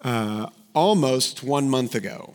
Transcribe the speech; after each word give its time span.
Uh, 0.00 0.48
almost 0.74 1.42
one 1.42 1.68
month 1.68 1.96
ago, 1.96 2.32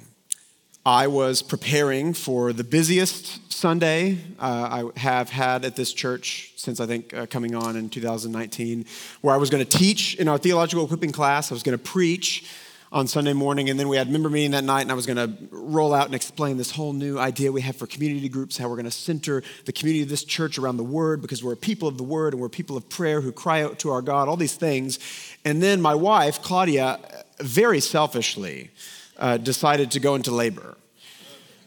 I 0.86 1.08
was 1.08 1.42
preparing 1.42 2.14
for 2.14 2.52
the 2.52 2.64
busiest 2.66 3.54
Sunday 3.54 4.18
uh, 4.38 4.92
I 4.96 5.00
have 5.00 5.30
had 5.30 5.64
at 5.64 5.78
this 5.78 5.94
church 5.94 6.52
since 6.58 6.82
I 6.82 6.86
think 6.86 7.14
uh, 7.14 7.26
coming 7.26 7.56
on 7.56 7.78
in 7.78 7.90
2019, 7.90 8.86
where 9.22 9.34
I 9.34 9.38
was 9.38 9.50
going 9.50 9.66
to 9.66 9.78
teach 9.78 10.16
in 10.16 10.28
our 10.28 10.38
theological 10.38 10.84
equipping 10.84 11.14
class. 11.14 11.52
I 11.52 11.56
was 11.56 11.64
going 11.64 11.78
to 11.78 11.84
preach 11.84 12.52
on 12.92 13.08
Sunday 13.08 13.34
morning, 13.34 13.70
and 13.70 13.80
then 13.80 13.88
we 13.88 13.96
had 13.96 14.10
member 14.10 14.30
meeting 14.30 14.52
that 14.52 14.64
night, 14.66 14.82
and 14.82 14.92
I 14.92 14.94
was 14.94 15.08
going 15.08 15.18
to 15.18 15.48
roll 15.50 15.94
out 15.94 16.06
and 16.06 16.14
explain 16.14 16.58
this 16.58 16.70
whole 16.70 16.94
new 16.94 17.18
idea 17.18 17.52
we 17.52 17.62
have 17.62 17.76
for 17.76 17.88
community 17.88 18.30
groups, 18.30 18.58
how 18.58 18.68
we're 18.68 18.76
going 18.76 18.86
to 18.86 18.92
center 18.92 19.42
the 19.66 19.72
community 19.72 20.04
of 20.04 20.10
this 20.10 20.24
church 20.24 20.60
around 20.60 20.78
the 20.78 20.84
Word, 20.84 21.22
because 21.22 21.44
we're 21.44 21.54
a 21.54 21.58
people 21.58 21.88
of 21.88 21.98
the 21.98 22.04
Word 22.04 22.34
and 22.34 22.42
we're 22.42 22.50
people 22.50 22.78
of 22.78 22.88
prayer 22.90 23.22
who 23.22 23.32
cry 23.32 23.64
out 23.64 23.80
to 23.80 23.90
our 23.90 24.02
God, 24.02 24.28
all 24.28 24.38
these 24.38 24.56
things. 24.56 25.00
And 25.44 25.64
then 25.64 25.82
my 25.82 25.96
wife, 25.96 26.42
Claudia, 26.44 27.00
very 27.44 27.80
selfishly, 27.80 28.72
uh, 29.18 29.38
decided 29.38 29.92
to 29.92 30.00
go 30.00 30.16
into 30.16 30.32
labor. 30.32 30.78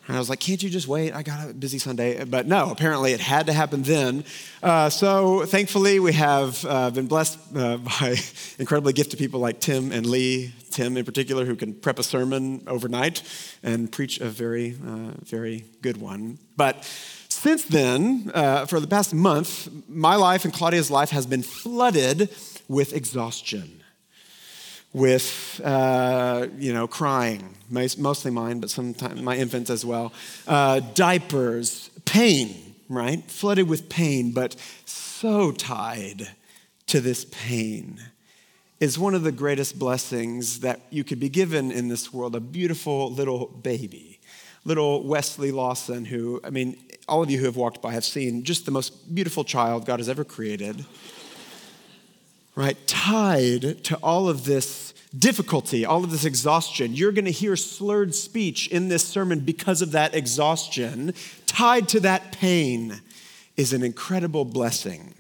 And 0.06 0.16
I 0.16 0.20
was 0.20 0.30
like, 0.30 0.38
can't 0.38 0.62
you 0.62 0.70
just 0.70 0.86
wait? 0.86 1.12
I 1.12 1.22
got 1.22 1.50
a 1.50 1.52
busy 1.52 1.78
Sunday. 1.78 2.22
But 2.24 2.46
no, 2.46 2.70
apparently 2.70 3.12
it 3.12 3.20
had 3.20 3.46
to 3.46 3.52
happen 3.52 3.82
then. 3.82 4.24
Uh, 4.62 4.88
so 4.88 5.44
thankfully, 5.44 5.98
we 5.98 6.12
have 6.12 6.64
uh, 6.64 6.90
been 6.90 7.08
blessed 7.08 7.38
uh, 7.56 7.76
by 8.00 8.16
incredibly 8.58 8.92
gifted 8.92 9.18
people 9.18 9.40
like 9.40 9.60
Tim 9.60 9.90
and 9.90 10.06
Lee, 10.06 10.52
Tim 10.70 10.96
in 10.96 11.04
particular, 11.04 11.44
who 11.44 11.56
can 11.56 11.74
prep 11.74 11.98
a 11.98 12.04
sermon 12.04 12.62
overnight 12.68 13.22
and 13.64 13.90
preach 13.90 14.20
a 14.20 14.26
very, 14.26 14.76
uh, 14.86 15.12
very 15.24 15.64
good 15.82 15.96
one. 15.96 16.38
But 16.56 16.84
since 17.28 17.64
then, 17.64 18.30
uh, 18.32 18.66
for 18.66 18.78
the 18.78 18.86
past 18.86 19.12
month, 19.12 19.68
my 19.88 20.14
life 20.14 20.44
and 20.44 20.54
Claudia's 20.54 20.90
life 20.90 21.10
has 21.10 21.26
been 21.26 21.42
flooded 21.42 22.30
with 22.68 22.94
exhaustion 22.94 23.75
with, 24.96 25.60
uh, 25.62 26.46
you 26.56 26.72
know, 26.72 26.86
crying, 26.88 27.54
mostly 27.68 28.30
mine, 28.30 28.60
but 28.60 28.70
sometimes 28.70 29.20
my 29.20 29.36
infants 29.36 29.68
as 29.68 29.84
well, 29.84 30.10
uh, 30.48 30.80
diapers, 30.94 31.90
pain, 32.06 32.74
right? 32.88 33.22
Flooded 33.30 33.68
with 33.68 33.90
pain, 33.90 34.32
but 34.32 34.56
so 34.86 35.52
tied 35.52 36.30
to 36.86 37.02
this 37.02 37.26
pain 37.26 38.00
is 38.80 38.98
one 38.98 39.14
of 39.14 39.22
the 39.22 39.32
greatest 39.32 39.78
blessings 39.78 40.60
that 40.60 40.80
you 40.88 41.04
could 41.04 41.20
be 41.20 41.28
given 41.28 41.70
in 41.70 41.88
this 41.88 42.10
world 42.10 42.34
a 42.34 42.40
beautiful 42.40 43.12
little 43.12 43.48
baby, 43.48 44.18
little 44.64 45.02
Wesley 45.02 45.52
Lawson, 45.52 46.06
who, 46.06 46.40
I 46.42 46.48
mean, 46.48 46.74
all 47.06 47.22
of 47.22 47.30
you 47.30 47.38
who 47.38 47.44
have 47.44 47.56
walked 47.56 47.82
by 47.82 47.92
have 47.92 48.04
seen 48.04 48.44
just 48.44 48.64
the 48.64 48.70
most 48.70 49.14
beautiful 49.14 49.44
child 49.44 49.84
God 49.84 50.00
has 50.00 50.08
ever 50.08 50.24
created 50.24 50.86
right? 52.56 52.76
Tied 52.86 53.84
to 53.84 53.96
all 54.02 54.28
of 54.28 54.44
this 54.44 54.94
difficulty, 55.16 55.84
all 55.84 56.02
of 56.02 56.10
this 56.10 56.24
exhaustion. 56.24 56.94
You're 56.94 57.12
going 57.12 57.26
to 57.26 57.30
hear 57.30 57.54
slurred 57.54 58.14
speech 58.14 58.68
in 58.68 58.88
this 58.88 59.04
sermon 59.04 59.40
because 59.40 59.82
of 59.82 59.92
that 59.92 60.14
exhaustion. 60.14 61.14
Tied 61.46 61.88
to 61.90 62.00
that 62.00 62.32
pain 62.32 63.00
is 63.56 63.72
an 63.72 63.82
incredible 63.82 64.44
blessing. 64.44 65.14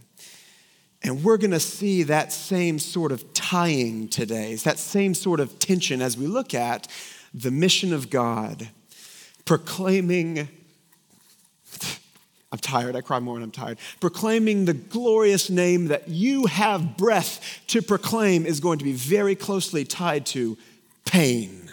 And 1.02 1.22
we're 1.22 1.36
going 1.36 1.52
to 1.52 1.60
see 1.60 2.02
that 2.04 2.32
same 2.32 2.78
sort 2.78 3.12
of 3.12 3.32
tying 3.34 4.08
today, 4.08 4.54
that 4.56 4.78
same 4.78 5.14
sort 5.14 5.38
of 5.38 5.58
tension 5.58 6.02
as 6.02 6.16
we 6.16 6.26
look 6.26 6.52
at 6.54 6.88
the 7.32 7.50
mission 7.50 7.92
of 7.92 8.10
God, 8.10 8.70
proclaiming 9.44 10.48
I'm 12.52 12.58
tired. 12.58 12.94
I 12.94 13.00
cry 13.00 13.18
more 13.18 13.34
when 13.34 13.42
I'm 13.42 13.50
tired. 13.50 13.78
Proclaiming 14.00 14.64
the 14.64 14.74
glorious 14.74 15.50
name 15.50 15.88
that 15.88 16.08
you 16.08 16.46
have 16.46 16.96
breath 16.96 17.60
to 17.68 17.82
proclaim 17.82 18.46
is 18.46 18.60
going 18.60 18.78
to 18.78 18.84
be 18.84 18.92
very 18.92 19.34
closely 19.34 19.84
tied 19.84 20.26
to 20.26 20.56
pain 21.04 21.68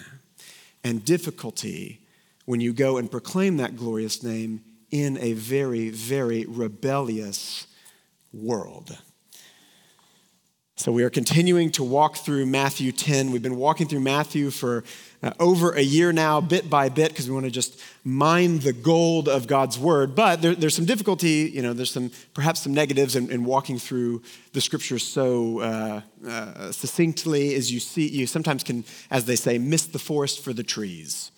and 0.84 1.06
difficulty 1.06 2.00
when 2.46 2.60
you 2.60 2.74
go 2.74 2.98
and 2.98 3.10
proclaim 3.10 3.58
that 3.58 3.78
glorious 3.78 4.24
name 4.24 4.62
in 4.92 5.18
a 5.18 5.34
very, 5.34 5.90
very 5.90 6.46
rebellious 6.46 7.68
world. 8.32 8.98
So, 10.76 10.92
we 10.92 11.04
are 11.04 11.10
continuing 11.10 11.72
to 11.74 11.84
walk 11.84 12.18
through 12.18 12.46
Matthew 12.48 12.92
10. 12.92 13.32
We've 13.32 13.42
been 13.42 13.56
walking 13.58 13.88
through 13.88 14.02
Matthew 14.02 14.50
for 14.50 14.84
uh, 15.24 15.32
over 15.40 15.72
a 15.72 15.82
year 15.82 16.12
now, 16.12 16.42
bit 16.42 16.70
by 16.70 16.90
bit, 16.90 17.10
because 17.10 17.30
we 17.30 17.34
want 17.34 17.46
to 17.46 17.52
just 17.52 17.82
mine 18.04 18.60
the 18.60 18.74
gold 18.74 19.30
of 19.30 19.48
God's 19.48 19.80
word. 19.80 20.16
But 20.16 20.42
there, 20.42 20.54
there's 20.54 20.76
some 20.76 20.86
difficulty, 20.86 21.50
you 21.54 21.62
know, 21.62 21.72
there's 21.72 21.92
some 21.92 22.12
perhaps 22.34 22.60
some 22.60 22.74
negatives 22.74 23.16
in, 23.16 23.32
in 23.32 23.46
walking 23.46 23.80
through 23.80 24.22
the 24.52 24.60
scriptures 24.60 25.04
so 25.04 25.60
uh, 25.62 26.02
uh, 26.28 26.72
succinctly 26.72 27.56
as 27.56 27.72
you 27.72 27.80
see, 27.80 28.08
you 28.08 28.28
sometimes 28.28 28.64
can, 28.64 28.84
as 29.10 29.26
they 29.26 29.38
say, 29.38 29.58
miss 29.58 29.86
the 29.86 30.00
forest 30.00 30.44
for 30.44 30.52
the 30.52 30.64
trees. 30.64 31.32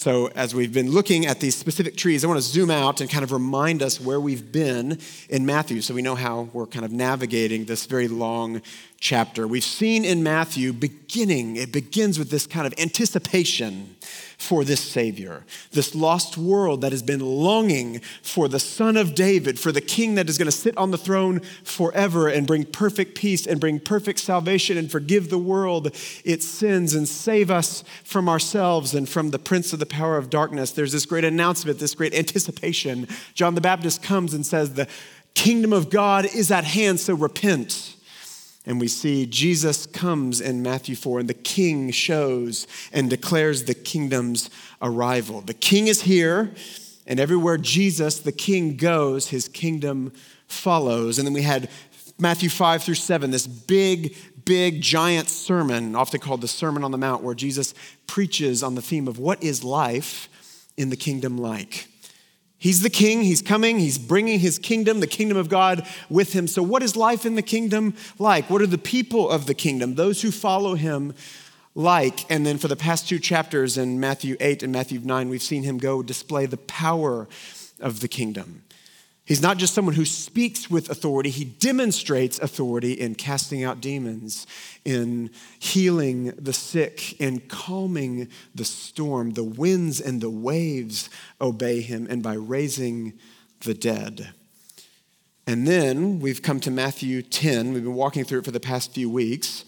So, 0.00 0.28
as 0.36 0.54
we've 0.54 0.72
been 0.72 0.92
looking 0.92 1.26
at 1.26 1.40
these 1.40 1.56
specific 1.56 1.96
trees, 1.96 2.22
I 2.22 2.28
want 2.28 2.38
to 2.38 2.46
zoom 2.46 2.70
out 2.70 3.00
and 3.00 3.10
kind 3.10 3.24
of 3.24 3.32
remind 3.32 3.82
us 3.82 4.00
where 4.00 4.20
we've 4.20 4.52
been 4.52 5.00
in 5.28 5.44
Matthew 5.44 5.80
so 5.80 5.92
we 5.92 6.02
know 6.02 6.14
how 6.14 6.48
we're 6.52 6.66
kind 6.66 6.84
of 6.84 6.92
navigating 6.92 7.64
this 7.64 7.84
very 7.86 8.06
long 8.06 8.62
chapter. 9.00 9.46
We've 9.46 9.62
seen 9.62 10.04
in 10.04 10.24
Matthew 10.24 10.72
beginning, 10.72 11.56
it 11.56 11.72
begins 11.72 12.18
with 12.18 12.30
this 12.30 12.46
kind 12.46 12.66
of 12.66 12.74
anticipation 12.78 13.96
for 14.38 14.64
this 14.64 14.80
Savior, 14.80 15.44
this 15.72 15.94
lost 15.94 16.36
world 16.36 16.80
that 16.80 16.92
has 16.92 17.02
been 17.02 17.20
longing 17.20 18.00
for 18.22 18.48
the 18.48 18.58
Son 18.58 18.96
of 18.96 19.14
David, 19.14 19.58
for 19.58 19.70
the 19.70 19.80
King 19.80 20.16
that 20.16 20.28
is 20.28 20.36
going 20.36 20.46
to 20.46 20.52
sit 20.52 20.76
on 20.76 20.90
the 20.90 20.98
throne 20.98 21.40
forever 21.62 22.28
and 22.28 22.46
bring 22.46 22.64
perfect 22.64 23.16
peace 23.16 23.46
and 23.46 23.60
bring 23.60 23.78
perfect 23.78 24.18
salvation 24.18 24.76
and 24.76 24.90
forgive 24.90 25.30
the 25.30 25.38
world 25.38 25.94
its 26.24 26.46
sins 26.46 26.94
and 26.94 27.08
save 27.08 27.50
us 27.50 27.84
from 28.04 28.28
ourselves 28.28 28.94
and 28.94 29.08
from 29.08 29.30
the 29.30 29.38
prince 29.38 29.72
of 29.72 29.78
the 29.78 29.86
power 29.86 30.16
of 30.16 30.30
darkness. 30.30 30.72
There's 30.72 30.92
this 30.92 31.06
great 31.06 31.24
announcement, 31.24 31.78
this 31.78 31.94
great 31.94 32.14
anticipation. 32.14 33.06
John 33.34 33.54
the 33.54 33.60
Baptist 33.60 34.02
comes 34.02 34.34
and 34.34 34.44
says, 34.44 34.74
The 34.74 34.88
kingdom 35.34 35.72
of 35.72 35.88
God 35.88 36.26
is 36.26 36.50
at 36.50 36.64
hand, 36.64 36.98
so 36.98 37.14
repent. 37.14 37.96
And 38.66 38.80
we 38.80 38.88
see 38.88 39.24
Jesus 39.24 39.86
comes 39.86 40.40
in 40.40 40.62
Matthew 40.62 40.94
4, 40.94 41.20
and 41.20 41.28
the 41.28 41.34
king 41.34 41.90
shows 41.90 42.66
and 42.92 43.08
declares 43.08 43.64
the 43.64 43.74
kingdom's 43.74 44.50
arrival. 44.82 45.40
The 45.40 45.54
king 45.54 45.86
is 45.86 46.02
here, 46.02 46.52
and 47.06 47.18
everywhere 47.18 47.56
Jesus, 47.56 48.20
the 48.20 48.32
king, 48.32 48.76
goes, 48.76 49.28
his 49.28 49.48
kingdom 49.48 50.12
follows. 50.46 51.18
And 51.18 51.26
then 51.26 51.32
we 51.32 51.42
had 51.42 51.70
Matthew 52.18 52.50
5 52.50 52.82
through 52.82 52.96
7, 52.96 53.30
this 53.30 53.46
big, 53.46 54.16
big, 54.44 54.82
giant 54.82 55.28
sermon, 55.28 55.94
often 55.94 56.20
called 56.20 56.40
the 56.40 56.48
Sermon 56.48 56.84
on 56.84 56.90
the 56.90 56.98
Mount, 56.98 57.22
where 57.22 57.34
Jesus 57.34 57.74
preaches 58.06 58.62
on 58.62 58.74
the 58.74 58.82
theme 58.82 59.08
of 59.08 59.18
what 59.18 59.42
is 59.42 59.64
life 59.64 60.28
in 60.76 60.90
the 60.90 60.96
kingdom 60.96 61.38
like. 61.38 61.88
He's 62.60 62.82
the 62.82 62.90
king, 62.90 63.22
he's 63.22 63.40
coming, 63.40 63.78
he's 63.78 63.98
bringing 63.98 64.40
his 64.40 64.58
kingdom, 64.58 64.98
the 64.98 65.06
kingdom 65.06 65.36
of 65.36 65.48
God, 65.48 65.86
with 66.10 66.32
him. 66.32 66.48
So, 66.48 66.60
what 66.62 66.82
is 66.82 66.96
life 66.96 67.24
in 67.24 67.36
the 67.36 67.42
kingdom 67.42 67.94
like? 68.18 68.50
What 68.50 68.60
are 68.60 68.66
the 68.66 68.78
people 68.78 69.30
of 69.30 69.46
the 69.46 69.54
kingdom, 69.54 69.94
those 69.94 70.22
who 70.22 70.32
follow 70.32 70.74
him, 70.74 71.14
like? 71.76 72.28
And 72.28 72.44
then 72.44 72.58
for 72.58 72.66
the 72.66 72.74
past 72.74 73.08
two 73.08 73.20
chapters 73.20 73.78
in 73.78 74.00
Matthew 74.00 74.36
8 74.40 74.64
and 74.64 74.72
Matthew 74.72 74.98
9, 74.98 75.28
we've 75.28 75.42
seen 75.42 75.62
him 75.62 75.78
go 75.78 76.02
display 76.02 76.46
the 76.46 76.56
power 76.56 77.28
of 77.78 78.00
the 78.00 78.08
kingdom. 78.08 78.62
He's 79.28 79.42
not 79.42 79.58
just 79.58 79.74
someone 79.74 79.94
who 79.94 80.06
speaks 80.06 80.70
with 80.70 80.88
authority, 80.88 81.28
he 81.28 81.44
demonstrates 81.44 82.38
authority 82.38 82.94
in 82.94 83.14
casting 83.14 83.62
out 83.62 83.78
demons, 83.78 84.46
in 84.86 85.28
healing 85.58 86.32
the 86.38 86.54
sick, 86.54 87.20
in 87.20 87.40
calming 87.40 88.30
the 88.54 88.64
storm. 88.64 89.32
The 89.32 89.44
winds 89.44 90.00
and 90.00 90.22
the 90.22 90.30
waves 90.30 91.10
obey 91.42 91.82
him, 91.82 92.06
and 92.08 92.22
by 92.22 92.32
raising 92.32 93.18
the 93.60 93.74
dead. 93.74 94.32
And 95.46 95.68
then 95.68 96.20
we've 96.20 96.40
come 96.40 96.58
to 96.60 96.70
Matthew 96.70 97.20
10. 97.20 97.74
We've 97.74 97.84
been 97.84 97.92
walking 97.92 98.24
through 98.24 98.38
it 98.38 98.44
for 98.46 98.50
the 98.50 98.58
past 98.58 98.94
few 98.94 99.10
weeks. 99.10 99.66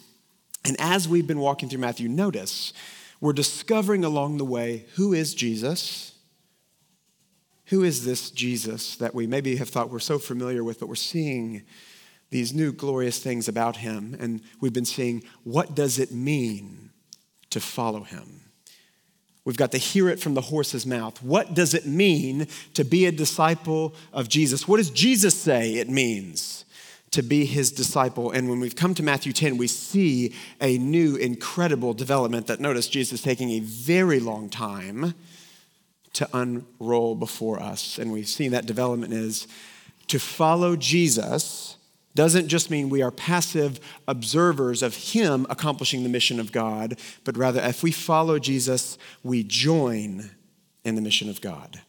And 0.64 0.74
as 0.80 1.06
we've 1.06 1.26
been 1.26 1.38
walking 1.38 1.68
through 1.68 1.80
Matthew, 1.80 2.08
notice 2.08 2.72
we're 3.20 3.34
discovering 3.34 4.06
along 4.06 4.38
the 4.38 4.44
way 4.46 4.86
who 4.94 5.12
is 5.12 5.34
Jesus 5.34 6.09
who 7.70 7.84
is 7.84 8.04
this 8.04 8.30
Jesus 8.30 8.96
that 8.96 9.14
we 9.14 9.26
maybe 9.26 9.56
have 9.56 9.68
thought 9.68 9.90
we're 9.90 10.00
so 10.00 10.18
familiar 10.18 10.62
with, 10.64 10.80
but 10.80 10.88
we're 10.88 10.96
seeing 10.96 11.62
these 12.30 12.52
new 12.52 12.72
glorious 12.72 13.20
things 13.20 13.48
about 13.48 13.76
him, 13.76 14.16
and 14.18 14.40
we've 14.60 14.72
been 14.72 14.84
seeing 14.84 15.22
what 15.44 15.74
does 15.74 15.98
it 15.98 16.12
mean 16.12 16.90
to 17.50 17.60
follow 17.60 18.02
him? 18.02 18.40
We've 19.44 19.56
got 19.56 19.72
to 19.72 19.78
hear 19.78 20.08
it 20.08 20.20
from 20.20 20.34
the 20.34 20.40
horse's 20.40 20.84
mouth. 20.84 21.22
What 21.22 21.54
does 21.54 21.72
it 21.72 21.86
mean 21.86 22.46
to 22.74 22.84
be 22.84 23.06
a 23.06 23.12
disciple 23.12 23.94
of 24.12 24.28
Jesus? 24.28 24.68
What 24.68 24.76
does 24.76 24.90
Jesus 24.90 25.34
say 25.34 25.74
it 25.74 25.88
means 25.88 26.64
to 27.12 27.22
be 27.22 27.44
his 27.44 27.72
disciple? 27.72 28.32
And 28.32 28.50
when 28.50 28.60
we've 28.60 28.76
come 28.76 28.94
to 28.94 29.02
Matthew 29.02 29.32
10, 29.32 29.56
we 29.56 29.66
see 29.66 30.34
a 30.60 30.76
new, 30.76 31.16
incredible 31.16 31.94
development 31.94 32.48
that 32.48 32.60
notice 32.60 32.88
Jesus 32.88 33.22
taking 33.22 33.50
a 33.50 33.60
very 33.60 34.20
long 34.20 34.48
time 34.50 35.14
to 36.14 36.28
unroll 36.32 37.14
before 37.14 37.60
us. 37.60 37.98
And 37.98 38.12
we've 38.12 38.28
seen 38.28 38.52
that 38.52 38.66
development 38.66 39.12
is 39.12 39.46
to 40.08 40.18
follow 40.18 40.76
Jesus 40.76 41.76
doesn't 42.14 42.48
just 42.48 42.70
mean 42.70 42.88
we 42.88 43.02
are 43.02 43.12
passive 43.12 43.78
observers 44.08 44.82
of 44.82 44.94
Him 44.94 45.46
accomplishing 45.48 46.02
the 46.02 46.08
mission 46.08 46.40
of 46.40 46.50
God, 46.50 46.98
but 47.24 47.36
rather, 47.36 47.60
if 47.60 47.82
we 47.82 47.92
follow 47.92 48.38
Jesus, 48.38 48.98
we 49.22 49.44
join 49.44 50.30
in 50.84 50.96
the 50.96 51.00
mission 51.00 51.30
of 51.30 51.40
God. 51.40 51.80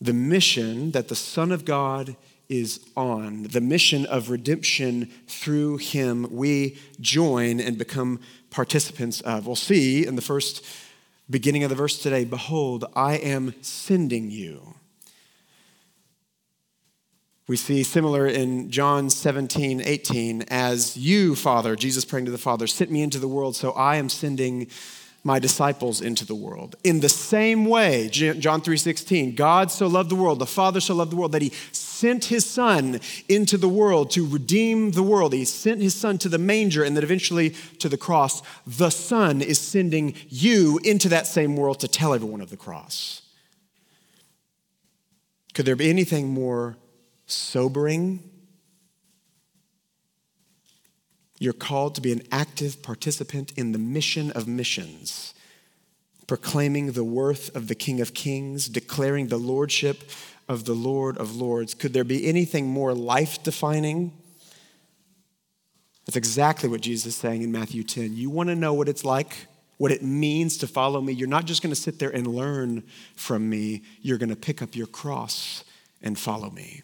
The 0.00 0.14
mission 0.14 0.92
that 0.92 1.08
the 1.08 1.16
Son 1.16 1.52
of 1.52 1.64
God 1.64 2.16
is 2.48 2.80
on, 2.96 3.42
the 3.42 3.60
mission 3.60 4.06
of 4.06 4.30
redemption 4.30 5.10
through 5.26 5.76
Him, 5.76 6.26
we 6.30 6.78
join 7.00 7.60
and 7.60 7.76
become 7.76 8.20
participants 8.50 9.20
of. 9.20 9.46
We'll 9.46 9.56
see 9.56 10.06
in 10.06 10.16
the 10.16 10.22
first 10.22 10.64
beginning 11.30 11.64
of 11.64 11.70
the 11.70 11.76
verse 11.76 11.98
today 11.98 12.24
Behold, 12.24 12.84
I 12.94 13.16
am 13.16 13.54
sending 13.62 14.30
you. 14.30 14.74
We 17.46 17.56
see 17.56 17.82
similar 17.82 18.26
in 18.26 18.70
John 18.70 19.08
17, 19.08 19.80
18, 19.80 20.42
as 20.48 20.98
you, 20.98 21.34
Father, 21.34 21.76
Jesus 21.76 22.04
praying 22.04 22.26
to 22.26 22.30
the 22.30 22.36
Father, 22.36 22.66
sent 22.66 22.90
me 22.90 23.02
into 23.02 23.18
the 23.18 23.28
world, 23.28 23.56
so 23.56 23.72
I 23.72 23.96
am 23.96 24.10
sending 24.10 24.68
my 25.24 25.38
disciples 25.38 26.00
into 26.00 26.26
the 26.26 26.34
world. 26.34 26.76
In 26.84 27.00
the 27.00 27.08
same 27.08 27.64
way, 27.64 28.08
John 28.08 28.60
3:16, 28.60 29.34
God 29.34 29.70
so 29.70 29.86
loved 29.86 30.10
the 30.10 30.14
world, 30.14 30.38
the 30.38 30.46
Father 30.46 30.80
so 30.80 30.94
loved 30.94 31.12
the 31.12 31.16
world 31.16 31.32
that 31.32 31.42
he 31.42 31.52
sent 31.98 32.26
his 32.26 32.44
son 32.46 33.00
into 33.28 33.56
the 33.56 33.68
world 33.68 34.10
to 34.12 34.26
redeem 34.26 34.92
the 34.92 35.02
world. 35.02 35.32
He 35.32 35.44
sent 35.44 35.80
his 35.80 35.94
son 35.94 36.18
to 36.18 36.28
the 36.28 36.38
manger 36.38 36.84
and 36.84 36.96
then 36.96 37.04
eventually 37.04 37.50
to 37.78 37.88
the 37.88 37.96
cross. 37.96 38.42
The 38.66 38.90
son 38.90 39.42
is 39.42 39.58
sending 39.58 40.14
you 40.28 40.80
into 40.84 41.08
that 41.08 41.26
same 41.26 41.56
world 41.56 41.80
to 41.80 41.88
tell 41.88 42.14
everyone 42.14 42.40
of 42.40 42.50
the 42.50 42.56
cross. 42.56 43.22
Could 45.54 45.66
there 45.66 45.76
be 45.76 45.90
anything 45.90 46.28
more 46.28 46.76
sobering. 47.28 48.22
You're 51.38 51.52
called 51.52 51.94
to 51.94 52.00
be 52.00 52.12
an 52.12 52.22
active 52.32 52.82
participant 52.82 53.52
in 53.56 53.72
the 53.72 53.78
mission 53.78 54.32
of 54.32 54.48
missions, 54.48 55.34
proclaiming 56.26 56.92
the 56.92 57.04
worth 57.04 57.54
of 57.54 57.68
the 57.68 57.74
King 57.74 58.00
of 58.00 58.14
Kings, 58.14 58.68
declaring 58.68 59.28
the 59.28 59.36
lordship 59.36 60.10
of 60.48 60.64
the 60.64 60.74
Lord 60.74 61.18
of 61.18 61.36
Lords. 61.36 61.74
Could 61.74 61.92
there 61.92 62.04
be 62.04 62.26
anything 62.26 62.66
more 62.66 62.94
life 62.94 63.42
defining? 63.42 64.12
That's 66.06 66.16
exactly 66.16 66.68
what 66.68 66.80
Jesus 66.80 67.06
is 67.06 67.16
saying 67.16 67.42
in 67.42 67.52
Matthew 67.52 67.84
10. 67.84 68.16
You 68.16 68.30
want 68.30 68.48
to 68.48 68.54
know 68.54 68.72
what 68.72 68.88
it's 68.88 69.04
like, 69.04 69.46
what 69.76 69.92
it 69.92 70.02
means 70.02 70.56
to 70.58 70.66
follow 70.66 71.00
me? 71.00 71.12
You're 71.12 71.28
not 71.28 71.44
just 71.44 71.62
going 71.62 71.74
to 71.74 71.80
sit 71.80 71.98
there 71.98 72.10
and 72.10 72.26
learn 72.26 72.82
from 73.14 73.48
me, 73.50 73.82
you're 74.00 74.18
going 74.18 74.30
to 74.30 74.36
pick 74.36 74.62
up 74.62 74.74
your 74.74 74.86
cross 74.86 75.64
and 76.00 76.18
follow 76.18 76.50
me. 76.50 76.82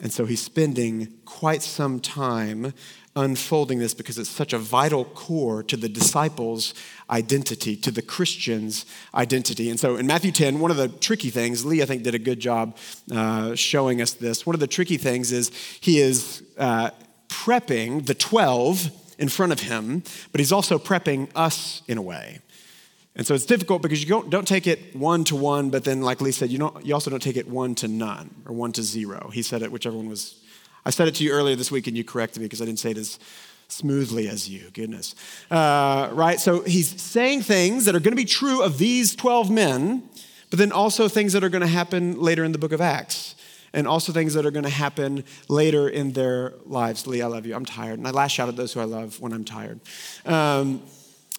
And 0.00 0.10
so 0.10 0.24
he's 0.24 0.40
spending 0.40 1.12
quite 1.26 1.62
some 1.62 2.00
time 2.00 2.72
unfolding 3.14 3.78
this 3.78 3.92
because 3.92 4.18
it's 4.18 4.30
such 4.30 4.52
a 4.52 4.58
vital 4.58 5.04
core 5.04 5.62
to 5.64 5.76
the 5.76 5.88
disciples' 5.88 6.72
identity, 7.10 7.76
to 7.76 7.90
the 7.90 8.02
Christian's 8.02 8.86
identity. 9.14 9.68
And 9.70 9.78
so 9.78 9.96
in 9.96 10.06
Matthew 10.06 10.32
10, 10.32 10.60
one 10.60 10.70
of 10.70 10.76
the 10.76 10.88
tricky 10.88 11.30
things, 11.30 11.64
Lee, 11.64 11.82
I 11.82 11.86
think, 11.86 12.02
did 12.02 12.14
a 12.14 12.18
good 12.18 12.40
job 12.40 12.76
uh, 13.12 13.54
showing 13.54 14.00
us 14.00 14.12
this. 14.12 14.46
One 14.46 14.54
of 14.54 14.60
the 14.60 14.66
tricky 14.66 14.96
things 14.96 15.32
is 15.32 15.50
he 15.80 16.00
is 16.00 16.42
uh, 16.58 16.90
prepping 17.28 18.06
the 18.06 18.14
12 18.14 18.90
in 19.18 19.28
front 19.28 19.52
of 19.52 19.60
him, 19.60 20.02
but 20.32 20.38
he's 20.38 20.52
also 20.52 20.78
prepping 20.78 21.28
us 21.34 21.82
in 21.86 21.98
a 21.98 22.02
way. 22.02 22.40
And 23.16 23.26
so 23.26 23.34
it's 23.34 23.44
difficult 23.44 23.82
because 23.82 24.02
you 24.02 24.08
don't, 24.08 24.30
don't 24.30 24.46
take 24.46 24.66
it 24.66 24.94
one 24.94 25.24
to 25.24 25.36
one, 25.36 25.70
but 25.70 25.84
then, 25.84 26.00
like 26.00 26.20
Lee 26.20 26.32
said, 26.32 26.48
you, 26.48 26.58
don't, 26.58 26.86
you 26.86 26.94
also 26.94 27.10
don't 27.10 27.22
take 27.22 27.36
it 27.36 27.48
one 27.48 27.74
to 27.76 27.88
none 27.88 28.30
or 28.46 28.54
one 28.54 28.72
to 28.72 28.82
zero. 28.82 29.30
He 29.32 29.42
said 29.42 29.62
it, 29.62 29.72
whichever 29.72 29.96
one 29.96 30.08
was. 30.08 30.36
I 30.86 30.90
said 30.90 31.08
it 31.08 31.16
to 31.16 31.24
you 31.24 31.32
earlier 31.32 31.56
this 31.56 31.70
week 31.70 31.86
and 31.86 31.96
you 31.96 32.04
corrected 32.04 32.40
me 32.40 32.46
because 32.46 32.62
I 32.62 32.64
didn't 32.64 32.78
say 32.78 32.92
it 32.92 32.96
as 32.96 33.18
smoothly 33.72 34.28
as 34.28 34.48
you. 34.48 34.70
Goodness. 34.72 35.14
Uh, 35.50 36.10
right? 36.12 36.40
So 36.40 36.62
he's 36.62 37.00
saying 37.00 37.42
things 37.42 37.84
that 37.84 37.94
are 37.94 38.00
going 38.00 38.12
to 38.12 38.16
be 38.16 38.24
true 38.24 38.62
of 38.62 38.78
these 38.78 39.14
12 39.14 39.50
men, 39.50 40.08
but 40.50 40.58
then 40.58 40.72
also 40.72 41.08
things 41.08 41.32
that 41.32 41.44
are 41.44 41.48
going 41.48 41.62
to 41.62 41.66
happen 41.66 42.20
later 42.20 42.44
in 42.44 42.52
the 42.52 42.58
book 42.58 42.72
of 42.72 42.80
Acts. 42.80 43.34
And 43.72 43.86
also 43.86 44.12
things 44.12 44.34
that 44.34 44.44
are 44.44 44.50
going 44.50 44.64
to 44.64 44.68
happen 44.68 45.22
later 45.48 45.88
in 45.88 46.12
their 46.12 46.54
lives. 46.66 47.06
Lee, 47.06 47.22
I 47.22 47.26
love 47.28 47.46
you. 47.46 47.54
I'm 47.54 47.64
tired. 47.64 48.00
And 48.00 48.08
I 48.08 48.10
lash 48.10 48.40
out 48.40 48.48
at 48.48 48.56
those 48.56 48.72
who 48.72 48.80
I 48.80 48.84
love 48.84 49.20
when 49.20 49.32
I'm 49.32 49.44
tired. 49.44 49.78
Um, 50.26 50.82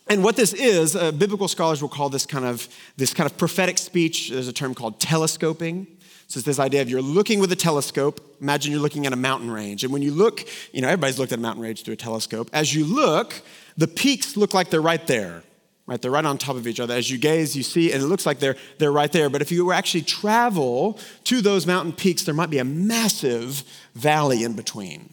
and 0.07 0.23
what 0.23 0.35
this 0.35 0.53
is, 0.53 0.95
uh, 0.95 1.11
biblical 1.11 1.47
scholars 1.47 1.81
will 1.81 1.89
call 1.89 2.09
this 2.09 2.25
kind 2.25 2.45
of 2.45 2.67
this 2.97 3.13
kind 3.13 3.29
of 3.29 3.37
prophetic 3.37 3.77
speech. 3.77 4.29
There's 4.29 4.47
a 4.47 4.53
term 4.53 4.73
called 4.73 4.99
telescoping. 4.99 5.87
So 6.31 6.37
it's 6.37 6.45
this 6.45 6.59
idea 6.59 6.81
of 6.81 6.89
you're 6.89 7.01
looking 7.01 7.41
with 7.41 7.51
a 7.51 7.57
telescope. 7.57 8.37
Imagine 8.39 8.71
you're 8.71 8.79
looking 8.79 9.05
at 9.05 9.11
a 9.11 9.17
mountain 9.17 9.51
range, 9.51 9.83
and 9.83 9.91
when 9.91 10.01
you 10.01 10.11
look, 10.11 10.47
you 10.71 10.79
know 10.79 10.87
everybody's 10.87 11.19
looked 11.19 11.33
at 11.33 11.39
a 11.39 11.41
mountain 11.41 11.61
range 11.61 11.83
through 11.83 11.95
a 11.95 11.97
telescope. 11.97 12.49
As 12.53 12.73
you 12.73 12.85
look, 12.85 13.41
the 13.75 13.85
peaks 13.85 14.37
look 14.37 14.53
like 14.53 14.69
they're 14.69 14.79
right 14.79 15.05
there, 15.07 15.43
right? 15.87 16.01
They're 16.01 16.09
right 16.09 16.23
on 16.23 16.37
top 16.37 16.55
of 16.55 16.67
each 16.67 16.79
other. 16.79 16.93
As 16.93 17.11
you 17.11 17.17
gaze, 17.17 17.53
you 17.57 17.63
see, 17.63 17.91
and 17.91 18.01
it 18.01 18.05
looks 18.05 18.25
like 18.25 18.39
they're 18.39 18.55
they're 18.77 18.93
right 18.93 19.11
there. 19.11 19.29
But 19.29 19.41
if 19.41 19.51
you 19.51 19.73
actually 19.73 20.03
travel 20.03 20.97
to 21.25 21.41
those 21.41 21.67
mountain 21.67 21.91
peaks, 21.91 22.23
there 22.23 22.33
might 22.33 22.49
be 22.49 22.59
a 22.59 22.63
massive 22.63 23.65
valley 23.93 24.45
in 24.45 24.53
between. 24.53 25.09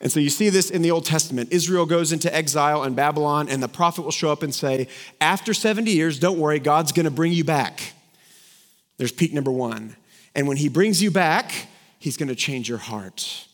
And 0.00 0.12
so 0.12 0.20
you 0.20 0.30
see 0.30 0.50
this 0.50 0.70
in 0.70 0.82
the 0.82 0.92
Old 0.92 1.04
Testament. 1.04 1.52
Israel 1.52 1.84
goes 1.84 2.12
into 2.12 2.32
exile 2.32 2.84
in 2.84 2.94
Babylon, 2.94 3.48
and 3.48 3.60
the 3.60 3.66
prophet 3.66 4.02
will 4.02 4.12
show 4.12 4.30
up 4.30 4.44
and 4.44 4.54
say, 4.54 4.86
After 5.20 5.52
70 5.52 5.90
years, 5.90 6.20
don't 6.20 6.38
worry, 6.38 6.60
God's 6.60 6.92
going 6.92 7.06
to 7.06 7.10
bring 7.10 7.32
you 7.32 7.42
back. 7.42 7.94
There's 8.98 9.10
peak 9.10 9.32
number 9.32 9.50
one. 9.50 9.96
And 10.34 10.48
when 10.48 10.56
he 10.56 10.68
brings 10.68 11.02
you 11.02 11.10
back, 11.10 11.68
he's 11.98 12.16
going 12.16 12.28
to 12.28 12.34
change 12.34 12.68
your 12.68 12.78
heart. 12.78 13.46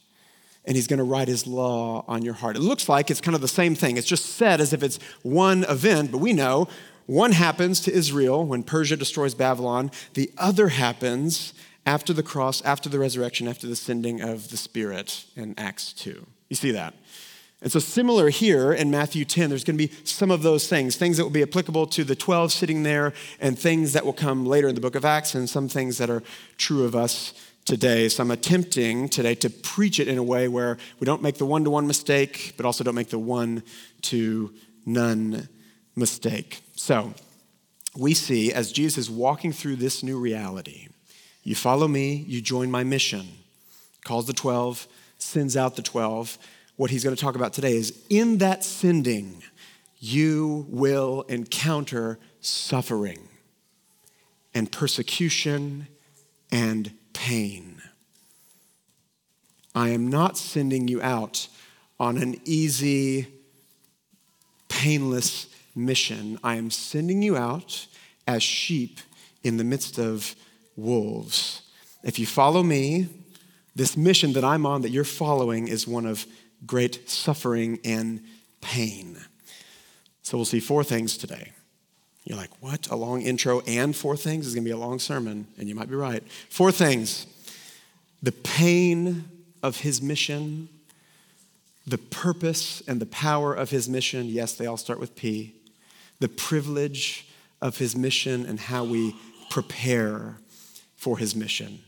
And 0.65 0.77
he's 0.77 0.87
going 0.87 0.99
to 0.99 1.05
write 1.05 1.29
his 1.29 1.47
law 1.47 2.05
on 2.07 2.23
your 2.23 2.35
heart. 2.35 2.57
It 2.57 2.61
looks 2.61 2.89
like 2.89 3.11
it's 3.11 3.21
kind 3.21 3.35
of 3.35 3.41
the 3.41 3.49
same 3.49 3.75
thing. 3.75 3.97
It's 3.97 4.07
just 4.07 4.27
said 4.27 4.61
as 4.61 4.73
if 4.73 4.83
it's 4.83 4.99
one 5.23 5.65
event, 5.65 6.13
but 6.13 6.19
we 6.19 6.33
know 6.33 6.69
one 7.07 7.33
happens 7.33 7.81
to 7.81 7.93
Israel 7.93 8.45
when 8.45 8.63
Persia 8.63 8.95
destroys 8.95 9.35
Babylon, 9.35 9.91
the 10.13 10.31
other 10.37 10.69
happens 10.69 11.55
after 11.87 12.13
the 12.13 12.23
cross, 12.23 12.63
after 12.67 12.91
the 12.91 12.99
resurrection, 12.99 13.49
after 13.49 13.67
the 13.67 13.77
sending 13.77 14.21
of 14.21 14.51
the 14.51 14.59
Spirit 14.59 15.25
in 15.35 15.55
Acts 15.57 15.95
2. 15.95 16.27
You 16.51 16.57
see 16.57 16.71
that? 16.73 16.93
And 17.61 17.73
so, 17.73 17.81
similar 17.81 18.29
here 18.29 18.73
in 18.73 18.89
Matthew 18.89 19.25
10, 19.25 19.51
there's 19.51 19.65
going 19.65 19.77
to 19.77 19.89
be 19.89 19.93
some 20.05 20.31
of 20.31 20.43
those 20.43 20.69
things, 20.69 20.95
things 20.95 21.17
that 21.17 21.25
will 21.25 21.31
be 21.31 21.43
applicable 21.43 21.89
to 21.89 22.05
the 22.05 22.15
12 22.15 22.53
sitting 22.53 22.85
there, 22.85 23.12
and 23.41 23.59
things 23.59 23.93
that 23.95 24.05
will 24.05 24.12
come 24.12 24.47
later 24.47 24.69
in 24.69 24.77
the 24.77 24.81
book 24.81 24.95
of 24.95 25.05
Acts, 25.05 25.35
and 25.35 25.50
some 25.50 25.69
things 25.69 25.99
that 25.99 26.09
are 26.09 26.23
true 26.57 26.85
of 26.85 26.95
us 26.95 27.35
today. 27.65 28.09
So, 28.09 28.23
I'm 28.23 28.31
attempting 28.31 29.09
today 29.09 29.35
to 29.37 29.50
preach 29.50 29.99
it 29.99 30.07
in 30.07 30.19
a 30.19 30.23
way 30.23 30.47
where 30.47 30.79
we 31.00 31.05
don't 31.05 31.21
make 31.21 31.38
the 31.38 31.47
one 31.47 31.65
to 31.65 31.71
one 31.71 31.88
mistake, 31.88 32.55
but 32.57 32.65
also 32.65 32.85
don't 32.85 32.95
make 32.95 33.11
the 33.11 33.19
one 33.19 33.65
to 34.03 34.55
none 34.87 35.49
mistake. 35.97 36.61
So, 36.77 37.12
we 37.97 38.15
see 38.15 38.53
as 38.53 38.71
Jesus 38.71 38.99
is 38.99 39.11
walking 39.11 39.50
through 39.50 39.77
this 39.77 40.05
new 40.05 40.21
reality, 40.21 40.87
you 41.43 41.57
follow 41.57 41.88
me, 41.88 42.25
you 42.29 42.41
join 42.41 42.71
my 42.71 42.85
mission, 42.85 43.27
calls 44.05 44.29
the 44.29 44.33
12 44.33 44.87
sends 45.19 45.57
out 45.57 45.77
the 45.77 45.83
12. 45.83 46.38
What 46.78 46.90
he's 46.90 47.02
going 47.02 47.16
to 47.16 47.20
talk 47.20 47.35
about 47.35 47.52
today 47.52 47.75
is 47.75 47.92
in 48.08 48.38
that 48.38 48.62
sending, 48.62 49.42
you 49.99 50.64
will 50.68 51.23
encounter 51.23 52.20
suffering 52.40 53.18
and 54.54 54.70
persecution 54.70 55.88
and 56.52 56.92
pain. 57.14 57.82
I 59.75 59.88
am 59.88 60.08
not 60.08 60.38
sending 60.38 60.87
you 60.87 61.02
out 61.02 61.49
on 61.99 62.16
an 62.16 62.40
easy, 62.44 63.26
painless 64.68 65.49
mission. 65.75 66.38
I 66.44 66.54
am 66.54 66.70
sending 66.70 67.23
you 67.23 67.37
out 67.37 67.88
as 68.28 68.40
sheep 68.40 69.00
in 69.42 69.56
the 69.56 69.64
midst 69.64 69.99
of 69.99 70.37
wolves. 70.76 71.62
If 72.04 72.20
you 72.20 72.26
follow 72.26 72.62
me, 72.62 73.08
this 73.75 73.97
mission 73.97 74.32
that 74.35 74.44
I'm 74.44 74.64
on, 74.64 74.82
that 74.82 74.90
you're 74.90 75.02
following, 75.02 75.66
is 75.66 75.88
one 75.88 76.06
of 76.06 76.25
great 76.67 77.09
suffering 77.09 77.79
and 77.85 78.23
pain. 78.61 79.19
So 80.23 80.37
we'll 80.37 80.45
see 80.45 80.61
four 80.61 80.85
things 80.85 81.17
today. 81.17 81.53
You're 82.25 82.37
like, 82.37 82.50
what? 82.61 82.88
A 82.88 82.97
long 82.97 83.23
intro 83.23 83.61
and 83.61 83.97
four 83.97 84.17
things? 84.17 84.47
is 84.47 84.55
going 84.55 84.65
to 84.65 84.69
be 84.69 84.73
a 84.73 84.77
long 84.77 84.99
sermon, 84.99 85.47
and 85.57 85.69
you 85.69 85.75
might 85.75 85.88
be 85.88 85.95
right. 85.95 86.23
Four 86.50 86.73
things 86.73 87.27
the 88.23 88.33
pain 88.33 89.25
of 89.62 89.79
his 89.79 90.03
mission, 90.03 90.69
the 91.87 91.99
purpose 91.99 92.83
and 92.88 93.00
the 93.00 93.07
power 93.07 93.55
of 93.55 93.71
his 93.71 93.88
mission. 93.88 94.27
Yes, 94.27 94.55
they 94.55 94.67
all 94.67 94.77
start 94.77 94.99
with 94.99 95.15
P. 95.15 95.55
The 96.21 96.29
privilege 96.29 97.29
of 97.62 97.79
his 97.79 97.97
mission 97.97 98.45
and 98.45 98.59
how 98.59 98.85
we 98.85 99.15
prepare 99.50 100.37
for 100.97 101.17
his 101.17 101.35
mission 101.35 101.81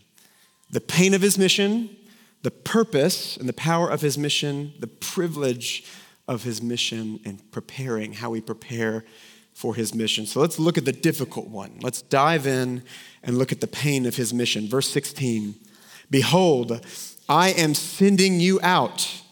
the 0.71 0.81
pain 0.81 1.15
of 1.15 1.23
his 1.23 1.37
mission, 1.37 1.97
the 2.43 2.51
purpose 2.51 3.37
and 3.37 3.49
the 3.49 3.53
power 3.55 3.89
of 3.89 4.01
his 4.01 4.17
mission, 4.17 4.73
the 4.79 4.87
privilege 4.87 5.85
of 6.27 6.43
his 6.43 6.63
mission, 6.63 7.21
and 7.25 7.51
preparing, 7.51 8.15
how 8.15 8.31
we 8.31 8.41
prepare 8.41 9.05
for 9.53 9.75
his 9.75 9.95
mission. 9.95 10.27
So 10.27 10.41
let's 10.41 10.59
look 10.59 10.79
at 10.79 10.85
the 10.85 10.93
difficult 10.93 11.49
one. 11.49 11.79
Let's 11.83 12.03
dive 12.03 12.47
in 12.47 12.83
and 13.23 13.37
look 13.37 13.53
at 13.53 13.61
the 13.61 13.67
pain 13.67 14.07
of 14.07 14.17
his 14.17 14.33
mission. 14.33 14.69
Verse 14.69 14.89
16 14.91 15.55
Behold, 16.11 16.85
I 17.29 17.51
am 17.51 17.75
sending 17.75 18.41
you 18.41 18.59
out 18.63 19.23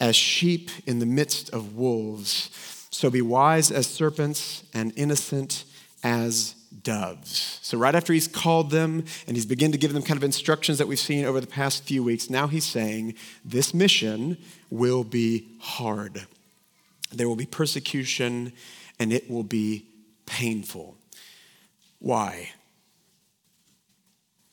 as 0.00 0.16
sheep 0.16 0.70
in 0.86 0.98
the 0.98 1.06
midst 1.06 1.50
of 1.50 1.76
wolves. 1.76 2.50
So 2.90 3.10
be 3.10 3.22
wise 3.22 3.70
as 3.70 3.86
serpents 3.86 4.64
and 4.74 4.92
innocent 4.96 5.64
as 6.02 6.54
doves. 6.82 7.58
So, 7.62 7.78
right 7.78 7.94
after 7.94 8.12
he's 8.12 8.28
called 8.28 8.70
them 8.70 9.04
and 9.26 9.36
he's 9.36 9.46
begun 9.46 9.72
to 9.72 9.78
give 9.78 9.92
them 9.92 10.02
kind 10.02 10.16
of 10.16 10.24
instructions 10.24 10.78
that 10.78 10.88
we've 10.88 10.98
seen 10.98 11.24
over 11.24 11.40
the 11.40 11.46
past 11.46 11.84
few 11.84 12.02
weeks, 12.02 12.30
now 12.30 12.46
he's 12.46 12.64
saying 12.64 13.14
this 13.44 13.72
mission 13.74 14.36
will 14.70 15.04
be 15.04 15.48
hard. 15.60 16.26
There 17.12 17.28
will 17.28 17.36
be 17.36 17.46
persecution 17.46 18.52
and 18.98 19.12
it 19.12 19.30
will 19.30 19.44
be 19.44 19.86
painful. 20.26 20.96
Why? 21.98 22.50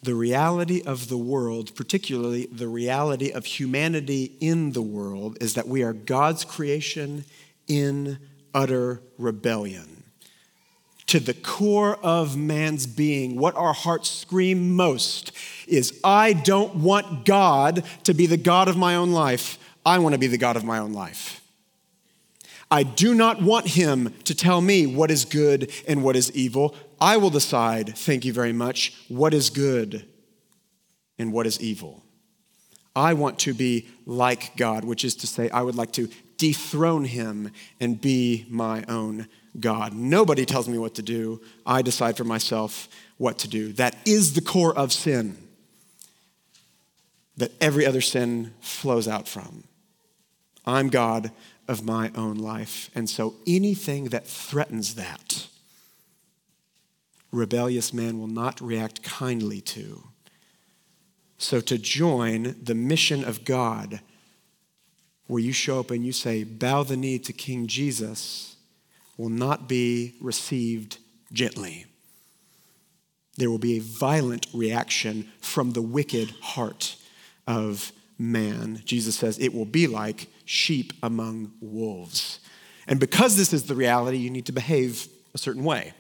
The 0.04 0.16
reality 0.16 0.84
of 0.86 1.10
the 1.10 1.18
world, 1.18 1.76
particularly 1.76 2.46
the 2.52 2.68
reality 2.68 3.32
of 3.32 3.46
humanity 3.46 4.36
in 4.40 4.74
the 4.74 4.82
world, 4.82 5.38
is 5.42 5.56
that 5.56 5.68
we 5.68 5.84
are 5.84 5.94
God's 5.94 6.46
creation 6.46 7.26
in 7.68 8.20
utter 8.54 9.02
rebellion. 9.18 9.95
To 11.08 11.20
the 11.20 11.34
core 11.34 11.98
of 11.98 12.36
man's 12.36 12.88
being, 12.88 13.38
what 13.38 13.56
our 13.56 13.74
hearts 13.74 14.10
scream 14.10 14.76
most 14.76 15.32
is 15.68 16.00
I 16.04 16.34
don't 16.34 16.78
want 16.78 17.26
God 17.26 17.84
to 18.04 18.14
be 18.14 18.26
the 18.26 18.38
God 18.38 18.68
of 18.68 18.76
my 18.76 18.96
own 18.96 19.12
life. 19.12 19.60
I 19.86 20.00
want 20.00 20.14
to 20.14 20.20
be 20.20 20.28
the 20.28 20.38
God 20.38 20.56
of 20.56 20.64
my 20.64 20.80
own 20.80 20.94
life. 20.94 21.42
I 22.72 22.82
do 22.84 23.14
not 23.14 23.42
want 23.42 23.68
him 23.68 24.14
to 24.24 24.34
tell 24.34 24.60
me 24.60 24.88
what 24.88 25.12
is 25.12 25.26
good 25.26 25.72
and 25.88 26.04
what 26.04 26.16
is 26.16 26.32
evil. 26.36 26.76
I 27.00 27.18
will 27.18 27.30
decide, 27.30 27.96
thank 27.96 28.26
you 28.26 28.34
very 28.34 28.54
much, 28.54 28.94
what 29.08 29.34
is 29.34 29.52
good 29.52 30.08
and 31.20 31.32
what 31.32 31.46
is 31.46 31.62
evil. 31.62 32.04
I 32.96 33.14
want 33.14 33.40
to 33.40 33.54
be 33.54 33.88
like 34.06 34.56
God, 34.58 34.86
which 34.86 35.06
is 35.06 35.16
to 35.18 35.28
say, 35.28 35.50
I 35.50 35.62
would 35.62 35.76
like 35.76 35.92
to 35.94 36.10
dethrone 36.38 37.06
him 37.06 37.52
and 37.80 38.02
be 38.02 38.46
my 38.50 38.84
own 38.88 39.28
God. 39.60 39.94
Nobody 39.94 40.46
tells 40.46 40.68
me 40.68 40.78
what 40.78 40.96
to 40.96 41.02
do. 41.02 41.42
I 41.66 41.82
decide 41.82 42.18
for 42.18 42.24
myself 42.24 42.88
what 43.18 43.38
to 43.40 43.48
do. 43.48 43.74
That 43.74 43.96
is 44.06 44.34
the 44.34 44.42
core 44.42 44.78
of 44.78 44.92
sin 44.92 45.38
that 47.38 47.52
every 47.60 47.86
other 47.86 48.02
sin 48.02 48.54
flows 48.62 49.08
out 49.08 49.28
from. 49.28 49.66
I'm 50.66 50.90
God 50.90 51.32
of 51.68 51.84
my 51.84 52.12
own 52.16 52.38
life. 52.38 52.90
And 52.96 53.10
so 53.10 53.36
anything 53.46 54.06
that 54.06 54.28
threatens 54.28 54.96
that, 54.96 55.48
rebellious 57.32 57.94
man 57.94 58.20
will 58.20 58.28
not 58.28 58.62
react 58.62 59.04
kindly 59.04 59.62
to. 59.62 60.04
So 61.38 61.60
to 61.62 61.78
join 61.78 62.56
the 62.62 62.76
mission 62.76 63.24
of 63.24 63.44
God, 63.44 64.00
where 65.28 65.42
you 65.42 65.52
show 65.52 65.80
up 65.80 65.92
and 65.92 66.06
you 66.06 66.12
say, 66.12 66.44
bow 66.44 66.84
the 66.84 66.96
knee 66.96 67.20
to 67.20 67.34
King 67.34 67.68
Jesus, 67.68 68.55
will 69.18 69.30
not 69.30 69.68
be 69.68 70.16
received 70.22 70.98
gently. 71.32 71.86
There 73.38 73.50
will 73.50 73.58
be 73.58 73.78
a 73.78 73.82
violent 73.82 74.48
reaction 74.54 75.30
from 75.42 75.72
the 75.72 75.82
wicked 75.82 76.32
heart 76.42 76.96
of 77.48 77.92
man. 78.18 78.82
Jesus 78.86 79.18
says 79.18 79.38
it 79.40 79.54
will 79.54 79.66
be 79.66 79.88
like 79.88 80.28
sheep 80.46 80.94
among 81.04 81.52
wolves. 81.60 82.40
And 82.88 83.00
because 83.00 83.36
this 83.36 83.52
is 83.52 83.64
the 83.64 83.76
reality, 83.76 84.18
you 84.18 84.30
need 84.30 84.46
to 84.46 84.52
behave 84.52 85.08
a 85.34 85.38
certain 85.38 85.64
way. 85.64 85.94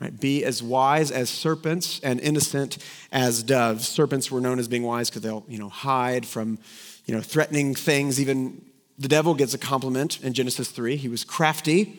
Right? 0.00 0.18
Be 0.18 0.44
as 0.44 0.62
wise 0.62 1.10
as 1.10 1.30
serpents 1.30 2.00
and 2.00 2.20
innocent 2.20 2.78
as 3.10 3.42
doves. 3.42 3.88
Serpents 3.88 4.30
were 4.30 4.42
known 4.42 4.58
as 4.58 4.68
being 4.68 4.82
wise 4.82 5.08
because 5.08 5.22
they'll, 5.22 5.44
you 5.48 5.58
know, 5.58 5.70
hide 5.70 6.26
from, 6.26 6.58
you 7.06 7.14
know, 7.14 7.22
threatening 7.22 7.74
things. 7.74 8.20
Even 8.20 8.62
the 8.98 9.08
devil 9.08 9.34
gets 9.34 9.54
a 9.54 9.58
compliment 9.58 10.22
in 10.22 10.34
Genesis 10.34 10.68
3. 10.68 10.96
He 10.96 11.08
was 11.08 11.24
crafty, 11.24 11.98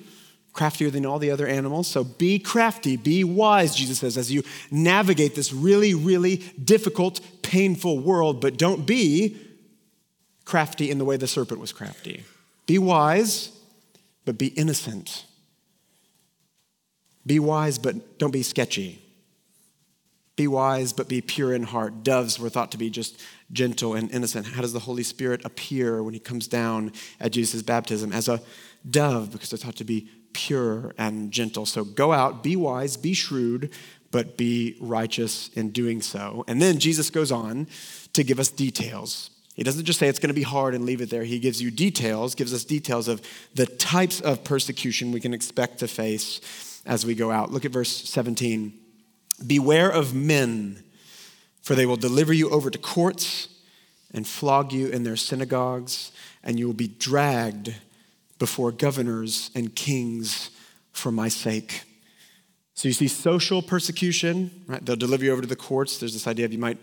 craftier 0.58 0.90
than 0.90 1.06
all 1.06 1.20
the 1.20 1.32
other 1.32 1.48
animals. 1.48 1.88
So 1.88 2.04
be 2.04 2.40
crafty, 2.40 2.98
be 2.98 3.24
wise, 3.24 3.76
Jesus 3.76 4.00
says, 4.00 4.18
as 4.18 4.32
you 4.32 4.44
navigate 4.72 5.36
this 5.36 5.54
really, 5.54 5.94
really 5.94 6.38
difficult, 6.62 7.22
painful 7.44 8.00
world, 8.00 8.42
but 8.42 8.58
don't 8.58 8.86
be 8.86 9.38
crafty 10.44 10.90
in 10.90 10.98
the 10.98 11.06
way 11.06 11.16
the 11.16 11.28
serpent 11.28 11.62
was 11.62 11.72
crafty. 11.72 12.24
Be 12.66 12.78
wise, 12.78 13.52
but 14.26 14.38
be 14.38 14.48
innocent. 14.48 15.26
Be 17.26 17.40
wise, 17.40 17.78
but 17.78 18.18
don't 18.18 18.32
be 18.32 18.44
sketchy. 18.44 19.02
Be 20.38 20.48
wise, 20.48 20.94
but 20.94 21.08
be 21.08 21.22
pure 21.22 21.54
in 21.54 21.64
heart. 21.64 22.04
Doves 22.04 22.40
were 22.40 22.50
thought 22.50 22.72
to 22.72 22.78
be 22.78 22.90
just 22.90 23.20
gentle 23.52 23.96
and 23.96 24.10
innocent. 24.12 24.48
How 24.48 24.62
does 24.62 24.74
the 24.74 24.80
Holy 24.80 25.04
Spirit 25.04 25.44
appear 25.46 26.04
when 26.04 26.14
he 26.14 26.20
comes 26.20 26.48
down 26.48 26.92
at 27.20 27.32
Jesus' 27.32 27.62
baptism? 27.64 28.12
As 28.12 28.28
a 28.28 28.42
dove, 28.90 29.32
because 29.32 29.50
they're 29.50 29.58
thought 29.58 29.76
to 29.78 29.84
be 29.84 30.08
pure 30.38 30.94
and 30.98 31.32
gentle. 31.32 31.66
So 31.66 31.84
go 31.84 32.14
out, 32.14 32.44
be 32.44 32.56
wise, 32.56 32.96
be 32.96 33.14
shrewd, 33.14 33.72
but 34.12 34.38
be 34.38 34.78
righteous 34.80 35.50
in 35.50 35.72
doing 35.72 36.02
so. 36.02 36.46
And 36.48 36.62
then 36.62 36.80
Jesus 36.80 37.10
goes 37.10 37.32
on 37.32 37.68
to 38.14 38.24
give 38.24 38.40
us 38.40 38.50
details 38.50 39.32
he 39.58 39.64
doesn't 39.64 39.86
just 39.86 39.98
say 39.98 40.08
it's 40.08 40.20
going 40.20 40.30
to 40.30 40.36
be 40.36 40.44
hard 40.44 40.76
and 40.76 40.86
leave 40.86 41.02
it 41.02 41.10
there. 41.10 41.24
He 41.24 41.40
gives 41.40 41.60
you 41.60 41.72
details, 41.72 42.36
gives 42.36 42.54
us 42.54 42.64
details 42.64 43.08
of 43.08 43.24
the 43.56 43.66
types 43.66 44.22
of 44.22 44.44
persecution 44.44 45.12
we 45.12 45.20
can 45.20 45.34
expect 45.34 45.80
to 45.80 45.88
face 45.88 46.82
as 46.86 47.08
we 47.08 47.16
go 47.16 47.32
out. 47.32 47.52
Look 47.52 47.66
at 47.66 47.72
verse 47.72 47.90
17. 47.90 48.72
Beware 49.48 49.90
of 49.90 50.14
men, 50.14 50.84
for 51.64 51.74
they 51.74 51.88
will 51.88 51.98
deliver 51.98 52.34
you 52.34 52.52
over 52.52 52.70
to 52.70 52.78
courts 52.78 53.50
and 54.14 54.28
flog 54.28 54.72
you 54.72 54.90
in 54.90 55.02
their 55.02 55.16
synagogues, 55.16 56.12
and 56.44 56.60
you 56.60 56.68
will 56.68 56.76
be 56.76 56.88
dragged 56.88 57.74
before 58.40 58.72
governors 58.72 59.52
and 59.56 59.76
kings 59.76 60.50
for 60.92 61.12
my 61.12 61.28
sake. 61.28 61.84
So 62.74 62.88
you 62.88 62.94
see 62.94 63.08
social 63.08 63.62
persecution, 63.62 64.52
right? 64.68 64.86
They'll 64.86 64.96
deliver 64.96 65.26
you 65.26 65.32
over 65.32 65.42
to 65.42 65.48
the 65.48 65.56
courts. 65.56 65.98
There's 65.98 66.14
this 66.14 66.28
idea 66.28 66.46
of 66.46 66.54
you 66.54 66.60
might 66.60 66.78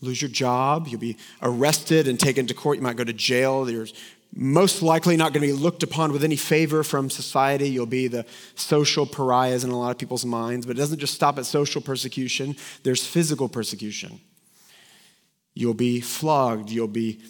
lose 0.00 0.22
your 0.22 0.30
job, 0.30 0.86
you'll 0.88 1.00
be 1.00 1.16
arrested 1.42 2.08
and 2.08 2.18
taken 2.18 2.46
to 2.46 2.54
court, 2.54 2.78
you 2.78 2.82
might 2.82 2.96
go 2.96 3.04
to 3.04 3.12
jail, 3.12 3.68
you're 3.70 3.86
most 4.34 4.80
likely 4.80 5.16
not 5.16 5.32
going 5.32 5.46
to 5.46 5.52
be 5.52 5.60
looked 5.60 5.82
upon 5.82 6.12
with 6.12 6.22
any 6.22 6.36
favor 6.36 6.82
from 6.82 7.10
society. 7.10 7.68
You'll 7.68 7.86
be 7.86 8.06
the 8.06 8.24
social 8.54 9.04
pariahs 9.04 9.64
in 9.64 9.70
a 9.70 9.78
lot 9.78 9.90
of 9.90 9.98
people's 9.98 10.24
minds, 10.24 10.66
but 10.66 10.76
it 10.76 10.78
doesn't 10.78 11.00
just 11.00 11.14
stop 11.14 11.36
at 11.38 11.46
social 11.46 11.80
persecution, 11.80 12.56
there's 12.82 13.04
physical 13.04 13.48
persecution. 13.48 14.20
You'll 15.54 15.74
be 15.74 16.00
flogged, 16.00 16.70
you'll 16.70 16.86
be 16.86 17.20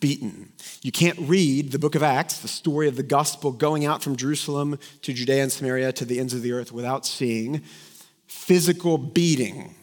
beaten. 0.00 0.52
You 0.82 0.92
can't 0.92 1.18
read 1.18 1.72
the 1.72 1.78
book 1.78 1.94
of 1.94 2.02
Acts, 2.02 2.38
the 2.38 2.48
story 2.48 2.88
of 2.88 2.96
the 2.96 3.02
gospel 3.02 3.52
going 3.52 3.84
out 3.84 4.02
from 4.02 4.16
Jerusalem 4.16 4.78
to 5.02 5.12
Judea 5.12 5.42
and 5.42 5.52
Samaria 5.52 5.92
to 5.92 6.04
the 6.04 6.18
ends 6.18 6.34
of 6.34 6.42
the 6.42 6.52
earth, 6.52 6.72
without 6.72 7.06
seeing 7.06 7.62
physical 8.26 8.98
beating 8.98 9.74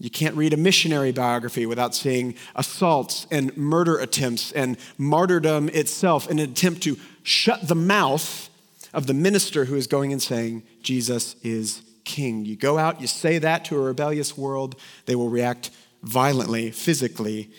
you 0.00 0.10
can't 0.10 0.34
read 0.34 0.52
a 0.52 0.56
missionary 0.56 1.12
biography 1.12 1.66
without 1.66 1.94
seeing 1.94 2.34
assaults 2.56 3.26
and 3.30 3.56
murder 3.56 3.96
attempts 3.98 4.50
and 4.52 4.76
martyrdom 4.98 5.68
itself 5.68 6.28
in 6.28 6.40
an 6.40 6.50
attempt 6.50 6.82
to 6.82 6.98
shut 7.22 7.68
the 7.68 7.76
mouth 7.76 8.50
of 8.92 9.06
the 9.06 9.14
minister 9.14 9.66
who 9.66 9.76
is 9.76 9.86
going 9.86 10.12
and 10.12 10.20
saying, 10.20 10.64
Jesus 10.82 11.36
is 11.42 11.82
king. 12.04 12.44
You 12.44 12.56
go 12.56 12.76
out, 12.76 13.00
you 13.00 13.06
say 13.06 13.38
that 13.38 13.64
to 13.66 13.76
a 13.76 13.80
rebellious 13.80 14.36
world, 14.36 14.74
they 15.06 15.14
will 15.14 15.28
react 15.28 15.70
violently, 16.02 16.70
physically, 16.70 17.50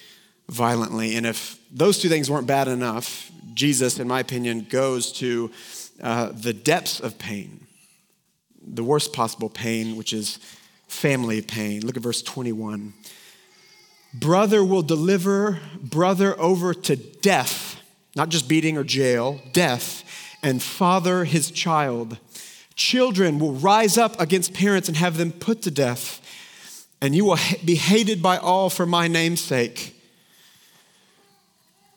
violently. 0.50 1.16
And 1.16 1.26
if 1.26 1.60
those 1.72 2.00
two 2.00 2.10
things 2.10 2.30
weren't 2.30 2.48
bad 2.48 2.68
enough, 2.68 3.32
Jesus, 3.54 4.00
in 4.00 4.08
my 4.08 4.20
opinion, 4.20 4.68
goes 4.70 5.12
to 5.14 5.52
uh, 6.02 6.32
the 6.34 6.54
depths 6.54 7.00
of 7.00 7.18
pain, 7.18 7.66
the 8.62 8.84
worst 8.84 9.14
possible 9.14 9.50
pain, 9.50 9.96
which 9.96 10.14
is 10.14 10.40
family 10.88 11.42
pain. 11.42 11.86
Look 11.86 11.98
at 11.98 12.04
verse 12.04 12.22
21. 12.22 12.94
Brother 14.14 14.64
will 14.64 14.82
deliver 14.82 15.60
brother 15.82 16.40
over 16.40 16.74
to 16.74 16.96
death, 16.96 17.82
not 18.16 18.30
just 18.30 18.48
beating 18.48 18.78
or 18.78 18.84
jail, 18.84 19.42
death, 19.52 20.04
and 20.42 20.62
father 20.62 21.26
his 21.26 21.52
child. 21.52 22.18
Children 22.76 23.40
will 23.40 23.54
rise 23.54 23.98
up 23.98 24.20
against 24.20 24.54
parents 24.54 24.88
and 24.88 24.98
have 24.98 25.18
them 25.18 25.32
put 25.32 25.62
to 25.64 25.72
death, 25.72 26.22
and 27.02 27.16
you 27.16 27.26
will 27.26 27.40
be 27.64 27.76
hated 27.76 28.22
by 28.22 28.38
all 28.38 28.70
for 28.70 28.86
my 28.86 29.08
name's 29.08 29.42
sake. 29.42 29.95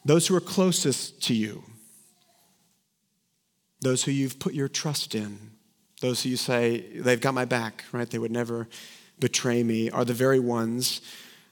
Those 0.09 0.27
who 0.27 0.35
are 0.35 0.41
closest 0.41 1.23
to 1.25 1.35
you, 1.35 1.63
those 3.83 4.05
who 4.05 4.11
you've 4.11 4.39
put 4.39 4.55
your 4.55 4.67
trust 4.67 5.15
in, 5.15 5.51
those 6.01 6.23
who 6.23 6.31
you 6.31 6.39
say, 6.39 6.81
they've 6.95 7.21
got 7.21 7.35
my 7.35 7.45
back, 7.45 7.85
right? 7.93 8.09
They 8.09 8.19
would 8.19 8.31
never 8.31 8.69
betray 9.19 9.63
me, 9.63 9.91
are 9.91 10.07
the 10.07 10.15
very 10.15 10.41
ones 10.41 11.03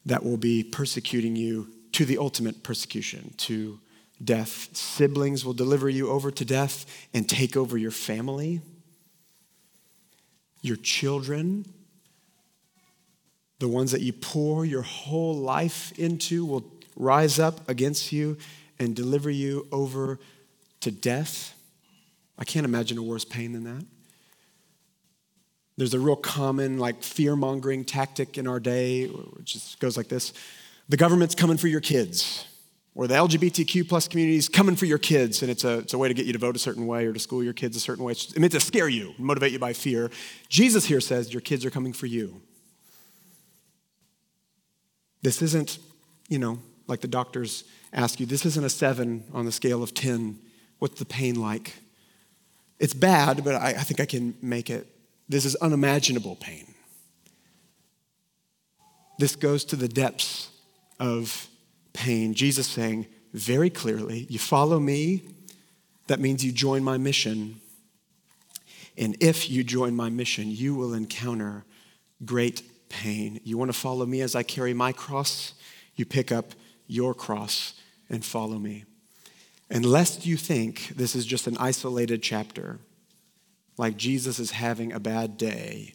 that 0.06 0.24
will 0.24 0.38
be 0.38 0.64
persecuting 0.64 1.36
you 1.36 1.68
to 1.92 2.06
the 2.06 2.16
ultimate 2.16 2.62
persecution, 2.62 3.34
to 3.36 3.78
death. 4.24 4.74
Siblings 4.74 5.44
will 5.44 5.52
deliver 5.52 5.90
you 5.90 6.08
over 6.08 6.30
to 6.30 6.44
death 6.46 6.86
and 7.12 7.28
take 7.28 7.58
over 7.58 7.76
your 7.76 7.90
family, 7.90 8.62
your 10.62 10.76
children. 10.76 11.66
The 13.58 13.68
ones 13.68 13.92
that 13.92 14.00
you 14.00 14.14
pour 14.14 14.64
your 14.64 14.80
whole 14.80 15.36
life 15.36 15.92
into 15.98 16.46
will 16.46 16.75
rise 16.96 17.38
up 17.38 17.68
against 17.68 18.12
you 18.12 18.36
and 18.78 18.96
deliver 18.96 19.30
you 19.30 19.68
over 19.70 20.18
to 20.80 20.90
death. 20.90 21.54
I 22.38 22.44
can't 22.44 22.64
imagine 22.64 22.98
a 22.98 23.02
worse 23.02 23.24
pain 23.24 23.52
than 23.52 23.64
that. 23.64 23.84
There's 25.76 25.94
a 25.94 26.00
real 26.00 26.16
common, 26.16 26.78
like, 26.78 27.02
fear 27.02 27.36
mongering 27.36 27.84
tactic 27.84 28.38
in 28.38 28.46
our 28.46 28.58
day, 28.58 29.06
which 29.06 29.52
just 29.52 29.78
goes 29.78 29.96
like 29.96 30.08
this 30.08 30.32
The 30.88 30.96
government's 30.96 31.34
coming 31.34 31.58
for 31.58 31.68
your 31.68 31.80
kids, 31.80 32.46
or 32.94 33.06
the 33.06 33.14
LGBTQ 33.14 33.86
plus 33.86 34.08
community 34.08 34.38
is 34.38 34.48
coming 34.48 34.74
for 34.74 34.86
your 34.86 34.98
kids, 34.98 35.42
and 35.42 35.50
it's 35.50 35.64
a, 35.64 35.80
it's 35.80 35.92
a 35.92 35.98
way 35.98 36.08
to 36.08 36.14
get 36.14 36.24
you 36.24 36.32
to 36.32 36.38
vote 36.38 36.56
a 36.56 36.58
certain 36.58 36.86
way 36.86 37.04
or 37.04 37.12
to 37.12 37.18
school 37.18 37.44
your 37.44 37.52
kids 37.52 37.76
a 37.76 37.80
certain 37.80 38.04
way. 38.04 38.12
It's 38.12 38.38
meant 38.38 38.52
to 38.52 38.60
scare 38.60 38.88
you, 38.88 39.12
motivate 39.18 39.52
you 39.52 39.58
by 39.58 39.74
fear. 39.74 40.10
Jesus 40.48 40.86
here 40.86 41.00
says, 41.00 41.32
Your 41.32 41.42
kids 41.42 41.64
are 41.66 41.70
coming 41.70 41.92
for 41.92 42.06
you. 42.06 42.40
This 45.20 45.42
isn't, 45.42 45.78
you 46.28 46.38
know, 46.38 46.58
like 46.86 47.00
the 47.00 47.08
doctors 47.08 47.64
ask 47.92 48.20
you, 48.20 48.26
this 48.26 48.46
isn't 48.46 48.64
a 48.64 48.70
seven 48.70 49.24
on 49.32 49.44
the 49.44 49.52
scale 49.52 49.82
of 49.82 49.94
10. 49.94 50.38
What's 50.78 50.98
the 50.98 51.04
pain 51.04 51.40
like? 51.40 51.74
It's 52.78 52.94
bad, 52.94 53.44
but 53.44 53.54
I, 53.54 53.68
I 53.68 53.82
think 53.82 54.00
I 54.00 54.06
can 54.06 54.34
make 54.42 54.70
it. 54.70 54.86
This 55.28 55.44
is 55.44 55.56
unimaginable 55.56 56.36
pain. 56.36 56.74
This 59.18 59.34
goes 59.34 59.64
to 59.66 59.76
the 59.76 59.88
depths 59.88 60.50
of 61.00 61.48
pain. 61.92 62.34
Jesus 62.34 62.66
saying 62.66 63.06
very 63.32 63.70
clearly, 63.70 64.26
You 64.28 64.38
follow 64.38 64.78
me, 64.78 65.22
that 66.06 66.20
means 66.20 66.44
you 66.44 66.52
join 66.52 66.84
my 66.84 66.98
mission. 66.98 67.60
And 68.98 69.16
if 69.20 69.50
you 69.50 69.64
join 69.64 69.94
my 69.94 70.08
mission, 70.08 70.50
you 70.50 70.74
will 70.74 70.94
encounter 70.94 71.64
great 72.24 72.62
pain. 72.88 73.40
You 73.44 73.58
want 73.58 73.70
to 73.70 73.78
follow 73.78 74.06
me 74.06 74.20
as 74.20 74.34
I 74.34 74.42
carry 74.42 74.72
my 74.72 74.92
cross? 74.92 75.54
You 75.96 76.06
pick 76.06 76.30
up 76.30 76.52
your 76.86 77.14
cross 77.14 77.74
and 78.08 78.24
follow 78.24 78.58
me. 78.58 78.84
And 79.68 79.84
lest 79.84 80.26
you 80.26 80.36
think 80.36 80.88
this 80.88 81.14
is 81.14 81.26
just 81.26 81.46
an 81.46 81.56
isolated 81.58 82.22
chapter, 82.22 82.78
like 83.76 83.96
Jesus 83.96 84.38
is 84.38 84.52
having 84.52 84.92
a 84.92 85.00
bad 85.00 85.36
day, 85.36 85.94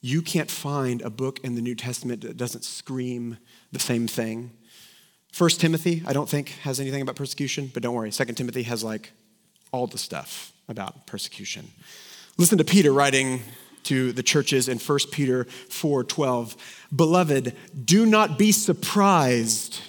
you 0.00 0.22
can't 0.22 0.50
find 0.50 1.00
a 1.02 1.10
book 1.10 1.40
in 1.40 1.54
the 1.54 1.62
New 1.62 1.74
Testament 1.74 2.22
that 2.22 2.36
doesn't 2.36 2.64
scream 2.64 3.38
the 3.72 3.78
same 3.78 4.06
thing. 4.06 4.50
First 5.32 5.60
Timothy, 5.60 6.02
I 6.06 6.12
don't 6.12 6.28
think, 6.28 6.50
has 6.62 6.78
anything 6.78 7.02
about 7.02 7.16
persecution, 7.16 7.70
but 7.72 7.82
don't 7.82 7.94
worry. 7.94 8.10
Second 8.12 8.36
Timothy 8.36 8.64
has 8.64 8.84
like 8.84 9.12
all 9.72 9.86
the 9.86 9.98
stuff 9.98 10.52
about 10.68 11.06
persecution. 11.06 11.70
Listen 12.36 12.58
to 12.58 12.64
Peter 12.64 12.92
writing 12.92 13.42
to 13.84 14.12
the 14.12 14.22
churches 14.22 14.68
in 14.68 14.78
1 14.78 14.98
Peter 15.10 15.44
4:12. 15.44 16.56
Beloved, 16.94 17.54
do 17.84 18.06
not 18.06 18.38
be 18.38 18.52
surprised 18.52 19.80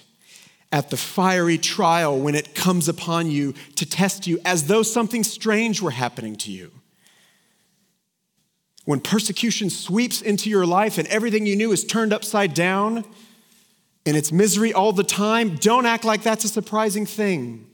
at 0.71 0.89
the 0.89 0.97
fiery 0.97 1.57
trial 1.57 2.19
when 2.19 2.35
it 2.35 2.55
comes 2.55 2.89
upon 2.89 3.29
you 3.31 3.53
to 3.75 3.85
test 3.85 4.27
you 4.27 4.39
as 4.43 4.67
though 4.67 4.83
something 4.83 5.23
strange 5.23 5.81
were 5.81 5.91
happening 5.91 6.35
to 6.35 6.51
you. 6.51 6.71
When 8.85 8.99
persecution 8.99 9.69
sweeps 9.69 10.21
into 10.21 10.49
your 10.49 10.65
life 10.65 10.97
and 10.97 11.07
everything 11.07 11.45
you 11.45 11.55
knew 11.55 11.71
is 11.71 11.83
turned 11.83 12.13
upside 12.13 12.53
down 12.53 13.03
and 14.05 14.15
it's 14.15 14.31
misery 14.31 14.73
all 14.73 14.91
the 14.91 15.03
time, 15.03 15.55
don't 15.55 15.85
act 15.85 16.03
like 16.03 16.21
that's 16.21 16.43
a 16.43 16.49
surprising 16.49 17.05
thing 17.05 17.67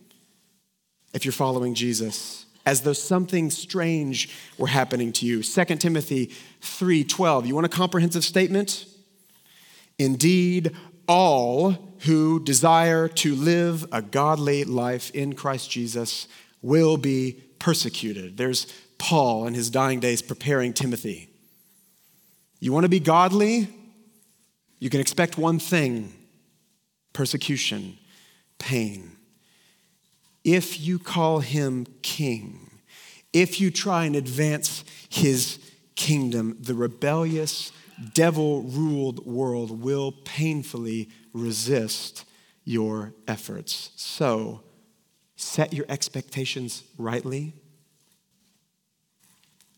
if 1.13 1.25
you're 1.25 1.33
following 1.33 1.73
Jesus, 1.73 2.45
as 2.65 2.81
though 2.81 2.93
something 2.93 3.49
strange 3.49 4.29
were 4.57 4.67
happening 4.67 5.11
to 5.11 5.25
you. 5.25 5.43
2 5.43 5.79
Timothy 5.79 6.31
3:12. 6.61 7.45
You 7.45 7.55
want 7.55 7.65
a 7.65 7.69
comprehensive 7.69 8.23
statement? 8.23 8.85
Indeed, 9.99 10.71
all 11.07 11.77
who 11.99 12.43
desire 12.43 13.07
to 13.07 13.35
live 13.35 13.85
a 13.91 14.01
godly 14.01 14.63
life 14.63 15.11
in 15.11 15.33
Christ 15.33 15.69
Jesus 15.69 16.27
will 16.61 16.97
be 16.97 17.43
persecuted. 17.59 18.37
There's 18.37 18.67
Paul 18.97 19.47
in 19.47 19.53
his 19.53 19.69
dying 19.69 19.99
days 19.99 20.21
preparing 20.21 20.73
Timothy. 20.73 21.29
You 22.59 22.71
want 22.71 22.83
to 22.83 22.89
be 22.89 22.99
godly? 22.99 23.67
You 24.79 24.89
can 24.89 24.99
expect 24.99 25.37
one 25.37 25.59
thing 25.59 26.13
persecution, 27.13 27.97
pain. 28.57 29.11
If 30.43 30.79
you 30.79 30.97
call 30.97 31.39
him 31.39 31.85
king, 32.01 32.71
if 33.33 33.59
you 33.59 33.69
try 33.69 34.05
and 34.05 34.15
advance 34.15 34.83
his 35.09 35.59
kingdom, 35.95 36.57
the 36.59 36.73
rebellious, 36.73 37.71
devil 38.13 38.63
ruled 38.63 39.25
world 39.25 39.81
will 39.81 40.11
painfully 40.11 41.09
resist 41.33 42.25
your 42.63 43.13
efforts. 43.27 43.91
So, 43.95 44.61
set 45.35 45.73
your 45.73 45.85
expectations 45.89 46.83
rightly. 46.97 47.53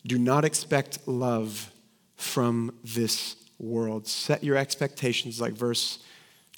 Do 0.06 0.18
not 0.18 0.44
expect 0.44 1.06
love 1.06 1.70
from 2.16 2.74
this 2.84 3.36
world. 3.58 4.06
Set 4.06 4.44
your 4.44 4.56
expectations 4.56 5.40
like 5.40 5.54
verse 5.54 5.98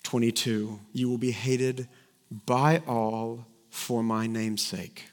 22. 0.03 0.81
You 0.93 1.09
will 1.09 1.19
be 1.19 1.31
hated 1.31 1.89
by 2.47 2.83
all 2.87 3.47
for 3.71 4.03
my 4.03 4.27
name's 4.27 4.63
sake. 4.63 5.11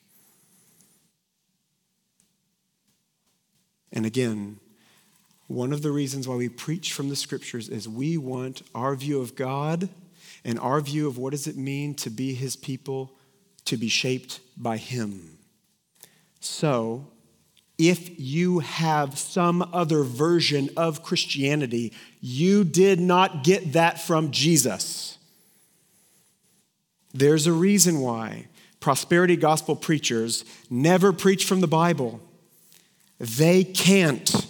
And 3.92 4.06
again, 4.06 4.60
one 5.48 5.74
of 5.74 5.82
the 5.82 5.92
reasons 5.92 6.28
why 6.28 6.36
we 6.36 6.50
preach 6.50 6.94
from 6.94 7.10
the 7.10 7.16
scriptures 7.16 7.70
is 7.70 7.88
we 7.88 8.18
want 8.18 8.62
our 8.74 8.96
view 8.96 9.22
of 9.22 9.36
God 9.36 9.90
and 10.46 10.60
our 10.60 10.82
view 10.82 11.08
of 11.08 11.18
what 11.18 11.32
does 11.32 11.48
it 11.48 11.58
mean 11.58 11.96
to 11.96 12.10
be 12.10 12.34
his 12.34 12.56
people 12.56 13.12
to 13.66 13.78
be 13.78 13.88
shaped 13.88 14.40
by 14.58 14.78
him. 14.78 15.38
So, 16.40 17.08
if 17.78 18.20
you 18.20 18.60
have 18.60 19.18
some 19.18 19.68
other 19.74 20.04
version 20.04 20.70
of 20.78 21.04
Christianity, 21.04 21.94
you 22.22 22.64
did 22.64 23.00
not 23.00 23.44
get 23.44 23.74
that 23.74 24.00
from 24.00 24.32
Jesus. 24.32 25.18
There's 27.14 27.48
a 27.48 27.54
reason 27.54 28.00
why 28.00 28.48
prosperity 28.80 29.36
gospel 29.36 29.76
preachers 29.76 30.46
never 30.70 31.14
preach 31.14 31.46
from 31.46 31.62
the 31.62 31.68
Bible. 31.68 32.22
They 33.20 33.64
can't 33.64 34.46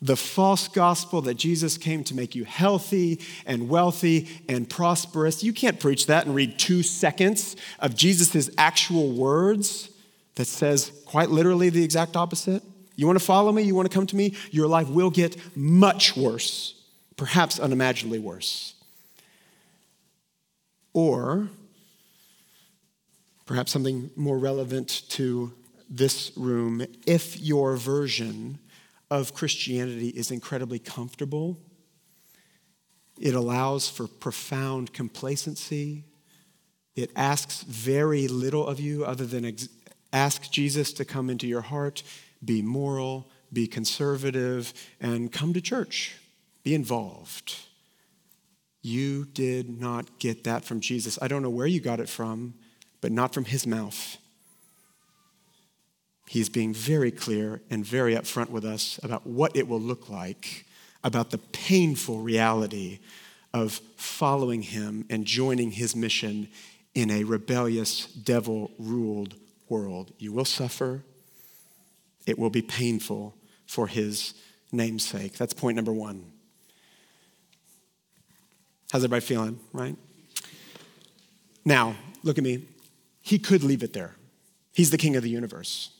the 0.00 0.16
false 0.16 0.68
gospel 0.68 1.22
that 1.22 1.34
Jesus 1.34 1.76
came 1.76 2.04
to 2.04 2.14
make 2.14 2.34
you 2.34 2.44
healthy 2.44 3.20
and 3.46 3.68
wealthy 3.68 4.28
and 4.48 4.68
prosperous. 4.68 5.42
You 5.42 5.52
can't 5.52 5.80
preach 5.80 6.06
that 6.06 6.26
and 6.26 6.34
read 6.34 6.58
two 6.58 6.82
seconds 6.82 7.56
of 7.80 7.96
Jesus' 7.96 8.48
actual 8.56 9.10
words 9.10 9.90
that 10.36 10.44
says 10.44 10.92
quite 11.04 11.30
literally 11.30 11.68
the 11.68 11.82
exact 11.82 12.16
opposite. 12.16 12.62
You 12.94 13.06
want 13.06 13.18
to 13.18 13.24
follow 13.24 13.50
me? 13.50 13.62
You 13.62 13.74
want 13.74 13.90
to 13.90 13.94
come 13.94 14.06
to 14.06 14.16
me? 14.16 14.34
Your 14.50 14.68
life 14.68 14.88
will 14.88 15.10
get 15.10 15.36
much 15.56 16.16
worse, 16.16 16.80
perhaps 17.16 17.58
unimaginably 17.58 18.20
worse. 18.20 18.74
Or 20.92 21.48
perhaps 23.46 23.72
something 23.72 24.10
more 24.14 24.38
relevant 24.38 25.08
to 25.10 25.52
this 25.90 26.32
room 26.36 26.86
if 27.06 27.40
your 27.40 27.76
version 27.76 28.58
of 29.10 29.34
Christianity 29.34 30.08
is 30.08 30.30
incredibly 30.30 30.78
comfortable. 30.78 31.58
It 33.18 33.34
allows 33.34 33.88
for 33.88 34.06
profound 34.06 34.92
complacency. 34.92 36.04
It 36.94 37.10
asks 37.16 37.62
very 37.62 38.28
little 38.28 38.66
of 38.66 38.80
you 38.80 39.04
other 39.04 39.26
than 39.26 39.44
ex- 39.44 39.68
ask 40.12 40.50
Jesus 40.50 40.92
to 40.94 41.04
come 41.04 41.30
into 41.30 41.46
your 41.46 41.62
heart, 41.62 42.02
be 42.44 42.62
moral, 42.62 43.30
be 43.52 43.66
conservative, 43.66 44.72
and 45.00 45.32
come 45.32 45.52
to 45.54 45.60
church. 45.60 46.16
Be 46.62 46.74
involved. 46.74 47.56
You 48.82 49.24
did 49.24 49.80
not 49.80 50.18
get 50.18 50.44
that 50.44 50.64
from 50.64 50.80
Jesus. 50.80 51.18
I 51.20 51.28
don't 51.28 51.42
know 51.42 51.50
where 51.50 51.66
you 51.66 51.80
got 51.80 52.00
it 52.00 52.08
from, 52.08 52.54
but 53.00 53.10
not 53.10 53.34
from 53.34 53.46
his 53.46 53.66
mouth 53.66 54.18
he's 56.28 56.48
being 56.48 56.74
very 56.74 57.10
clear 57.10 57.62
and 57.70 57.84
very 57.84 58.14
upfront 58.14 58.50
with 58.50 58.64
us 58.64 59.00
about 59.02 59.26
what 59.26 59.56
it 59.56 59.66
will 59.66 59.80
look 59.80 60.08
like, 60.08 60.66
about 61.02 61.30
the 61.30 61.38
painful 61.38 62.18
reality 62.18 62.98
of 63.54 63.80
following 63.96 64.62
him 64.62 65.06
and 65.08 65.24
joining 65.24 65.70
his 65.70 65.96
mission 65.96 66.48
in 66.94 67.10
a 67.10 67.24
rebellious, 67.24 68.06
devil 68.06 68.70
ruled 68.78 69.34
world. 69.68 70.12
You 70.18 70.32
will 70.32 70.44
suffer, 70.44 71.02
it 72.26 72.38
will 72.38 72.50
be 72.50 72.62
painful 72.62 73.34
for 73.66 73.86
his 73.86 74.34
namesake. 74.72 75.38
That's 75.38 75.54
point 75.54 75.76
number 75.76 75.92
one. 75.92 76.32
How's 78.92 79.04
everybody 79.04 79.24
feeling, 79.24 79.60
right? 79.72 79.96
Now, 81.64 81.96
look 82.22 82.38
at 82.38 82.44
me. 82.44 82.66
He 83.20 83.38
could 83.38 83.62
leave 83.62 83.82
it 83.82 83.92
there. 83.92 84.14
He's 84.72 84.90
the 84.90 84.98
king 84.98 85.16
of 85.16 85.22
the 85.22 85.28
universe. 85.28 85.90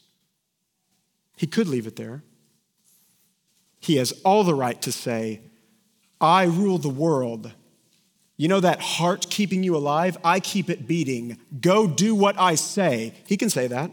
He 1.39 1.47
could 1.47 1.69
leave 1.69 1.87
it 1.87 1.97
there. 1.97 2.23
He 3.81 3.97
has 3.97 4.13
all 4.25 4.45
the 4.45 4.55
right 4.55 4.81
to 4.83 4.93
say, 4.93 5.41
I 6.21 6.45
rule 6.45 6.79
the 6.79 6.89
world. 6.89 7.53
You 8.37 8.49
know 8.49 8.61
that 8.61 8.81
heart 8.81 9.31
keeping 9.31 9.63
you 9.63 9.77
alive? 9.77 10.19
I 10.25 10.41
keep 10.41 10.69
it 10.69 10.89
beating. 10.89 11.39
Go 11.61 11.87
do 11.87 12.15
what 12.15 12.39
I 12.39 12.57
say. 12.57 13.15
He 13.27 13.37
can 13.37 13.51
say 13.51 13.69
that. 13.69 13.93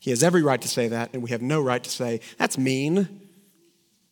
He 0.00 0.10
has 0.10 0.22
every 0.22 0.42
right 0.42 0.60
to 0.60 0.68
say 0.68 0.88
that, 0.88 1.10
and 1.14 1.22
we 1.22 1.30
have 1.30 1.42
no 1.42 1.60
right 1.60 1.82
to 1.82 1.90
say, 1.90 2.20
that's 2.38 2.58
mean. 2.58 3.20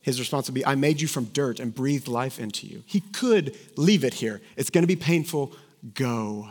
His 0.00 0.20
response 0.20 0.48
would 0.48 0.54
be, 0.54 0.64
I 0.64 0.74
made 0.76 1.00
you 1.00 1.08
from 1.08 1.26
dirt 1.26 1.60
and 1.60 1.74
breathed 1.74 2.08
life 2.08 2.38
into 2.38 2.66
you. 2.66 2.82
He 2.86 3.00
could 3.00 3.56
leave 3.76 4.04
it 4.04 4.14
here. 4.14 4.40
It's 4.56 4.70
going 4.70 4.82
to 4.82 4.88
be 4.88 4.96
painful. 4.96 5.52
Go. 5.94 6.48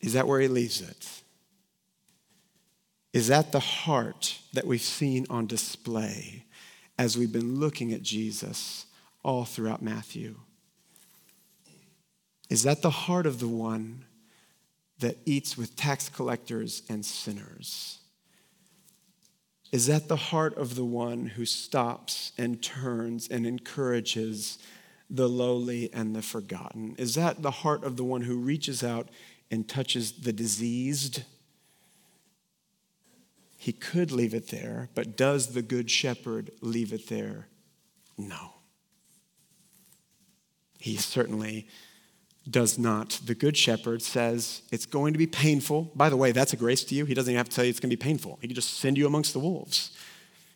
Is 0.00 0.12
that 0.14 0.26
where 0.26 0.40
he 0.40 0.48
leaves 0.48 0.80
it? 0.80 1.21
Is 3.12 3.28
that 3.28 3.52
the 3.52 3.60
heart 3.60 4.38
that 4.54 4.66
we've 4.66 4.80
seen 4.80 5.26
on 5.28 5.46
display 5.46 6.44
as 6.98 7.16
we've 7.18 7.32
been 7.32 7.60
looking 7.60 7.92
at 7.92 8.02
Jesus 8.02 8.86
all 9.22 9.44
throughout 9.44 9.82
Matthew? 9.82 10.36
Is 12.48 12.62
that 12.62 12.82
the 12.82 12.90
heart 12.90 13.26
of 13.26 13.38
the 13.38 13.48
one 13.48 14.04
that 14.98 15.18
eats 15.26 15.58
with 15.58 15.76
tax 15.76 16.08
collectors 16.08 16.82
and 16.88 17.04
sinners? 17.04 17.98
Is 19.72 19.86
that 19.86 20.08
the 20.08 20.16
heart 20.16 20.56
of 20.56 20.74
the 20.74 20.84
one 20.84 21.26
who 21.26 21.46
stops 21.46 22.32
and 22.36 22.62
turns 22.62 23.26
and 23.28 23.46
encourages 23.46 24.58
the 25.08 25.28
lowly 25.28 25.92
and 25.92 26.14
the 26.14 26.22
forgotten? 26.22 26.94
Is 26.98 27.14
that 27.14 27.42
the 27.42 27.50
heart 27.50 27.84
of 27.84 27.96
the 27.96 28.04
one 28.04 28.22
who 28.22 28.36
reaches 28.36 28.84
out 28.84 29.08
and 29.50 29.68
touches 29.68 30.12
the 30.12 30.32
diseased? 30.32 31.22
He 33.62 33.72
could 33.72 34.10
leave 34.10 34.34
it 34.34 34.48
there, 34.48 34.88
but 34.92 35.16
does 35.16 35.54
the 35.54 35.62
Good 35.62 35.88
Shepherd 35.88 36.50
leave 36.62 36.92
it 36.92 37.06
there? 37.06 37.46
No. 38.18 38.54
He 40.80 40.96
certainly 40.96 41.68
does 42.50 42.76
not. 42.76 43.20
The 43.24 43.36
Good 43.36 43.56
Shepherd 43.56 44.02
says 44.02 44.62
it's 44.72 44.84
going 44.84 45.12
to 45.12 45.18
be 45.18 45.28
painful. 45.28 45.92
By 45.94 46.08
the 46.08 46.16
way, 46.16 46.32
that's 46.32 46.52
a 46.52 46.56
grace 46.56 46.82
to 46.86 46.96
you. 46.96 47.04
He 47.04 47.14
doesn't 47.14 47.30
even 47.30 47.38
have 47.38 47.50
to 47.50 47.54
tell 47.54 47.64
you 47.64 47.70
it's 47.70 47.78
going 47.78 47.90
to 47.90 47.96
be 47.96 48.02
painful, 48.02 48.36
He 48.42 48.48
can 48.48 48.56
just 48.56 48.78
send 48.78 48.98
you 48.98 49.06
amongst 49.06 49.32
the 49.32 49.38
wolves. 49.38 49.96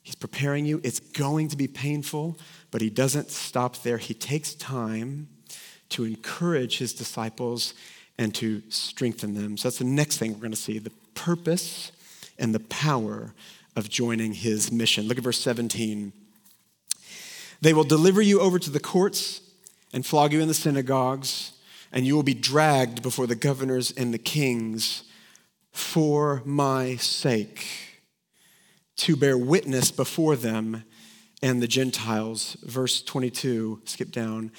He's 0.03 0.16
preparing 0.16 0.66
you. 0.66 0.81
It's 0.83 0.99
going 0.99 1.47
to 1.47 1.57
be 1.57 1.69
painful, 1.69 2.40
but 2.73 2.81
He 2.81 2.90
doesn't 2.90 3.31
stop 3.31 3.85
there. 3.85 3.99
He 3.99 4.14
takes 4.14 4.53
time 4.53 5.29
to 5.90 6.03
encourage 6.03 6.79
His 6.79 6.92
disciples 6.92 7.73
and 8.19 8.35
to 8.35 8.64
strengthen 8.69 9.35
them. 9.35 9.57
So 9.57 9.69
that's 9.69 9.79
the 9.79 9.85
next 9.85 10.19
thing 10.19 10.33
we're 10.33 10.40
going 10.40 10.51
to 10.51 10.57
see 10.57 10.81
the 10.81 10.90
purpose 11.14 11.92
and 12.38 12.55
the 12.55 12.61
power 12.61 13.35
of 13.75 13.88
joining 13.88 14.33
His 14.33 14.72
mission. 14.72 15.07
Look 15.07 15.18
at 15.18 15.25
verse 15.25 15.40
17. 15.40 16.12
They 17.61 17.72
will 17.72 17.85
deliver 17.85 18.20
you 18.20 18.40
over 18.40 18.59
to 18.59 18.70
the 18.70 18.81
courts 18.81 19.40
and 19.92 20.05
flog 20.05 20.33
you 20.33 20.40
in 20.40 20.49
the 20.49 20.55
synagogues 20.55 21.53
and 21.92 22.07
you 22.07 22.14
will 22.14 22.22
be 22.22 22.35
dragged 22.35 23.03
before 23.03 23.27
the 23.27 23.35
governors 23.35 23.90
and 23.90 24.12
the 24.12 24.18
kings 24.18 25.05
for 25.72 26.42
my 26.44 26.96
sake, 26.96 27.66
to 28.96 29.16
bear 29.16 29.37
witness 29.37 29.90
before 29.90 30.37
them 30.37 30.85
and 31.42 31.62
the 31.62 31.66
Gentiles. 31.66 32.57
Verse 32.62 33.03
22, 33.03 33.81
skip 33.85 34.11
down. 34.11 34.53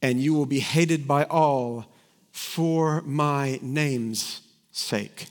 And 0.00 0.20
you 0.20 0.34
will 0.34 0.46
be 0.46 0.60
hated 0.60 1.06
by 1.06 1.24
all 1.24 1.86
for 2.30 3.02
my 3.02 3.58
name's 3.62 4.40
sake. 4.70 5.28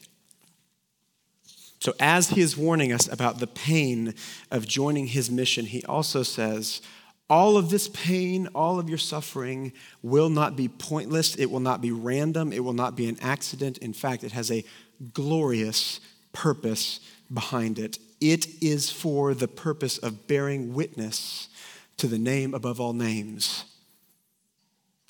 So, 1.82 1.96
as 2.00 2.30
he 2.30 2.42
is 2.42 2.56
warning 2.56 2.94
us 2.94 3.12
about 3.12 3.40
the 3.40 3.48
pain 3.48 4.14
of 4.52 4.68
joining 4.68 5.08
his 5.08 5.32
mission, 5.32 5.66
he 5.66 5.84
also 5.86 6.22
says, 6.22 6.80
all 7.28 7.58
of 7.58 7.72
this 7.72 7.88
pain, 7.88 8.48
all 8.54 8.78
of 8.78 8.88
your 8.88 9.00
suffering 9.00 9.74
will 10.04 10.30
not 10.30 10.56
be 10.56 10.68
pointless. 10.68 11.34
It 11.36 11.50
will 11.50 11.60
not 11.60 11.82
be 11.82 11.90
random. 11.90 12.54
It 12.54 12.64
will 12.64 12.74
not 12.74 12.96
be 12.96 13.10
an 13.10 13.18
accident. 13.20 13.80
In 13.80 13.94
fact, 13.94 14.24
it 14.24 14.32
has 14.34 14.52
a 14.52 14.64
glorious 15.14 16.00
purpose 16.34 17.00
behind 17.34 17.80
it. 17.80 17.98
It 18.20 18.62
is 18.62 18.92
for 18.92 19.34
the 19.34 19.48
purpose 19.48 19.98
of 19.98 20.28
bearing 20.28 20.76
witness 20.76 21.48
to 21.98 22.06
the 22.06 22.20
name 22.20 22.54
above 22.54 22.80
all 22.80 22.94
names 22.94 23.64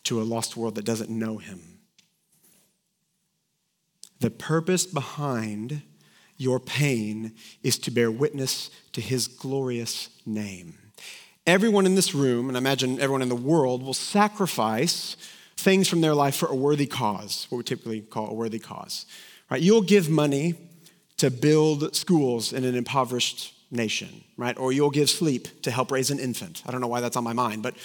to 0.03 0.21
a 0.21 0.23
lost 0.23 0.55
world 0.55 0.75
that 0.75 0.85
doesn't 0.85 1.09
know 1.09 1.37
him. 1.37 1.79
The 4.21 4.31
purpose 4.31 4.85
behind 4.85 5.81
your 6.41 6.59
pain 6.59 7.33
is 7.61 7.77
to 7.77 7.91
bear 7.91 8.09
witness 8.09 8.71
to 8.93 9.01
his 9.01 9.27
glorious 9.27 10.09
name. 10.25 10.73
Everyone 11.45 11.85
in 11.85 11.95
this 11.95 12.15
room, 12.15 12.47
and 12.47 12.57
I 12.57 12.59
imagine 12.59 12.99
everyone 12.99 13.21
in 13.21 13.29
the 13.29 13.35
world, 13.35 13.83
will 13.83 13.93
sacrifice 13.93 15.15
things 15.57 15.87
from 15.87 16.01
their 16.01 16.15
life 16.15 16.35
for 16.35 16.47
a 16.47 16.55
worthy 16.55 16.87
cause, 16.87 17.45
what 17.49 17.57
we 17.57 17.63
typically 17.63 18.01
call 18.01 18.29
a 18.29 18.33
worthy 18.33 18.59
cause. 18.59 19.05
Right? 19.49 19.61
You'll 19.61 19.83
give 19.83 20.09
money 20.09 20.55
to 21.17 21.29
build 21.29 21.95
schools 21.95 22.53
in 22.53 22.63
an 22.63 22.75
impoverished 22.75 23.53
nation, 23.69 24.23
right? 24.37 24.57
Or 24.57 24.71
you'll 24.71 24.89
give 24.89 25.09
sleep 25.09 25.61
to 25.61 25.71
help 25.71 25.91
raise 25.91 26.09
an 26.09 26.19
infant. 26.19 26.63
I 26.65 26.71
don't 26.71 26.81
know 26.81 26.87
why 26.87 27.01
that's 27.01 27.15
on 27.15 27.23
my 27.23 27.33
mind, 27.33 27.61
but 27.61 27.75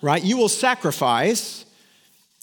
right? 0.00 0.22
You 0.22 0.36
will 0.36 0.48
sacrifice 0.48 1.64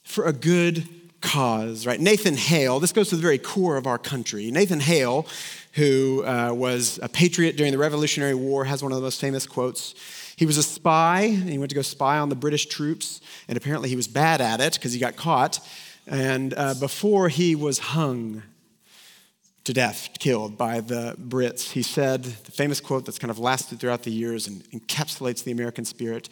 for 0.04 0.26
a 0.26 0.34
good 0.34 0.88
cause, 1.22 1.86
right? 1.86 2.00
Nathan 2.00 2.36
Hale, 2.36 2.80
this 2.80 2.92
goes 2.92 3.10
to 3.10 3.16
the 3.16 3.22
very 3.22 3.38
core 3.38 3.78
of 3.78 3.88
our 3.88 3.98
country. 3.98 4.52
Nathan 4.52 4.80
Hale, 4.80 5.28
who 5.74 6.24
uh, 6.26 6.52
was 6.54 7.00
a 7.02 7.10
patriot 7.10 7.58
during 7.58 7.72
the 7.72 7.78
Revolutionary 7.78 8.36
War, 8.36 8.66
has 8.66 8.82
one 8.82 8.92
of 8.92 8.98
the 8.98 9.02
most 9.02 9.20
famous 9.20 9.46
quotes. 9.46 9.96
He 10.36 10.46
was 10.46 10.58
a 10.58 10.64
spy, 10.64 11.22
and 11.22 11.50
he 11.50 11.58
went 11.58 11.70
to 11.70 11.76
go 11.76 11.82
spy 11.82 12.18
on 12.18 12.30
the 12.30 12.36
British 12.36 12.68
troops, 12.68 13.22
and 13.48 13.58
apparently 13.58 13.90
he 13.90 13.96
was 13.96 14.08
bad 14.08 14.42
at 14.42 14.62
it 14.62 14.74
because 14.74 14.94
he 14.94 15.00
got 15.00 15.16
caught. 15.16 15.60
And 16.08 16.54
uh, 16.56 16.74
before 16.76 17.30
he 17.30 17.56
was 17.56 17.80
hung 17.80 18.44
to 19.66 19.74
death, 19.74 20.10
killed 20.18 20.58
by 20.58 20.80
the 20.80 21.16
Brits, 21.20 21.72
he 21.72 21.84
said 21.84 22.24
the 22.24 22.52
famous 22.52 22.80
quote 22.80 23.06
that's 23.06 23.20
kind 23.20 23.30
of 23.30 23.38
lasted 23.38 23.80
throughout 23.80 24.04
the 24.04 24.12
years 24.12 24.48
and 24.48 24.64
encapsulates 24.72 25.44
the 25.44 25.52
American 25.52 25.86
spirit 25.86 26.30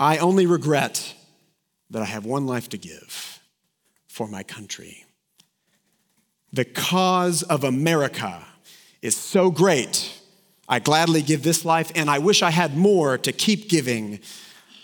I 0.00 0.16
only 0.16 0.46
regret 0.46 1.14
that 1.90 2.00
I 2.00 2.06
have 2.06 2.24
one 2.24 2.46
life 2.46 2.70
to 2.70 2.78
give 2.78 3.39
for 4.10 4.26
my 4.26 4.42
country. 4.42 5.04
The 6.52 6.64
cause 6.64 7.44
of 7.44 7.62
America 7.62 8.44
is 9.00 9.16
so 9.16 9.52
great 9.52 10.20
I 10.70 10.78
gladly 10.78 11.20
give 11.20 11.42
this 11.42 11.64
life, 11.64 11.90
and 11.96 12.08
I 12.08 12.20
wish 12.20 12.42
I 12.42 12.50
had 12.50 12.76
more 12.76 13.18
to 13.18 13.32
keep 13.32 13.68
giving 13.68 14.20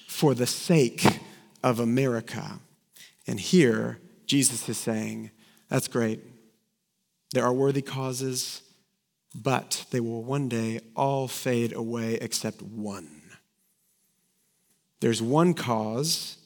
for 0.08 0.34
the 0.34 0.46
sake 0.46 1.20
of 1.62 1.78
America. 1.78 2.58
And 3.28 3.38
here, 3.38 4.00
Jesus 4.26 4.68
is 4.68 4.78
saying, 4.78 5.30
That's 5.68 5.86
great. 5.86 6.24
There 7.32 7.44
are 7.44 7.52
worthy 7.52 7.82
causes, 7.82 8.62
but 9.32 9.84
they 9.92 10.00
will 10.00 10.24
one 10.24 10.48
day 10.48 10.80
all 10.96 11.28
fade 11.28 11.72
away 11.72 12.14
except 12.14 12.62
one. 12.62 13.22
There's 14.98 15.22
one 15.22 15.54
cause 15.54 16.36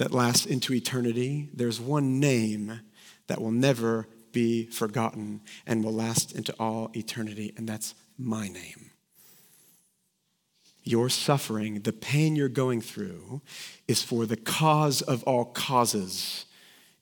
that 0.00 0.12
lasts 0.14 0.46
into 0.46 0.72
eternity, 0.72 1.50
there's 1.52 1.78
one 1.78 2.18
name 2.18 2.80
that 3.26 3.38
will 3.38 3.50
never 3.50 4.08
be 4.32 4.64
forgotten 4.64 5.42
and 5.66 5.84
will 5.84 5.92
last 5.92 6.32
into 6.32 6.54
all 6.58 6.90
eternity, 6.96 7.52
and 7.58 7.68
that's 7.68 7.94
my 8.16 8.48
name. 8.48 8.92
Your 10.84 11.10
suffering, 11.10 11.82
the 11.82 11.92
pain 11.92 12.34
you're 12.34 12.48
going 12.48 12.80
through, 12.80 13.42
is 13.86 14.02
for 14.02 14.24
the 14.24 14.38
cause 14.38 15.02
of 15.02 15.22
all 15.24 15.44
causes. 15.44 16.46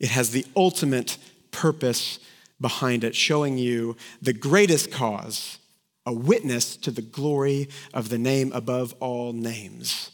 It 0.00 0.08
has 0.08 0.32
the 0.32 0.44
ultimate 0.56 1.18
purpose 1.52 2.18
behind 2.60 3.04
it, 3.04 3.14
showing 3.14 3.58
you 3.58 3.96
the 4.20 4.32
greatest 4.32 4.90
cause, 4.90 5.58
a 6.04 6.12
witness 6.12 6.76
to 6.78 6.90
the 6.90 7.02
glory 7.02 7.68
of 7.94 8.08
the 8.08 8.18
name 8.18 8.50
above 8.52 8.92
all 8.98 9.32
names. 9.32 10.10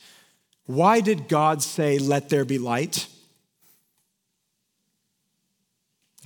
Why 0.66 1.00
did 1.00 1.28
God 1.28 1.62
say, 1.62 1.98
Let 1.98 2.28
there 2.28 2.44
be 2.44 2.58
light? 2.58 3.06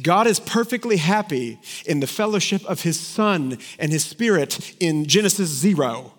God 0.01 0.29
is 0.29 0.39
perfectly 0.39 0.97
happy 0.97 1.59
in 1.85 2.01
the 2.01 2.07
fellowship 2.07 2.65
of 2.67 2.83
his 2.83 3.01
Son 3.01 3.59
and 3.79 3.91
his 3.91 4.05
Spirit 4.05 4.77
in 4.79 5.07
Genesis 5.07 5.51
zero. 5.51 6.13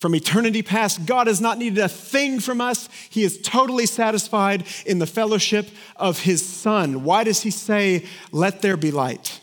From 0.00 0.14
eternity 0.14 0.62
past, 0.62 1.04
God 1.06 1.26
has 1.26 1.40
not 1.40 1.58
needed 1.58 1.78
a 1.80 1.88
thing 1.88 2.40
from 2.40 2.60
us. 2.60 2.88
He 3.10 3.24
is 3.24 3.42
totally 3.42 3.84
satisfied 3.84 4.64
in 4.86 5.00
the 5.00 5.06
fellowship 5.06 5.68
of 5.96 6.20
his 6.20 6.46
Son. 6.46 7.02
Why 7.02 7.24
does 7.24 7.42
he 7.42 7.50
say, 7.50 8.06
Let 8.32 8.62
there 8.62 8.76
be 8.76 8.90
light? 8.90 9.40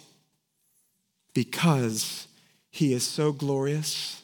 Because 1.33 2.27
he 2.71 2.93
is 2.93 3.03
so 3.03 3.31
glorious 3.31 4.23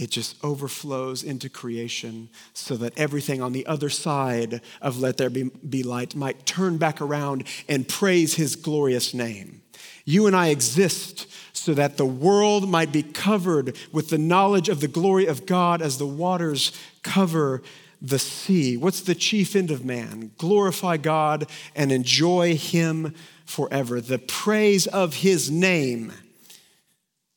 it 0.00 0.10
just 0.10 0.42
overflows 0.42 1.22
into 1.22 1.50
creation 1.50 2.30
so 2.54 2.74
that 2.74 2.98
everything 2.98 3.42
on 3.42 3.52
the 3.52 3.66
other 3.66 3.90
side 3.90 4.62
of 4.80 4.98
let 4.98 5.18
there 5.18 5.28
be, 5.28 5.50
be, 5.68 5.82
light 5.82 6.16
might 6.16 6.46
turn 6.46 6.78
back 6.78 7.02
around 7.02 7.44
and 7.68 7.86
praise 7.86 8.34
his 8.34 8.56
glorious 8.56 9.12
name. 9.12 9.60
You 10.06 10.26
and 10.26 10.34
I 10.34 10.48
exist 10.48 11.26
so 11.52 11.74
that 11.74 11.98
the 11.98 12.06
world 12.06 12.66
might 12.66 12.92
be 12.92 13.02
covered 13.02 13.76
with 13.92 14.08
the 14.08 14.16
knowledge 14.16 14.70
of 14.70 14.80
the 14.80 14.88
glory 14.88 15.26
of 15.26 15.44
God 15.44 15.82
as 15.82 15.98
the 15.98 16.06
waters 16.06 16.72
cover 17.02 17.62
the 18.00 18.18
sea. 18.18 18.78
What's 18.78 19.02
the 19.02 19.14
chief 19.14 19.54
end 19.54 19.70
of 19.70 19.84
man? 19.84 20.30
Glorify 20.38 20.96
God 20.96 21.46
and 21.76 21.92
enjoy 21.92 22.56
Him 22.56 23.14
forever. 23.44 24.00
The 24.00 24.18
praise 24.18 24.86
of 24.86 25.16
His 25.16 25.50
name 25.50 26.14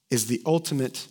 is 0.10 0.28
the 0.28 0.42
ultimate 0.46 1.08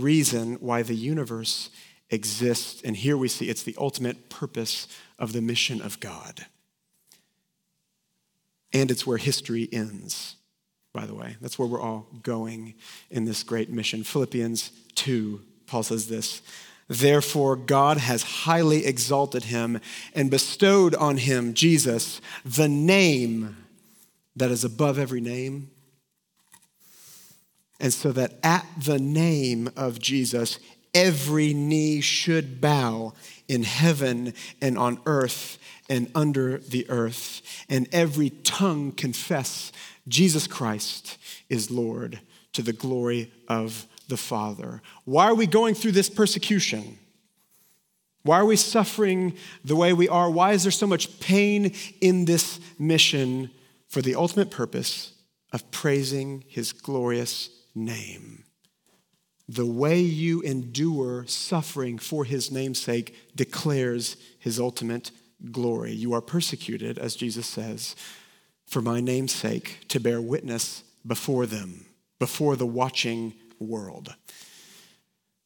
reason 0.00 0.54
why 0.54 0.82
the 0.82 0.94
universe 0.94 1.70
exists. 2.10 2.82
And 2.82 2.96
here 2.96 3.16
we 3.16 3.28
see 3.28 3.48
it's 3.48 3.62
the 3.62 3.76
ultimate 3.78 4.28
purpose 4.28 4.88
of 5.18 5.32
the 5.32 5.40
mission 5.40 5.80
of 5.80 6.00
God. 6.00 6.46
And 8.72 8.90
it's 8.90 9.06
where 9.06 9.18
history 9.18 9.68
ends, 9.72 10.36
by 10.92 11.06
the 11.06 11.14
way. 11.14 11.36
That's 11.40 11.58
where 11.58 11.68
we're 11.68 11.80
all 11.80 12.06
going 12.22 12.74
in 13.10 13.24
this 13.24 13.42
great 13.42 13.70
mission. 13.70 14.04
Philippians 14.04 14.70
2, 14.94 15.40
Paul 15.66 15.82
says 15.82 16.08
this 16.08 16.42
Therefore, 16.88 17.54
God 17.54 17.98
has 17.98 18.22
highly 18.22 18.84
exalted 18.84 19.44
him 19.44 19.80
and 20.12 20.30
bestowed 20.30 20.94
on 20.96 21.18
him, 21.18 21.54
Jesus, 21.54 22.20
the 22.44 22.68
name 22.68 23.56
that 24.34 24.50
is 24.50 24.64
above 24.64 24.98
every 24.98 25.20
name. 25.20 25.70
And 27.80 27.92
so 27.92 28.12
that 28.12 28.34
at 28.42 28.66
the 28.78 28.98
name 28.98 29.70
of 29.76 29.98
Jesus, 29.98 30.58
every 30.94 31.54
knee 31.54 32.00
should 32.00 32.60
bow 32.60 33.14
in 33.48 33.62
heaven 33.62 34.34
and 34.60 34.78
on 34.78 35.00
earth 35.06 35.58
and 35.88 36.10
under 36.14 36.58
the 36.58 36.88
earth, 36.88 37.42
and 37.68 37.88
every 37.90 38.30
tongue 38.30 38.92
confess 38.92 39.72
Jesus 40.06 40.46
Christ 40.46 41.18
is 41.48 41.70
Lord 41.70 42.20
to 42.52 42.62
the 42.62 42.72
glory 42.72 43.32
of 43.48 43.86
the 44.06 44.16
Father. 44.16 44.82
Why 45.04 45.24
are 45.24 45.34
we 45.34 45.46
going 45.48 45.74
through 45.74 45.92
this 45.92 46.08
persecution? 46.08 46.98
Why 48.22 48.38
are 48.38 48.44
we 48.44 48.56
suffering 48.56 49.34
the 49.64 49.76
way 49.76 49.92
we 49.92 50.08
are? 50.08 50.30
Why 50.30 50.52
is 50.52 50.62
there 50.62 50.70
so 50.70 50.86
much 50.86 51.18
pain 51.20 51.74
in 52.00 52.24
this 52.24 52.60
mission 52.78 53.50
for 53.88 54.00
the 54.02 54.14
ultimate 54.14 54.50
purpose 54.50 55.12
of 55.52 55.68
praising 55.72 56.44
his 56.46 56.72
glorious 56.72 57.50
name? 57.84 58.44
The 59.48 59.66
way 59.66 59.98
you 60.00 60.42
endure 60.42 61.26
suffering 61.26 61.98
for 61.98 62.24
his 62.24 62.52
namesake 62.52 63.16
declares 63.34 64.16
his 64.38 64.60
ultimate 64.60 65.10
glory. 65.50 65.92
You 65.92 66.12
are 66.12 66.20
persecuted, 66.20 66.98
as 66.98 67.16
Jesus 67.16 67.48
says, 67.48 67.96
for 68.64 68.80
my 68.80 69.00
name's 69.00 69.32
sake, 69.32 69.80
to 69.88 69.98
bear 69.98 70.20
witness 70.20 70.84
before 71.04 71.46
them, 71.46 71.86
before 72.20 72.54
the 72.54 72.66
watching 72.66 73.34
world. 73.58 74.14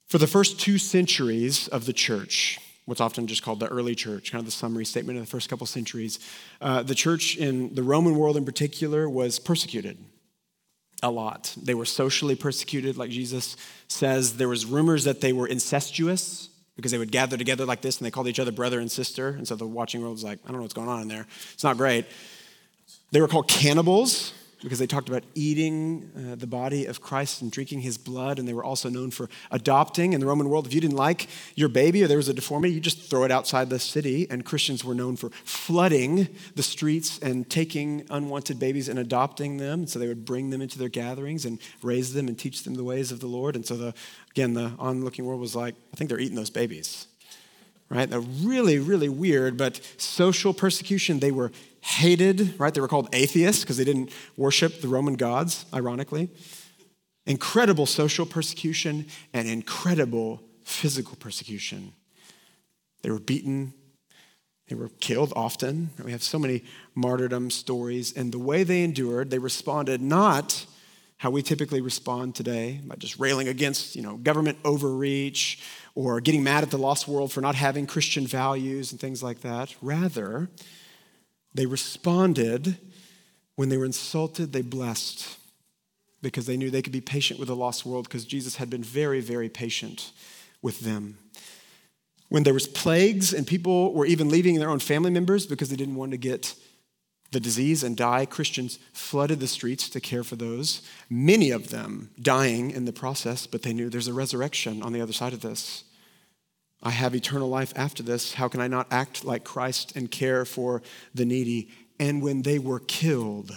For 0.06 0.18
the 0.18 0.26
first 0.26 0.60
two 0.60 0.76
centuries 0.76 1.66
of 1.68 1.86
the 1.86 1.94
church, 1.94 2.58
what's 2.84 3.00
often 3.00 3.26
just 3.26 3.42
called 3.42 3.60
the 3.60 3.68
early 3.68 3.94
church, 3.94 4.30
kind 4.30 4.40
of 4.40 4.46
the 4.46 4.52
summary 4.52 4.84
statement 4.84 5.18
of 5.18 5.24
the 5.24 5.30
first 5.30 5.48
couple 5.48 5.66
centuries, 5.66 6.18
uh, 6.60 6.82
the 6.82 6.94
church 6.94 7.38
in 7.38 7.74
the 7.74 7.82
Roman 7.82 8.16
world 8.16 8.36
in 8.36 8.44
particular 8.44 9.08
was 9.08 9.38
persecuted 9.38 9.96
a 11.04 11.10
lot. 11.10 11.54
They 11.62 11.74
were 11.74 11.84
socially 11.84 12.34
persecuted, 12.34 12.96
like 12.96 13.10
Jesus 13.10 13.56
says. 13.88 14.38
There 14.38 14.48
was 14.48 14.64
rumors 14.64 15.04
that 15.04 15.20
they 15.20 15.32
were 15.32 15.46
incestuous 15.46 16.48
because 16.76 16.90
they 16.90 16.98
would 16.98 17.12
gather 17.12 17.36
together 17.36 17.66
like 17.66 17.82
this 17.82 17.98
and 17.98 18.06
they 18.06 18.10
called 18.10 18.26
each 18.26 18.40
other 18.40 18.50
brother 18.50 18.80
and 18.80 18.90
sister. 18.90 19.28
And 19.28 19.46
so 19.46 19.54
the 19.54 19.66
watching 19.66 20.00
world 20.00 20.14
was 20.14 20.24
like, 20.24 20.38
I 20.44 20.48
don't 20.48 20.56
know 20.56 20.62
what's 20.62 20.74
going 20.74 20.88
on 20.88 21.02
in 21.02 21.08
there. 21.08 21.26
It's 21.52 21.62
not 21.62 21.76
great. 21.76 22.06
They 23.12 23.20
were 23.20 23.28
called 23.28 23.48
cannibals 23.48 24.32
because 24.64 24.78
they 24.78 24.86
talked 24.86 25.08
about 25.08 25.22
eating 25.34 26.10
uh, 26.16 26.34
the 26.36 26.46
body 26.46 26.86
of 26.86 27.00
Christ 27.00 27.42
and 27.42 27.52
drinking 27.52 27.80
his 27.80 27.98
blood, 27.98 28.38
and 28.38 28.48
they 28.48 28.54
were 28.54 28.64
also 28.64 28.88
known 28.88 29.10
for 29.10 29.28
adopting. 29.50 30.14
In 30.14 30.20
the 30.20 30.26
Roman 30.26 30.48
world, 30.48 30.66
if 30.66 30.72
you 30.72 30.80
didn't 30.80 30.96
like 30.96 31.28
your 31.54 31.68
baby 31.68 32.02
or 32.02 32.08
there 32.08 32.16
was 32.16 32.28
a 32.28 32.34
deformity, 32.34 32.72
you 32.72 32.80
just 32.80 33.10
throw 33.10 33.24
it 33.24 33.30
outside 33.30 33.68
the 33.68 33.78
city. 33.78 34.26
And 34.30 34.44
Christians 34.44 34.82
were 34.82 34.94
known 34.94 35.16
for 35.16 35.30
flooding 35.44 36.28
the 36.54 36.62
streets 36.62 37.18
and 37.18 37.48
taking 37.48 38.06
unwanted 38.10 38.58
babies 38.58 38.88
and 38.88 38.98
adopting 38.98 39.58
them. 39.58 39.86
So 39.86 39.98
they 39.98 40.08
would 40.08 40.24
bring 40.24 40.50
them 40.50 40.62
into 40.62 40.78
their 40.78 40.88
gatherings 40.88 41.44
and 41.44 41.60
raise 41.82 42.14
them 42.14 42.26
and 42.26 42.38
teach 42.38 42.64
them 42.64 42.74
the 42.74 42.84
ways 42.84 43.12
of 43.12 43.20
the 43.20 43.26
Lord. 43.26 43.56
And 43.56 43.66
so, 43.66 43.76
the, 43.76 43.94
again, 44.30 44.54
the 44.54 44.72
onlooking 44.78 45.26
world 45.26 45.40
was 45.40 45.54
like, 45.54 45.74
I 45.92 45.96
think 45.96 46.08
they're 46.08 46.18
eating 46.18 46.36
those 46.36 46.50
babies. 46.50 47.06
Right? 47.90 48.08
They're 48.08 48.20
really, 48.20 48.78
really 48.78 49.10
weird, 49.10 49.58
but 49.58 49.78
social 49.98 50.54
persecution, 50.54 51.20
they 51.20 51.30
were 51.30 51.52
hated, 51.84 52.58
right? 52.58 52.72
They 52.72 52.80
were 52.80 52.88
called 52.88 53.14
atheists 53.14 53.62
because 53.62 53.76
they 53.76 53.84
didn't 53.84 54.10
worship 54.38 54.80
the 54.80 54.88
Roman 54.88 55.16
gods, 55.16 55.66
ironically. 55.74 56.30
Incredible 57.26 57.84
social 57.84 58.24
persecution 58.24 59.06
and 59.34 59.46
incredible 59.46 60.42
physical 60.62 61.14
persecution. 61.16 61.92
They 63.02 63.10
were 63.10 63.20
beaten, 63.20 63.74
they 64.68 64.74
were 64.74 64.88
killed 65.00 65.34
often. 65.36 65.90
We 66.02 66.12
have 66.12 66.22
so 66.22 66.38
many 66.38 66.64
martyrdom 66.94 67.50
stories. 67.50 68.14
And 68.16 68.32
the 68.32 68.38
way 68.38 68.62
they 68.62 68.82
endured, 68.82 69.28
they 69.28 69.38
responded 69.38 70.00
not 70.00 70.64
how 71.18 71.30
we 71.30 71.42
typically 71.42 71.82
respond 71.82 72.34
today 72.34 72.80
by 72.82 72.96
just 72.96 73.18
railing 73.18 73.48
against 73.48 73.94
you 73.94 74.00
know, 74.00 74.16
government 74.16 74.56
overreach 74.64 75.62
or 75.94 76.18
getting 76.22 76.42
mad 76.42 76.62
at 76.62 76.70
the 76.70 76.78
lost 76.78 77.06
world 77.06 77.30
for 77.30 77.42
not 77.42 77.54
having 77.54 77.86
Christian 77.86 78.26
values 78.26 78.90
and 78.90 78.98
things 78.98 79.22
like 79.22 79.42
that. 79.42 79.74
Rather, 79.82 80.48
they 81.54 81.66
responded 81.66 82.78
when 83.56 83.68
they 83.68 83.76
were 83.76 83.84
insulted, 83.84 84.52
they 84.52 84.62
blessed 84.62 85.38
because 86.20 86.46
they 86.46 86.56
knew 86.56 86.70
they 86.70 86.82
could 86.82 86.92
be 86.92 87.00
patient 87.00 87.38
with 87.38 87.48
the 87.48 87.56
lost 87.56 87.86
world 87.86 88.08
because 88.08 88.24
Jesus 88.24 88.56
had 88.56 88.70
been 88.70 88.82
very, 88.82 89.20
very 89.20 89.48
patient 89.48 90.10
with 90.62 90.80
them. 90.80 91.18
When 92.30 92.42
there 92.42 92.54
was 92.54 92.66
plagues 92.66 93.32
and 93.32 93.46
people 93.46 93.92
were 93.92 94.06
even 94.06 94.30
leaving 94.30 94.58
their 94.58 94.70
own 94.70 94.80
family 94.80 95.10
members 95.10 95.46
because 95.46 95.68
they 95.68 95.76
didn't 95.76 95.94
want 95.94 96.10
to 96.12 96.16
get 96.16 96.54
the 97.30 97.40
disease 97.40 97.84
and 97.84 97.96
die, 97.96 98.24
Christians 98.26 98.78
flooded 98.92 99.40
the 99.40 99.46
streets 99.46 99.88
to 99.90 100.00
care 100.00 100.24
for 100.24 100.36
those, 100.36 100.82
many 101.10 101.50
of 101.50 101.70
them 101.70 102.10
dying 102.20 102.70
in 102.70 102.86
the 102.86 102.92
process, 102.92 103.46
but 103.46 103.62
they 103.62 103.72
knew 103.72 103.90
there's 103.90 104.08
a 104.08 104.14
resurrection 104.14 104.82
on 104.82 104.92
the 104.92 105.00
other 105.00 105.12
side 105.12 105.32
of 105.32 105.42
this. 105.42 105.84
I 106.84 106.90
have 106.90 107.14
eternal 107.14 107.48
life 107.48 107.72
after 107.76 108.02
this. 108.02 108.34
How 108.34 108.48
can 108.48 108.60
I 108.60 108.68
not 108.68 108.86
act 108.90 109.24
like 109.24 109.42
Christ 109.42 109.96
and 109.96 110.10
care 110.10 110.44
for 110.44 110.82
the 111.14 111.24
needy? 111.24 111.70
And 111.98 112.22
when 112.22 112.42
they 112.42 112.58
were 112.58 112.80
killed, 112.80 113.52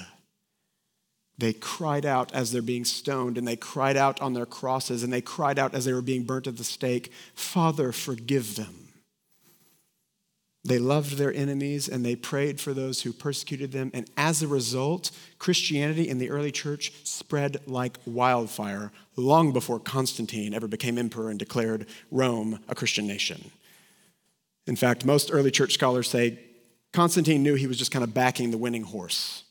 they 1.37 1.53
cried 1.53 2.05
out 2.05 2.33
as 2.33 2.51
they're 2.51 2.61
being 2.61 2.85
stoned, 2.85 3.37
and 3.37 3.47
they 3.47 3.55
cried 3.55 3.97
out 3.97 4.21
on 4.21 4.33
their 4.33 4.45
crosses, 4.45 5.03
and 5.03 5.11
they 5.11 5.21
cried 5.21 5.59
out 5.59 5.75
as 5.75 5.85
they 5.85 5.93
were 5.93 6.01
being 6.01 6.23
burnt 6.23 6.47
at 6.47 6.57
the 6.57 6.63
stake 6.63 7.11
Father, 7.35 7.91
forgive 7.91 8.55
them. 8.55 8.86
They 10.67 10.79
loved 10.79 11.13
their 11.13 11.33
enemies 11.33 11.87
and 11.87 12.05
they 12.05 12.17
prayed 12.17 12.59
for 12.59 12.73
those 12.73 13.01
who 13.01 13.13
persecuted 13.13 13.71
them. 13.71 13.89
And 13.93 14.11
as 14.17 14.43
a 14.43 14.49
result, 14.49 15.11
Christianity 15.39 16.09
in 16.09 16.17
the 16.17 16.29
early 16.29 16.51
church 16.51 16.91
spread 17.05 17.61
like 17.67 17.97
wildfire 18.05 18.91
long 19.15 19.53
before 19.53 19.79
Constantine 19.79 20.53
ever 20.53 20.67
became 20.67 20.97
emperor 20.97 21.29
and 21.29 21.39
declared 21.39 21.85
Rome 22.11 22.59
a 22.67 22.75
Christian 22.75 23.07
nation. 23.07 23.51
In 24.65 24.75
fact, 24.75 25.05
most 25.05 25.29
early 25.31 25.51
church 25.51 25.73
scholars 25.73 26.09
say 26.09 26.37
Constantine 26.91 27.43
knew 27.43 27.55
he 27.55 27.67
was 27.67 27.77
just 27.77 27.91
kind 27.91 28.03
of 28.03 28.13
backing 28.13 28.51
the 28.51 28.57
winning 28.57 28.83
horse 28.83 29.45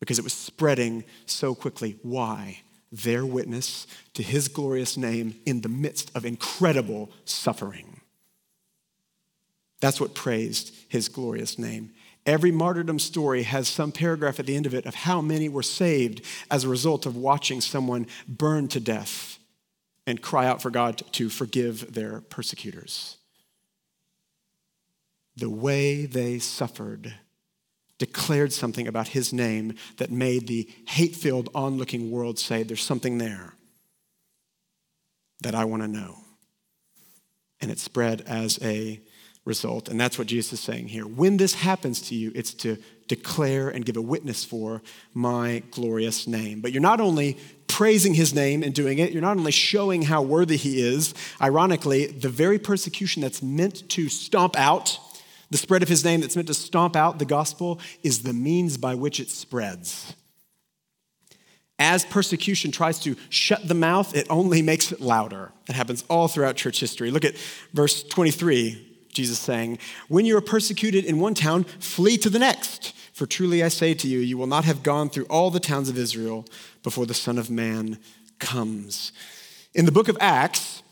because 0.00 0.18
it 0.18 0.24
was 0.24 0.34
spreading 0.34 1.02
so 1.24 1.54
quickly. 1.54 1.98
Why? 2.02 2.60
Their 2.92 3.24
witness 3.24 3.86
to 4.12 4.22
his 4.22 4.48
glorious 4.48 4.98
name 4.98 5.36
in 5.46 5.62
the 5.62 5.70
midst 5.70 6.14
of 6.14 6.26
incredible 6.26 7.08
suffering. 7.24 7.97
That's 9.80 10.00
what 10.00 10.14
praised 10.14 10.74
his 10.88 11.08
glorious 11.08 11.58
name. 11.58 11.92
Every 12.26 12.50
martyrdom 12.50 12.98
story 12.98 13.44
has 13.44 13.68
some 13.68 13.92
paragraph 13.92 14.38
at 14.38 14.46
the 14.46 14.56
end 14.56 14.66
of 14.66 14.74
it 14.74 14.84
of 14.86 14.94
how 14.94 15.20
many 15.20 15.48
were 15.48 15.62
saved 15.62 16.22
as 16.50 16.64
a 16.64 16.68
result 16.68 17.06
of 17.06 17.16
watching 17.16 17.60
someone 17.60 18.06
burn 18.26 18.68
to 18.68 18.80
death 18.80 19.38
and 20.06 20.20
cry 20.20 20.46
out 20.46 20.60
for 20.60 20.70
God 20.70 21.02
to 21.12 21.28
forgive 21.28 21.94
their 21.94 22.20
persecutors. 22.20 23.16
The 25.36 25.50
way 25.50 26.06
they 26.06 26.38
suffered 26.38 27.14
declared 27.98 28.52
something 28.52 28.86
about 28.86 29.08
his 29.08 29.32
name 29.32 29.74
that 29.98 30.10
made 30.10 30.46
the 30.46 30.68
hate 30.86 31.14
filled, 31.14 31.48
onlooking 31.54 32.10
world 32.10 32.38
say, 32.38 32.62
There's 32.62 32.82
something 32.82 33.18
there 33.18 33.54
that 35.42 35.54
I 35.54 35.64
want 35.64 35.82
to 35.82 35.88
know. 35.88 36.16
And 37.60 37.70
it 37.70 37.78
spread 37.78 38.22
as 38.22 38.58
a 38.62 39.00
result. 39.48 39.88
And 39.88 40.00
that's 40.00 40.18
what 40.18 40.28
Jesus 40.28 40.52
is 40.52 40.60
saying 40.60 40.88
here. 40.88 41.04
When 41.04 41.38
this 41.38 41.54
happens 41.54 42.00
to 42.02 42.14
you, 42.14 42.30
it's 42.34 42.54
to 42.54 42.76
declare 43.08 43.68
and 43.70 43.84
give 43.84 43.96
a 43.96 44.02
witness 44.02 44.44
for 44.44 44.82
my 45.14 45.62
glorious 45.72 46.28
name. 46.28 46.60
But 46.60 46.72
you're 46.72 46.82
not 46.82 47.00
only 47.00 47.38
praising 47.66 48.14
his 48.14 48.34
name 48.34 48.62
and 48.62 48.74
doing 48.74 48.98
it, 48.98 49.10
you're 49.12 49.22
not 49.22 49.36
only 49.36 49.50
showing 49.50 50.02
how 50.02 50.22
worthy 50.22 50.56
he 50.56 50.80
is, 50.80 51.14
ironically, 51.40 52.06
the 52.06 52.28
very 52.28 52.58
persecution 52.58 53.22
that's 53.22 53.42
meant 53.42 53.88
to 53.90 54.08
stomp 54.08 54.56
out 54.56 55.00
the 55.50 55.58
spread 55.58 55.82
of 55.82 55.88
his 55.88 56.04
name, 56.04 56.20
that's 56.20 56.36
meant 56.36 56.48
to 56.48 56.54
stomp 56.54 56.94
out 56.94 57.18
the 57.18 57.24
gospel, 57.24 57.80
is 58.02 58.22
the 58.22 58.34
means 58.34 58.76
by 58.76 58.94
which 58.94 59.18
it 59.18 59.30
spreads. 59.30 60.14
As 61.78 62.04
persecution 62.04 62.70
tries 62.70 62.98
to 63.00 63.16
shut 63.30 63.66
the 63.66 63.74
mouth, 63.74 64.14
it 64.14 64.26
only 64.28 64.62
makes 64.62 64.92
it 64.92 65.00
louder. 65.00 65.52
It 65.68 65.74
happens 65.74 66.04
all 66.10 66.28
throughout 66.28 66.56
church 66.56 66.80
history. 66.80 67.10
Look 67.10 67.24
at 67.24 67.36
verse 67.72 68.02
23, 68.02 68.87
Jesus 69.18 69.40
saying, 69.40 69.78
When 70.06 70.24
you 70.26 70.36
are 70.36 70.40
persecuted 70.40 71.04
in 71.04 71.18
one 71.18 71.34
town, 71.34 71.64
flee 71.64 72.16
to 72.18 72.30
the 72.30 72.38
next. 72.38 72.94
For 73.12 73.26
truly 73.26 73.64
I 73.64 73.68
say 73.68 73.94
to 73.94 74.06
you, 74.06 74.20
you 74.20 74.38
will 74.38 74.46
not 74.46 74.64
have 74.64 74.84
gone 74.84 75.10
through 75.10 75.24
all 75.24 75.50
the 75.50 75.58
towns 75.58 75.88
of 75.88 75.98
Israel 75.98 76.46
before 76.84 77.04
the 77.04 77.14
Son 77.14 77.36
of 77.36 77.50
Man 77.50 77.98
comes. 78.38 79.10
In 79.74 79.86
the 79.86 79.92
book 79.92 80.06
of 80.06 80.16
Acts, 80.20 80.84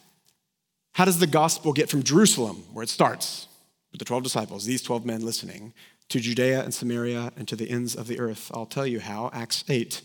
how 0.94 1.04
does 1.04 1.20
the 1.20 1.28
gospel 1.28 1.72
get 1.72 1.88
from 1.88 2.02
Jerusalem, 2.02 2.64
where 2.72 2.82
it 2.82 2.88
starts, 2.88 3.46
with 3.92 4.00
the 4.00 4.04
12 4.04 4.24
disciples, 4.24 4.64
these 4.64 4.82
12 4.82 5.06
men 5.06 5.24
listening, 5.24 5.72
to 6.08 6.18
Judea 6.18 6.64
and 6.64 6.74
Samaria 6.74 7.32
and 7.36 7.46
to 7.46 7.54
the 7.54 7.70
ends 7.70 7.94
of 7.94 8.08
the 8.08 8.18
earth? 8.18 8.50
I'll 8.52 8.66
tell 8.66 8.88
you 8.88 8.98
how. 8.98 9.30
Acts 9.32 9.62
8. 9.68 10.02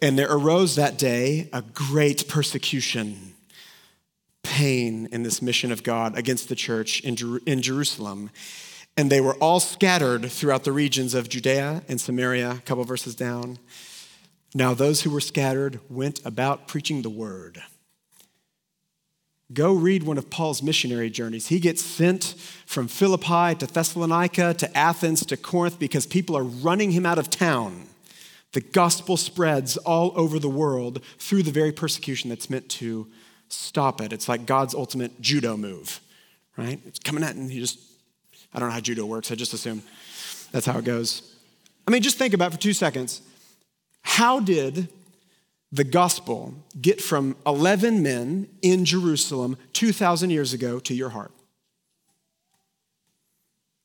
And 0.00 0.16
there 0.16 0.30
arose 0.30 0.76
that 0.76 0.96
day 0.96 1.50
a 1.52 1.62
great 1.62 2.28
persecution, 2.28 3.34
pain 4.42 5.08
in 5.12 5.22
this 5.22 5.40
mission 5.40 5.72
of 5.72 5.82
God 5.82 6.16
against 6.16 6.48
the 6.48 6.54
church 6.54 7.00
in, 7.00 7.16
Jer- 7.16 7.40
in 7.46 7.62
Jerusalem. 7.62 8.30
And 8.96 9.10
they 9.10 9.20
were 9.20 9.34
all 9.34 9.60
scattered 9.60 10.30
throughout 10.30 10.64
the 10.64 10.72
regions 10.72 11.14
of 11.14 11.28
Judea 11.28 11.82
and 11.88 12.00
Samaria, 12.00 12.50
a 12.50 12.60
couple 12.60 12.84
verses 12.84 13.14
down. 13.14 13.58
Now, 14.54 14.74
those 14.74 15.02
who 15.02 15.10
were 15.10 15.20
scattered 15.20 15.80
went 15.88 16.20
about 16.26 16.68
preaching 16.68 17.02
the 17.02 17.10
word. 17.10 17.62
Go 19.52 19.72
read 19.72 20.02
one 20.02 20.18
of 20.18 20.30
Paul's 20.30 20.62
missionary 20.62 21.10
journeys. 21.10 21.48
He 21.48 21.58
gets 21.58 21.82
sent 21.82 22.34
from 22.64 22.88
Philippi 22.88 23.54
to 23.56 23.66
Thessalonica 23.66 24.54
to 24.54 24.76
Athens 24.76 25.26
to 25.26 25.36
Corinth 25.36 25.78
because 25.78 26.06
people 26.06 26.36
are 26.36 26.44
running 26.44 26.90
him 26.90 27.04
out 27.04 27.18
of 27.18 27.28
town. 27.28 27.86
The 28.52 28.60
gospel 28.60 29.16
spreads 29.16 29.76
all 29.78 30.12
over 30.14 30.38
the 30.38 30.48
world 30.48 31.02
through 31.18 31.42
the 31.42 31.50
very 31.50 31.72
persecution 31.72 32.30
that's 32.30 32.50
meant 32.50 32.68
to 32.70 33.08
stop 33.52 34.00
it. 34.00 34.12
It's 34.12 34.28
like 34.28 34.46
God's 34.46 34.74
ultimate 34.74 35.20
judo 35.20 35.56
move, 35.56 36.00
right? 36.56 36.80
It's 36.86 36.98
coming 36.98 37.22
at 37.22 37.34
and 37.34 37.50
he 37.50 37.60
just, 37.60 37.78
I 38.52 38.58
don't 38.58 38.68
know 38.68 38.74
how 38.74 38.80
judo 38.80 39.06
works, 39.06 39.30
I 39.30 39.34
just 39.34 39.52
assume 39.52 39.82
that's 40.50 40.66
how 40.66 40.78
it 40.78 40.84
goes. 40.84 41.34
I 41.86 41.90
mean, 41.90 42.02
just 42.02 42.18
think 42.18 42.34
about 42.34 42.52
for 42.52 42.58
two 42.58 42.72
seconds. 42.72 43.22
How 44.02 44.40
did 44.40 44.88
the 45.70 45.84
gospel 45.84 46.54
get 46.80 47.00
from 47.00 47.36
11 47.46 48.02
men 48.02 48.48
in 48.60 48.84
Jerusalem 48.84 49.56
2,000 49.72 50.30
years 50.30 50.52
ago 50.52 50.78
to 50.80 50.94
your 50.94 51.10
heart? 51.10 51.32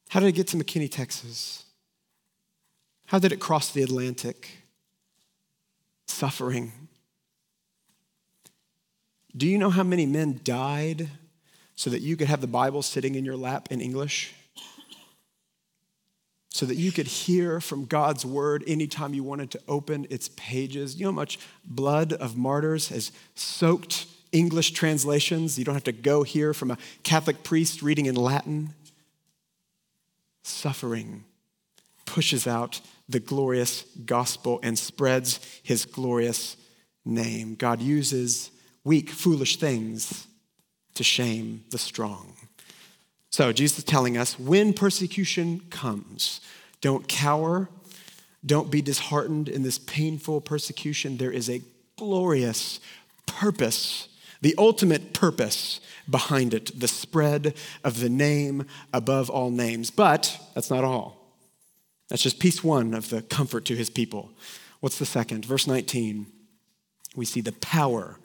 How 0.10 0.20
did 0.20 0.28
it 0.28 0.34
get 0.34 0.48
to 0.48 0.58
McKinney, 0.58 0.92
Texas? 0.92 1.66
How 3.08 3.20
did 3.20 3.32
it 3.32 3.40
cross 3.40 3.72
the 3.72 3.84
Atlantic? 3.84 4.50
Suffering. 6.08 6.87
Do 9.36 9.48
you 9.48 9.58
know 9.58 9.70
how 9.70 9.84
many 9.84 10.06
men 10.06 10.40
died 10.44 11.10
so 11.76 11.90
that 11.90 12.02
you 12.02 12.16
could 12.18 12.28
have 12.28 12.42
the 12.42 12.48
Bible 12.48 12.82
sitting 12.82 13.16
in 13.16 13.26
your 13.26 13.38
lap 13.38 13.68
in 13.72 13.82
English? 13.82 14.34
So 16.50 16.66
that 16.66 16.76
you 16.76 16.92
could 16.92 17.06
hear 17.06 17.62
from 17.62 17.86
God's 17.86 18.26
word 18.26 18.64
anytime 18.66 19.14
you 19.14 19.24
wanted 19.24 19.52
to 19.52 19.62
open 19.68 20.08
its 20.10 20.30
pages. 20.36 20.96
You 20.96 21.06
know 21.06 21.12
how 21.12 21.16
much 21.16 21.38
blood 21.64 22.14
of 22.14 22.36
martyrs 22.36 22.90
has 22.90 23.12
soaked 23.36 24.08
English 24.32 24.72
translations? 24.72 25.60
You 25.60 25.66
don't 25.66 25.76
have 25.76 25.84
to 25.84 25.92
go 25.92 26.24
hear 26.24 26.56
from 26.56 26.72
a 26.72 26.78
Catholic 27.04 27.44
priest 27.44 27.84
reading 27.84 28.08
in 28.08 28.16
Latin. 28.16 28.74
Suffering 30.42 31.26
pushes 32.06 32.48
out 32.48 32.82
the 33.08 33.20
glorious 33.20 33.84
gospel 34.06 34.60
and 34.64 34.80
spreads 34.80 35.40
his 35.62 35.86
glorious 35.86 36.58
name. 37.06 37.54
God 37.54 37.82
uses 37.82 38.50
weak, 38.88 39.10
foolish 39.10 39.58
things 39.58 40.28
to 40.96 41.04
shame 41.04 41.66
the 41.72 41.78
strong. 41.78 42.34
So, 43.30 43.52
Jesus 43.52 43.80
is 43.80 43.84
telling 43.84 44.18
us 44.18 44.40
when 44.40 44.74
persecution 44.74 45.62
comes, 45.70 46.40
don't 46.80 47.08
cower, 47.08 47.68
don't 48.46 48.72
be 48.72 48.82
disheartened 48.82 49.50
in 49.50 49.62
this 49.62 49.78
painful 49.78 50.40
persecution. 50.40 51.18
There 51.18 51.32
is 51.32 51.50
a 51.50 51.62
glorious 51.98 52.80
purpose, 53.26 54.08
the 54.42 54.56
ultimate 54.58 55.14
purpose 55.14 55.82
behind 56.10 56.54
it, 56.54 56.80
the 56.80 56.88
spread 56.88 57.56
of 57.84 58.00
the 58.00 58.10
name 58.10 58.66
above 58.94 59.30
all 59.30 59.52
names. 59.52 59.92
But 59.92 60.40
that's 60.56 60.70
not 60.70 60.86
all. 60.86 61.36
That's 62.08 62.24
just 62.24 62.40
piece 62.40 62.64
one 62.64 62.94
of 62.94 63.10
the 63.10 63.22
comfort 63.22 63.66
to 63.66 63.76
his 63.76 63.90
people. 63.90 64.32
What's 64.80 64.98
the 64.98 65.06
second? 65.06 65.44
Verse 65.44 65.68
19, 65.68 66.28
we 67.18 67.26
see 67.26 67.42
the 67.42 67.52
power 67.52 68.18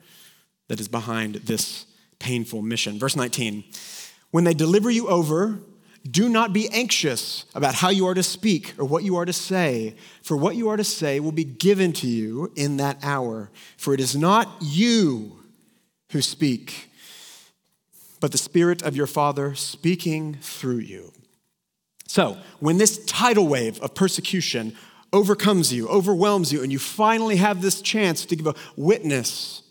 that 0.73 0.81
is 0.81 0.89
behind 0.89 1.35
this 1.35 1.85
painful 2.19 2.63
mission. 2.63 2.99
Verse 2.99 3.15
19, 3.15 3.63
when 4.31 4.45
they 4.45 4.55
deliver 4.55 4.91
you 4.91 5.07
over, 5.07 5.61
do 6.11 6.31
not 6.31 6.55
be 6.55 6.67
anxious 6.71 7.45
about 7.55 7.75
how 7.75 7.91
you 7.91 8.07
are 8.07 8.15
to 8.15 8.23
speak 8.23 8.73
or 8.79 8.87
what 8.87 9.05
you 9.05 9.17
are 9.17 9.27
to 9.27 9.35
say, 9.35 9.95
for 10.23 10.35
what 10.35 10.57
you 10.57 10.71
are 10.71 10.79
to 10.79 10.83
say 10.83 11.21
will 11.21 11.31
be 11.31 11.45
given 11.45 11.93
to 11.93 12.07
you 12.07 12.51
in 12.57 12.79
that 12.79 12.97
hour. 13.03 13.51
For 13.77 13.93
it 13.93 14.01
is 14.01 14.17
not 14.17 14.49
you 14.63 15.45
who 16.13 16.23
speak, 16.23 16.89
but 18.19 18.33
the 18.33 18.39
Spirit 18.39 18.81
of 18.81 18.97
your 18.97 19.07
Father 19.07 19.55
speaking 19.55 20.39
through 20.41 20.79
you. 20.79 21.13
So, 22.07 22.39
when 22.61 22.79
this 22.79 23.05
tidal 23.05 23.47
wave 23.47 23.79
of 23.83 23.95
persecution 23.95 24.75
overcomes 25.13 25.71
you, 25.71 25.87
overwhelms 25.89 26.51
you, 26.51 26.63
and 26.63 26.73
you 26.73 26.79
finally 26.79 27.37
have 27.37 27.61
this 27.61 27.83
chance 27.83 28.25
to 28.25 28.37
give 28.37 28.47
a 28.47 28.55
witness, 28.75 29.62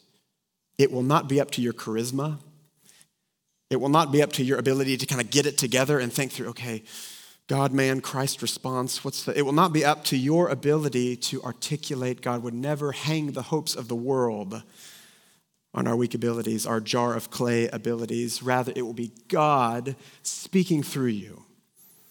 it 0.81 0.91
will 0.91 1.03
not 1.03 1.29
be 1.29 1.39
up 1.39 1.51
to 1.51 1.61
your 1.61 1.73
charisma. 1.73 2.39
It 3.69 3.79
will 3.79 3.89
not 3.89 4.11
be 4.11 4.23
up 4.23 4.33
to 4.33 4.43
your 4.43 4.57
ability 4.57 4.97
to 4.97 5.05
kind 5.05 5.21
of 5.21 5.29
get 5.29 5.45
it 5.45 5.55
together 5.57 5.99
and 5.99 6.11
think 6.11 6.31
through, 6.31 6.49
okay, 6.49 6.83
God, 7.47 7.71
man, 7.71 8.01
Christ 8.01 8.41
response. 8.41 9.03
What's 9.03 9.23
the, 9.23 9.37
it 9.37 9.43
will 9.43 9.51
not 9.53 9.73
be 9.73 9.85
up 9.85 10.03
to 10.05 10.17
your 10.17 10.49
ability 10.49 11.17
to 11.17 11.43
articulate. 11.43 12.21
God 12.21 12.41
would 12.41 12.55
never 12.55 12.93
hang 12.93 13.33
the 13.33 13.43
hopes 13.43 13.75
of 13.75 13.89
the 13.89 13.95
world 13.95 14.63
on 15.73 15.87
our 15.87 15.95
weak 15.95 16.15
abilities, 16.15 16.65
our 16.65 16.79
jar 16.79 17.13
of 17.13 17.29
clay 17.29 17.67
abilities. 17.67 18.41
Rather, 18.41 18.73
it 18.75 18.81
will 18.81 18.93
be 18.93 19.11
God 19.27 19.95
speaking 20.23 20.81
through 20.81 21.07
you. 21.07 21.43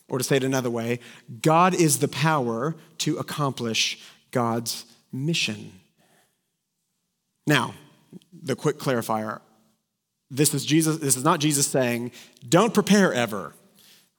Or 0.08 0.18
to 0.18 0.24
say 0.24 0.36
it 0.36 0.44
another 0.44 0.70
way, 0.70 1.00
God 1.42 1.74
is 1.74 1.98
the 1.98 2.08
power 2.08 2.76
to 2.98 3.18
accomplish 3.18 4.00
God's 4.30 4.84
mission. 5.12 5.72
Now, 7.48 7.74
the 8.32 8.56
quick 8.56 8.78
clarifier. 8.78 9.40
This 10.30 10.54
is 10.54 10.64
Jesus 10.64 10.98
this 10.98 11.16
is 11.16 11.24
not 11.24 11.40
Jesus 11.40 11.66
saying 11.66 12.12
don't 12.48 12.72
prepare 12.72 13.12
ever 13.12 13.52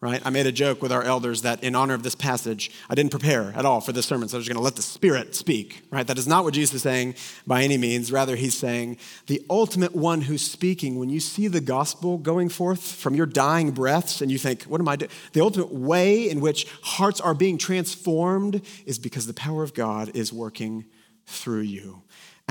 right? 0.01 0.19
I 0.25 0.32
made 0.32 0.47
a 0.47 0.51
joke 0.51 0.82
with 0.82 0.91
our 0.91 1.04
elders 1.04 1.43
that 1.43 1.63
in 1.63 1.75
honor 1.75 1.93
of 1.93 2.01
this 2.01 2.15
passage 2.15 2.71
I 2.89 2.95
didn't 2.95 3.12
prepare 3.12 3.54
at 3.56 3.65
all 3.65 3.82
for 3.82 3.91
this 3.91 4.08
sermon 4.08 4.27
so 4.27 4.38
I 4.38 4.39
was 4.39 4.47
going 4.47 4.58
to 4.58 4.63
let 4.63 4.75
the 4.75 4.82
spirit 4.82 5.36
speak 5.36 5.84
right? 5.91 6.06
That 6.06 6.17
is 6.17 6.27
not 6.27 6.43
what 6.43 6.54
Jesus 6.54 6.75
is 6.75 6.82
saying 6.82 7.15
by 7.45 7.62
any 7.62 7.77
means. 7.77 8.12
Rather 8.12 8.36
he's 8.36 8.58
saying 8.58 8.97
the 9.27 9.41
ultimate 9.49 9.95
one 9.95 10.21
who's 10.21 10.45
speaking 10.45 10.97
when 10.97 11.10
you 11.10 11.19
see 11.19 11.47
the 11.47 11.62
gospel 11.62 12.17
going 12.17 12.49
forth 12.49 12.82
from 12.82 13.15
your 13.15 13.27
dying 13.27 13.71
breaths 13.71 14.21
and 14.21 14.32
you 14.32 14.38
think 14.38 14.63
what 14.63 14.82
am 14.82 14.88
I 14.88 14.95
doing 14.95 15.12
the 15.34 15.41
ultimate 15.41 15.71
way 15.71 16.30
in 16.30 16.41
which 16.41 16.67
hearts 16.82 17.21
are 17.21 17.36
being 17.36 17.58
transformed 17.58 18.62
is 18.86 18.97
because 18.97 19.27
the 19.27 19.34
power 19.34 19.63
of 19.63 19.73
God 19.73 20.12
is 20.15 20.34
working 20.34 20.86
through 21.27 21.62
you 21.62 22.01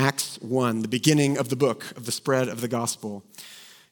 Acts 0.00 0.38
1, 0.40 0.80
the 0.80 0.88
beginning 0.88 1.36
of 1.36 1.50
the 1.50 1.56
book 1.56 1.90
of 1.94 2.06
the 2.06 2.12
spread 2.12 2.48
of 2.48 2.62
the 2.62 2.68
gospel. 2.68 3.22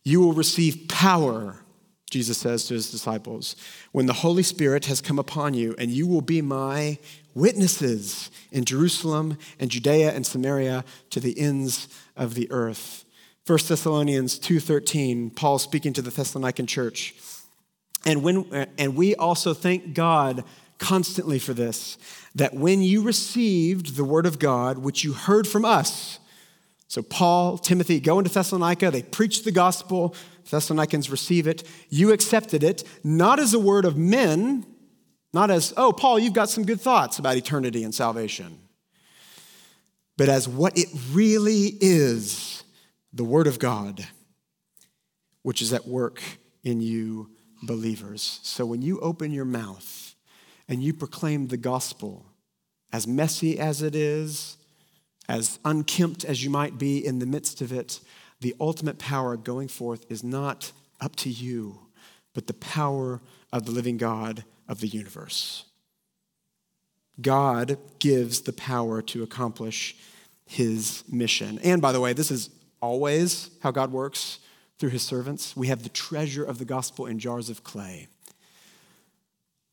You 0.04 0.20
will 0.20 0.32
receive 0.32 0.88
power, 0.88 1.56
Jesus 2.10 2.38
says 2.38 2.64
to 2.64 2.74
his 2.74 2.90
disciples, 2.90 3.56
when 3.92 4.06
the 4.06 4.14
Holy 4.14 4.42
Spirit 4.42 4.86
has 4.86 5.02
come 5.02 5.18
upon 5.18 5.52
you, 5.52 5.74
and 5.76 5.90
you 5.90 6.06
will 6.06 6.22
be 6.22 6.40
my 6.40 6.96
witnesses 7.34 8.30
in 8.50 8.64
Jerusalem 8.64 9.36
and 9.60 9.70
Judea 9.70 10.14
and 10.14 10.26
Samaria 10.26 10.82
to 11.10 11.20
the 11.20 11.38
ends 11.38 11.88
of 12.16 12.32
the 12.32 12.50
earth. 12.50 13.04
1 13.46 13.68
Thessalonians 13.68 14.38
2:13, 14.38 15.36
Paul 15.36 15.58
speaking 15.58 15.92
to 15.92 16.00
the 16.00 16.10
Thessalonican 16.10 16.66
church. 16.66 17.14
And 18.06 18.22
when 18.22 18.46
and 18.78 18.96
we 18.96 19.14
also 19.14 19.52
thank 19.52 19.92
God 19.92 20.42
constantly 20.78 21.38
for 21.38 21.54
this 21.54 21.98
that 22.34 22.54
when 22.54 22.82
you 22.82 23.02
received 23.02 23.96
the 23.96 24.04
word 24.04 24.26
of 24.26 24.38
God, 24.38 24.78
which 24.78 25.02
you 25.02 25.12
heard 25.12 25.46
from 25.46 25.64
us, 25.64 26.20
so 26.86 27.02
Paul, 27.02 27.58
Timothy 27.58 28.00
go 28.00 28.18
into 28.18 28.30
Thessalonica, 28.30 28.90
they 28.90 29.02
preach 29.02 29.44
the 29.44 29.52
gospel, 29.52 30.14
Thessalonians 30.48 31.10
receive 31.10 31.46
it, 31.46 31.62
you 31.90 32.12
accepted 32.12 32.62
it, 32.62 32.84
not 33.04 33.38
as 33.38 33.52
a 33.52 33.58
word 33.58 33.84
of 33.84 33.96
men, 33.96 34.64
not 35.32 35.50
as, 35.50 35.74
oh, 35.76 35.92
Paul, 35.92 36.18
you've 36.18 36.32
got 36.32 36.48
some 36.48 36.64
good 36.64 36.80
thoughts 36.80 37.18
about 37.18 37.36
eternity 37.36 37.84
and 37.84 37.94
salvation, 37.94 38.58
but 40.16 40.28
as 40.28 40.48
what 40.48 40.78
it 40.78 40.88
really 41.12 41.76
is 41.80 42.64
the 43.12 43.24
word 43.24 43.46
of 43.46 43.58
God, 43.58 44.06
which 45.42 45.60
is 45.60 45.72
at 45.72 45.86
work 45.86 46.22
in 46.64 46.80
you 46.80 47.30
believers. 47.62 48.40
So 48.42 48.64
when 48.64 48.80
you 48.80 49.00
open 49.00 49.32
your 49.32 49.44
mouth, 49.44 50.07
and 50.68 50.82
you 50.82 50.92
proclaim 50.92 51.48
the 51.48 51.56
gospel, 51.56 52.26
as 52.92 53.06
messy 53.06 53.58
as 53.58 53.82
it 53.82 53.94
is, 53.94 54.56
as 55.28 55.58
unkempt 55.64 56.24
as 56.24 56.42
you 56.42 56.50
might 56.50 56.78
be 56.78 57.04
in 57.04 57.18
the 57.18 57.26
midst 57.26 57.60
of 57.60 57.72
it, 57.72 58.00
the 58.40 58.54
ultimate 58.60 58.98
power 58.98 59.36
going 59.36 59.68
forth 59.68 60.04
is 60.10 60.22
not 60.22 60.72
up 61.00 61.16
to 61.16 61.30
you, 61.30 61.78
but 62.34 62.46
the 62.46 62.54
power 62.54 63.20
of 63.52 63.64
the 63.64 63.72
living 63.72 63.96
God 63.96 64.44
of 64.68 64.80
the 64.80 64.88
universe. 64.88 65.64
God 67.20 67.78
gives 67.98 68.42
the 68.42 68.52
power 68.52 69.02
to 69.02 69.22
accomplish 69.22 69.96
his 70.46 71.02
mission. 71.10 71.58
And 71.62 71.82
by 71.82 71.92
the 71.92 72.00
way, 72.00 72.12
this 72.12 72.30
is 72.30 72.50
always 72.80 73.50
how 73.62 73.70
God 73.70 73.92
works 73.92 74.38
through 74.78 74.90
his 74.90 75.02
servants. 75.02 75.56
We 75.56 75.66
have 75.66 75.82
the 75.82 75.88
treasure 75.88 76.44
of 76.44 76.58
the 76.58 76.64
gospel 76.64 77.06
in 77.06 77.18
jars 77.18 77.50
of 77.50 77.64
clay. 77.64 78.08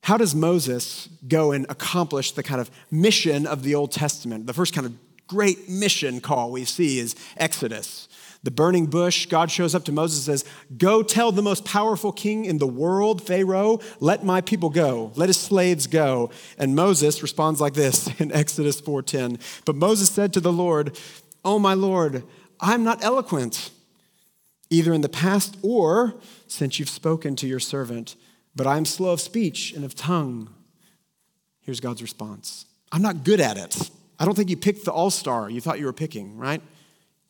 How 0.06 0.18
does 0.18 0.34
Moses 0.34 1.10
go 1.28 1.51
and 1.51 1.66
accomplish 1.70 2.32
the 2.32 2.43
kind 2.43 2.62
of 2.62 2.72
mission 2.89 3.45
of 3.45 3.64
the 3.64 3.76
Old 3.76 3.91
Testament? 3.91 4.47
The 4.47 4.53
first 4.53 4.74
kind 4.74 4.88
of 4.88 4.93
great 5.28 5.68
mission 5.68 6.22
call 6.22 6.51
we 6.51 6.66
see 6.66 6.99
is 6.99 7.16
Exodus 7.38 8.08
the 8.45 8.51
burning 8.51 8.86
bush, 8.86 9.26
God 9.26 9.49
shows 9.49 9.74
up 9.74 9.86
to 9.86 9.91
Moses 9.91 10.28
and 10.28 10.39
says, 10.39 10.49
Go 10.78 11.01
tell 11.01 11.32
the 11.32 11.41
most 11.41 11.66
powerful 11.66 12.12
king 12.12 12.45
in 12.45 12.60
the 12.60 12.68
world, 12.68 13.26
Pharaoh, 13.26 13.80
let 13.99 14.24
my 14.24 14.39
people 14.39 14.70
go. 14.70 15.12
Let 15.16 15.30
his 15.30 15.38
slaves 15.38 15.88
go. 15.88 16.30
And 16.60 16.76
Moses 16.76 17.24
responds 17.24 17.60
like 17.60 17.74
this 17.74 18.08
in 18.20 18.32
Exodus 18.32 18.80
4:10. 18.80 19.41
But 19.66 19.76
Moses 19.76 20.10
said 20.12 20.32
to 20.34 20.39
the 20.39 20.53
Lord, 20.53 20.95
Oh 21.43 21.58
my 21.58 21.74
Lord, 21.74 22.24
I'm 22.60 22.84
not 22.84 23.03
eloquent, 23.03 23.72
either 24.70 24.93
in 24.93 25.01
the 25.01 25.10
past 25.10 25.58
or 25.64 26.14
since 26.47 26.80
you've 26.80 26.88
spoken 26.88 27.36
to 27.38 27.47
your 27.47 27.60
servant, 27.60 28.16
but 28.56 28.68
I'm 28.68 28.86
slow 28.86 29.12
of 29.12 29.22
speech 29.22 29.74
and 29.74 29.84
of 29.84 29.95
tongue. 29.95 30.49
Here's 31.62 31.80
God's 31.80 32.01
response 32.01 32.66
I'm 32.91 33.01
not 33.01 33.24
good 33.24 33.39
at 33.39 33.58
it. 33.58 33.89
I 34.18 34.26
don't 34.26 34.36
think 34.36 34.49
you 34.49 34.58
picked 34.58 34.86
the 34.86 34.91
all 34.91 35.10
star 35.10 35.49
you 35.49 35.62
thought 35.62 35.80
you 35.80 35.86
were 35.86 35.93
picking, 35.93 36.38
right? 36.38 36.62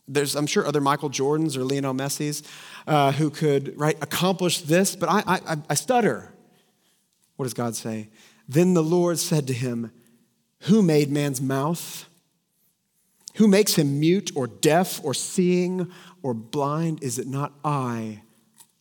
There's, 0.08 0.36
I'm 0.36 0.46
sure, 0.46 0.68
other 0.68 0.82
Michael 0.82 1.10
Jordans 1.10 1.58
or 1.58 1.64
Lionel 1.64 1.96
Messi's 1.96 2.44
uh, 2.86 3.12
who 3.12 3.32
could 3.32 3.78
right, 3.78 3.98
accomplish 4.02 4.62
this, 4.62 4.96
but 4.96 5.10
I, 5.10 5.24
I, 5.26 5.58
I 5.68 5.74
stutter. 5.74 6.32
What 7.38 7.46
does 7.46 7.56
God 7.56 7.76
say? 7.76 8.10
Then 8.48 8.76
the 8.76 8.84
Lord 8.84 9.18
said 9.18 9.48
to 9.48 9.54
him, 9.54 9.92
Who 10.62 10.84
made 10.84 11.12
man's 11.12 11.42
mouth? 11.42 12.08
Who 13.36 13.48
makes 13.48 13.76
him 13.76 14.00
mute 14.00 14.32
or 14.36 14.46
deaf 14.48 15.04
or 15.04 15.16
seeing 15.16 15.92
or 16.22 16.36
blind? 16.36 17.04
Is 17.04 17.18
it 17.18 17.28
not 17.28 17.54
I, 17.64 18.22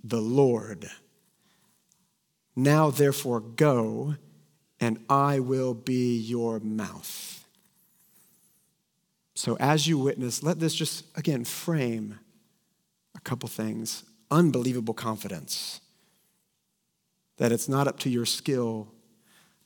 the 0.02 0.20
Lord? 0.20 0.90
Now, 2.56 2.90
therefore, 2.90 3.40
go, 3.40 4.16
and 4.80 5.04
I 5.08 5.40
will 5.40 5.74
be 5.74 6.16
your 6.16 6.60
mouth. 6.60 7.44
So, 9.34 9.56
as 9.58 9.86
you 9.86 9.98
witness, 9.98 10.42
let 10.42 10.60
this 10.60 10.74
just, 10.74 11.04
again, 11.16 11.44
frame 11.44 12.18
a 13.16 13.20
couple 13.20 13.48
things. 13.48 14.04
Unbelievable 14.30 14.94
confidence 14.94 15.80
that 17.36 17.50
it's 17.50 17.68
not 17.68 17.88
up 17.88 17.98
to 18.00 18.10
your 18.10 18.26
skill, 18.26 18.88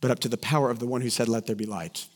but 0.00 0.10
up 0.10 0.20
to 0.20 0.28
the 0.28 0.38
power 0.38 0.70
of 0.70 0.78
the 0.78 0.86
one 0.86 1.00
who 1.00 1.10
said, 1.10 1.28
Let 1.28 1.46
there 1.46 1.56
be 1.56 1.66
light. 1.66 2.06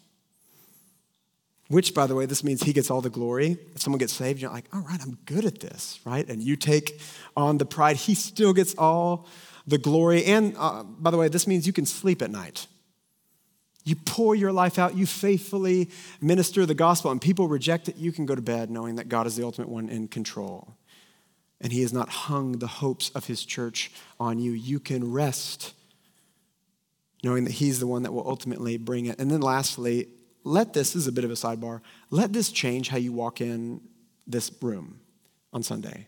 Which, 1.69 1.95
by 1.95 2.07
the 2.07 2.15
way, 2.15 2.27
this 2.27 2.45
means 2.45 2.63
he 2.63 2.73
gets 2.73 2.91
all 2.91 3.01
the 3.01 3.09
glory. 3.09 3.57
If 3.75 3.81
someone 3.81 3.99
gets 3.99 4.13
saved, 4.13 4.43
you're 4.43 4.51
like, 4.51 4.67
all 4.75 4.83
right, 4.83 5.01
I'm 5.01 5.17
good 5.25 5.47
at 5.47 5.61
this, 5.61 6.01
right? 6.05 6.29
And 6.29 6.43
you 6.43 6.55
take 6.55 7.01
on 7.35 7.57
the 7.57 7.65
pride, 7.65 7.97
he 7.97 8.15
still 8.15 8.53
gets 8.53 8.75
all 8.75 9.27
the 9.67 9.79
glory. 9.79 10.25
And 10.25 10.55
uh, 10.59 10.83
by 10.83 11.11
the 11.11 11.17
way, 11.17 11.29
this 11.29 11.47
means 11.47 11.67
you 11.67 11.73
can 11.73 11.87
sleep 11.87 12.23
at 12.23 12.31
night. 12.31 12.67
You 13.85 13.97
pour 13.97 14.35
your 14.35 14.53
life 14.53 14.79
out, 14.79 14.97
you 14.97 15.07
faithfully 15.07 15.91
minister 16.21 16.65
the 16.67 16.75
gospel, 16.75 17.11
and 17.11 17.21
people 17.21 17.49
reject 17.49 17.89
it, 17.89 17.97
you 17.97 18.13
can 18.13 18.27
go 18.27 18.35
to 18.35 18.43
bed 18.43 18.71
knowing 18.71 18.97
that 18.97 19.09
God 19.09 19.27
is 19.27 19.35
the 19.35 19.45
ultimate 19.45 19.69
one 19.69 19.89
in 19.89 20.07
control. 20.07 20.77
And 21.61 21.73
He 21.73 21.83
has 21.83 21.93
not 21.93 22.09
hung 22.09 22.53
the 22.53 22.67
hopes 22.67 23.11
of 23.11 23.27
His 23.27 23.45
church 23.45 23.91
on 24.21 24.39
you. 24.39 24.53
You 24.53 24.79
can 24.79 25.13
rest 25.13 25.75
knowing 27.25 27.45
that 27.45 27.55
He's 27.55 27.81
the 27.81 27.87
one 27.87 28.03
that 28.03 28.13
will 28.13 28.29
ultimately 28.29 28.77
bring 28.77 29.07
it. 29.07 29.19
And 29.19 29.31
then 29.31 29.41
lastly, 29.41 30.09
let 30.45 30.73
this, 30.73 30.93
this 30.93 31.03
is 31.03 31.09
a 31.09 31.13
bit 31.13 31.25
of 31.25 31.31
a 31.31 31.35
sidebar, 31.35 31.81
let 32.11 32.33
this 32.33 32.51
change 32.51 32.89
how 32.89 32.97
you 32.99 33.13
walk 33.13 33.41
in 33.41 33.81
this 34.27 34.51
room 34.61 35.01
on 35.53 35.63
Sunday. 35.63 36.07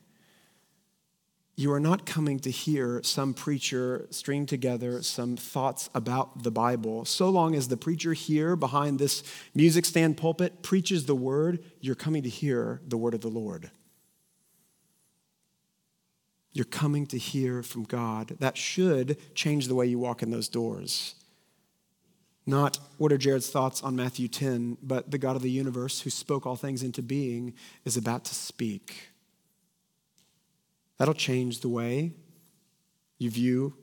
You 1.57 1.73
are 1.73 1.81
not 1.81 2.05
coming 2.05 2.41
to 2.41 2.51
hear 2.51 3.01
some 3.05 3.33
preacher 3.33 4.09
string 4.11 4.45
together 4.45 5.03
some 5.03 5.37
thoughts 5.37 5.89
about 5.95 6.43
the 6.43 6.51
Bible. 6.51 7.05
So 7.05 7.29
long 7.31 7.55
as 7.55 7.69
the 7.69 7.77
preacher 7.77 8.13
here 8.13 8.57
behind 8.57 8.99
this 8.99 9.23
music 9.55 9.85
stand 9.85 10.17
pulpit 10.17 10.63
preaches 10.63 11.07
the 11.07 11.15
word, 11.15 11.63
you're 11.81 11.95
coming 11.95 12.25
to 12.25 12.29
hear 12.29 12.81
the 12.89 12.97
word 12.97 13.15
of 13.15 13.21
the 13.21 13.29
Lord. 13.29 13.71
You're 16.53 16.65
coming 16.65 17.07
to 17.09 17.19
hear 17.19 17.63
from 17.63 17.85
God. 17.85 18.37
That 18.41 18.57
should 18.57 19.17
change 19.35 19.69
the 19.69 19.75
way 19.77 19.87
you 19.87 19.99
walk 19.99 20.23
in 20.23 20.31
those 20.31 20.49
doors. 20.49 21.15
Not 22.47 22.79
what 22.99 23.13
are 23.13 23.19
Jared's 23.19 23.51
thoughts 23.51 23.83
on 23.83 23.97
Matthew 23.97 24.29
10, 24.29 24.79
but 24.83 25.11
the 25.11 25.19
God 25.19 25.37
of 25.37 25.43
the 25.43 25.51
universe 25.51 26.01
who 26.01 26.11
spoke 26.11 26.47
all 26.47 26.57
things 26.57 26.83
into 26.83 27.01
being 27.01 27.55
is 27.85 27.97
about 27.97 28.25
to 28.27 28.35
speak. 28.35 29.14
That'll 30.99 31.15
change 31.15 31.61
the 31.61 31.69
way 31.69 32.13
you 33.19 33.31
view 33.31 33.75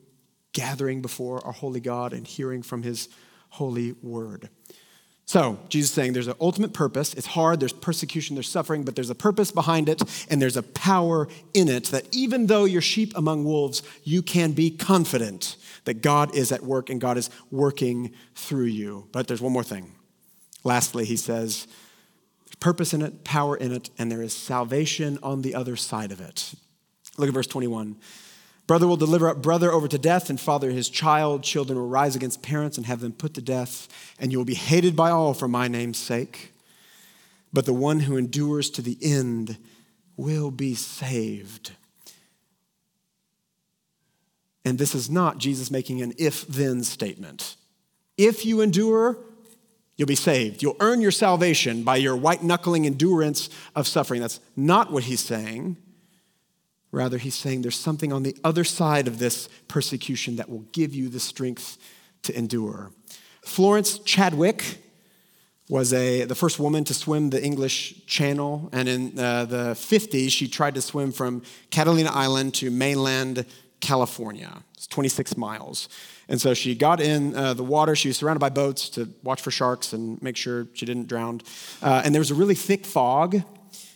gathering 0.52 1.02
before 1.02 1.44
our 1.46 1.52
holy 1.52 1.80
God 1.80 2.12
and 2.12 2.26
hearing 2.26 2.62
from 2.62 2.82
his 2.82 3.08
holy 3.50 3.92
word. 4.02 4.48
So, 5.24 5.58
Jesus 5.68 5.90
is 5.90 5.94
saying 5.94 6.12
there's 6.12 6.26
an 6.26 6.34
ultimate 6.40 6.74
purpose. 6.74 7.14
It's 7.14 7.28
hard, 7.28 7.60
there's 7.60 7.72
persecution, 7.72 8.34
there's 8.34 8.48
suffering, 8.48 8.82
but 8.82 8.96
there's 8.96 9.08
a 9.08 9.14
purpose 9.14 9.50
behind 9.50 9.88
it, 9.88 10.02
and 10.28 10.42
there's 10.42 10.56
a 10.56 10.62
power 10.62 11.28
in 11.54 11.68
it 11.68 11.84
that 11.84 12.06
even 12.12 12.48
though 12.48 12.64
you're 12.64 12.82
sheep 12.82 13.16
among 13.16 13.44
wolves, 13.44 13.82
you 14.04 14.20
can 14.20 14.52
be 14.52 14.70
confident 14.70 15.56
that 15.84 16.02
God 16.02 16.34
is 16.34 16.52
at 16.52 16.62
work 16.62 16.90
and 16.90 17.00
God 17.00 17.16
is 17.16 17.30
working 17.50 18.12
through 18.34 18.66
you. 18.66 19.08
But 19.12 19.28
there's 19.28 19.40
one 19.40 19.52
more 19.52 19.64
thing. 19.64 19.92
Lastly, 20.64 21.04
he 21.04 21.16
says, 21.16 21.66
purpose 22.60 22.92
in 22.92 23.00
it, 23.02 23.24
power 23.24 23.56
in 23.56 23.72
it, 23.72 23.90
and 23.98 24.10
there 24.10 24.22
is 24.22 24.32
salvation 24.32 25.18
on 25.22 25.42
the 25.42 25.54
other 25.54 25.76
side 25.76 26.12
of 26.12 26.20
it. 26.20 26.54
Look 27.18 27.28
at 27.28 27.34
verse 27.34 27.46
21. 27.46 27.96
Brother 28.66 28.86
will 28.86 28.96
deliver 28.96 29.28
up 29.28 29.42
brother 29.42 29.72
over 29.72 29.88
to 29.88 29.98
death, 29.98 30.30
and 30.30 30.40
father 30.40 30.70
his 30.70 30.88
child. 30.88 31.42
Children 31.42 31.78
will 31.78 31.88
rise 31.88 32.16
against 32.16 32.42
parents 32.42 32.76
and 32.76 32.86
have 32.86 33.00
them 33.00 33.12
put 33.12 33.34
to 33.34 33.42
death, 33.42 33.88
and 34.18 34.32
you 34.32 34.38
will 34.38 34.44
be 34.44 34.54
hated 34.54 34.96
by 34.96 35.10
all 35.10 35.34
for 35.34 35.48
my 35.48 35.68
name's 35.68 35.98
sake. 35.98 36.52
But 37.52 37.66
the 37.66 37.72
one 37.74 38.00
who 38.00 38.16
endures 38.16 38.70
to 38.70 38.82
the 38.82 38.96
end 39.02 39.58
will 40.16 40.50
be 40.50 40.74
saved. 40.74 41.72
And 44.64 44.78
this 44.78 44.94
is 44.94 45.10
not 45.10 45.38
Jesus 45.38 45.70
making 45.70 46.00
an 46.02 46.14
if 46.18 46.46
then 46.46 46.84
statement. 46.84 47.56
If 48.16 48.46
you 48.46 48.60
endure, 48.60 49.18
you'll 49.96 50.06
be 50.06 50.14
saved. 50.14 50.62
You'll 50.62 50.76
earn 50.80 51.00
your 51.00 51.10
salvation 51.10 51.82
by 51.82 51.96
your 51.96 52.16
white 52.16 52.42
knuckling 52.42 52.86
endurance 52.86 53.50
of 53.74 53.88
suffering. 53.88 54.20
That's 54.20 54.40
not 54.56 54.92
what 54.92 55.04
he's 55.04 55.20
saying. 55.20 55.76
Rather, 56.92 57.16
he's 57.16 57.34
saying 57.34 57.62
there's 57.62 57.78
something 57.78 58.12
on 58.12 58.22
the 58.22 58.36
other 58.44 58.64
side 58.64 59.08
of 59.08 59.18
this 59.18 59.48
persecution 59.66 60.36
that 60.36 60.48
will 60.48 60.66
give 60.72 60.94
you 60.94 61.08
the 61.08 61.20
strength 61.20 61.78
to 62.22 62.36
endure. 62.36 62.92
Florence 63.44 63.98
Chadwick 63.98 64.78
was 65.68 65.94
a, 65.94 66.24
the 66.24 66.34
first 66.34 66.58
woman 66.58 66.84
to 66.84 66.92
swim 66.92 67.30
the 67.30 67.42
English 67.42 68.04
Channel, 68.06 68.68
and 68.72 68.88
in 68.88 69.18
uh, 69.18 69.46
the 69.46 69.72
50s, 69.72 70.30
she 70.30 70.46
tried 70.46 70.74
to 70.74 70.82
swim 70.82 71.12
from 71.12 71.42
Catalina 71.70 72.10
Island 72.10 72.54
to 72.56 72.70
mainland 72.70 73.46
California. 73.80 74.62
It's 74.74 74.86
26 74.86 75.36
miles. 75.36 75.88
And 76.28 76.40
so 76.40 76.52
she 76.54 76.74
got 76.74 77.00
in 77.00 77.34
uh, 77.34 77.54
the 77.54 77.64
water. 77.64 77.96
She 77.96 78.08
was 78.08 78.18
surrounded 78.18 78.40
by 78.40 78.50
boats 78.50 78.88
to 78.90 79.08
watch 79.22 79.40
for 79.40 79.50
sharks 79.50 79.92
and 79.92 80.22
make 80.22 80.36
sure 80.36 80.66
she 80.74 80.86
didn't 80.86 81.08
drown. 81.08 81.40
Uh, 81.82 82.02
and 82.04 82.14
there 82.14 82.20
was 82.20 82.30
a 82.30 82.34
really 82.34 82.54
thick 82.54 82.84
fog 82.84 83.42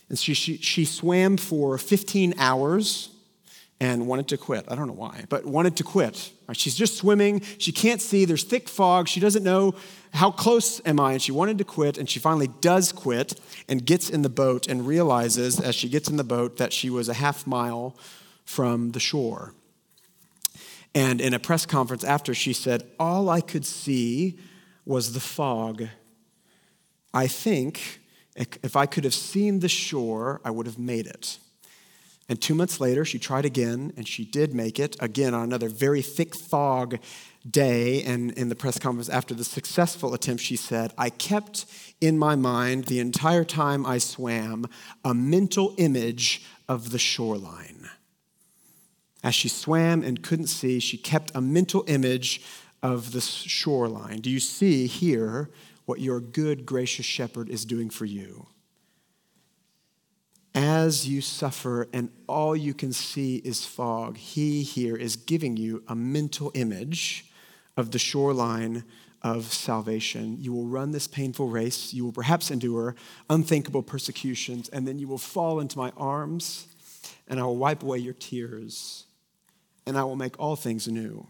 and 0.09 0.17
she, 0.17 0.33
she, 0.33 0.57
she 0.57 0.85
swam 0.85 1.37
for 1.37 1.77
15 1.77 2.35
hours 2.37 3.09
and 3.79 4.07
wanted 4.07 4.27
to 4.29 4.37
quit. 4.37 4.65
I 4.67 4.75
don't 4.75 4.87
know 4.87 4.93
why, 4.93 5.25
but 5.29 5.45
wanted 5.45 5.75
to 5.77 5.83
quit. 5.83 6.31
She's 6.53 6.75
just 6.75 6.97
swimming. 6.97 7.41
She 7.59 7.71
can't 7.71 8.01
see. 8.01 8.25
There's 8.25 8.43
thick 8.43 8.69
fog. 8.69 9.07
She 9.07 9.19
doesn't 9.19 9.43
know 9.43 9.75
how 10.13 10.31
close 10.31 10.81
am 10.85 10.99
I. 10.99 11.13
And 11.13 11.21
she 11.21 11.31
wanted 11.31 11.57
to 11.59 11.63
quit. 11.63 11.97
And 11.97 12.09
she 12.09 12.19
finally 12.19 12.47
does 12.47 12.91
quit 12.91 13.39
and 13.67 13.85
gets 13.85 14.09
in 14.09 14.23
the 14.23 14.29
boat 14.29 14.67
and 14.67 14.87
realizes 14.87 15.59
as 15.59 15.75
she 15.75 15.89
gets 15.89 16.09
in 16.09 16.17
the 16.17 16.23
boat 16.23 16.57
that 16.57 16.73
she 16.73 16.89
was 16.89 17.09
a 17.09 17.13
half 17.13 17.45
mile 17.45 17.95
from 18.45 18.91
the 18.91 18.99
shore. 18.99 19.53
And 20.95 21.21
in 21.21 21.33
a 21.33 21.39
press 21.39 21.65
conference 21.65 22.03
after, 22.03 22.33
she 22.33 22.53
said, 22.53 22.83
All 22.99 23.29
I 23.29 23.41
could 23.41 23.65
see 23.65 24.39
was 24.85 25.13
the 25.13 25.19
fog. 25.19 25.87
I 27.13 27.27
think 27.27 27.99
if 28.37 28.75
I 28.75 28.85
could 28.85 29.03
have 29.03 29.13
seen 29.13 29.59
the 29.59 29.69
shore, 29.69 30.39
I 30.45 30.51
would 30.51 30.65
have 30.67 30.79
made 30.79 31.07
it. 31.07 31.39
And 32.29 32.41
two 32.41 32.55
months 32.55 32.81
later, 32.81 33.05
she 33.05 33.19
tried 33.19 33.45
again, 33.45 33.93
and 33.95 34.07
she 34.07 34.25
did 34.25 34.53
make 34.53 34.79
it 34.79 34.97
again 34.99 35.33
on 35.33 35.43
another 35.43 35.69
very 35.69 36.01
thick 36.01 36.35
fog 36.35 36.99
day. 37.49 38.03
And 38.03 38.31
in 38.33 38.49
the 38.49 38.55
press 38.55 38.77
conference 38.77 39.07
after 39.07 39.33
the 39.33 39.45
successful 39.45 40.13
attempt, 40.13 40.43
she 40.43 40.57
said, 40.57 40.93
I 40.97 41.09
kept 41.09 41.65
in 42.01 42.17
my 42.17 42.35
mind 42.35 42.85
the 42.85 42.99
entire 42.99 43.45
time 43.45 43.85
I 43.85 43.97
swam 43.97 44.67
a 45.05 45.13
mental 45.13 45.73
image 45.77 46.43
of 46.67 46.91
the 46.91 46.99
shoreline. 46.99 47.89
As 49.23 49.33
she 49.33 49.47
swam 49.47 50.03
and 50.03 50.21
couldn't 50.21 50.47
see, 50.47 50.79
she 50.79 50.97
kept 50.97 51.31
a 51.33 51.41
mental 51.41 51.85
image 51.87 52.41
of 52.83 53.13
the 53.13 53.21
shoreline. 53.21 54.19
Do 54.19 54.29
you 54.29 54.39
see 54.41 54.85
here 54.85 55.49
what 55.87 56.01
your 56.01 56.19
good, 56.19 56.65
gracious 56.65 57.05
shepherd 57.05 57.49
is 57.49 57.63
doing 57.63 57.89
for 57.89 58.03
you? 58.03 58.47
As 60.53 61.07
you 61.07 61.21
suffer 61.21 61.87
and 61.93 62.09
all 62.27 62.55
you 62.55 62.73
can 62.73 62.91
see 62.91 63.37
is 63.37 63.65
fog, 63.65 64.17
he 64.17 64.63
here 64.63 64.97
is 64.97 65.15
giving 65.15 65.55
you 65.55 65.83
a 65.87 65.95
mental 65.95 66.51
image 66.55 67.31
of 67.77 67.91
the 67.91 67.99
shoreline 67.99 68.83
of 69.21 69.45
salvation. 69.53 70.35
You 70.41 70.51
will 70.51 70.65
run 70.65 70.91
this 70.91 71.07
painful 71.07 71.47
race. 71.47 71.93
You 71.93 72.03
will 72.03 72.11
perhaps 72.11 72.51
endure 72.51 72.93
unthinkable 73.29 73.81
persecutions, 73.81 74.67
and 74.67 74.85
then 74.85 74.99
you 74.99 75.07
will 75.07 75.17
fall 75.17 75.61
into 75.61 75.77
my 75.77 75.93
arms, 75.95 76.67
and 77.29 77.39
I 77.39 77.43
will 77.43 77.57
wipe 77.57 77.81
away 77.81 77.99
your 77.99 78.13
tears, 78.13 79.05
and 79.85 79.97
I 79.97 80.03
will 80.03 80.17
make 80.17 80.37
all 80.37 80.57
things 80.57 80.85
new. 80.89 81.27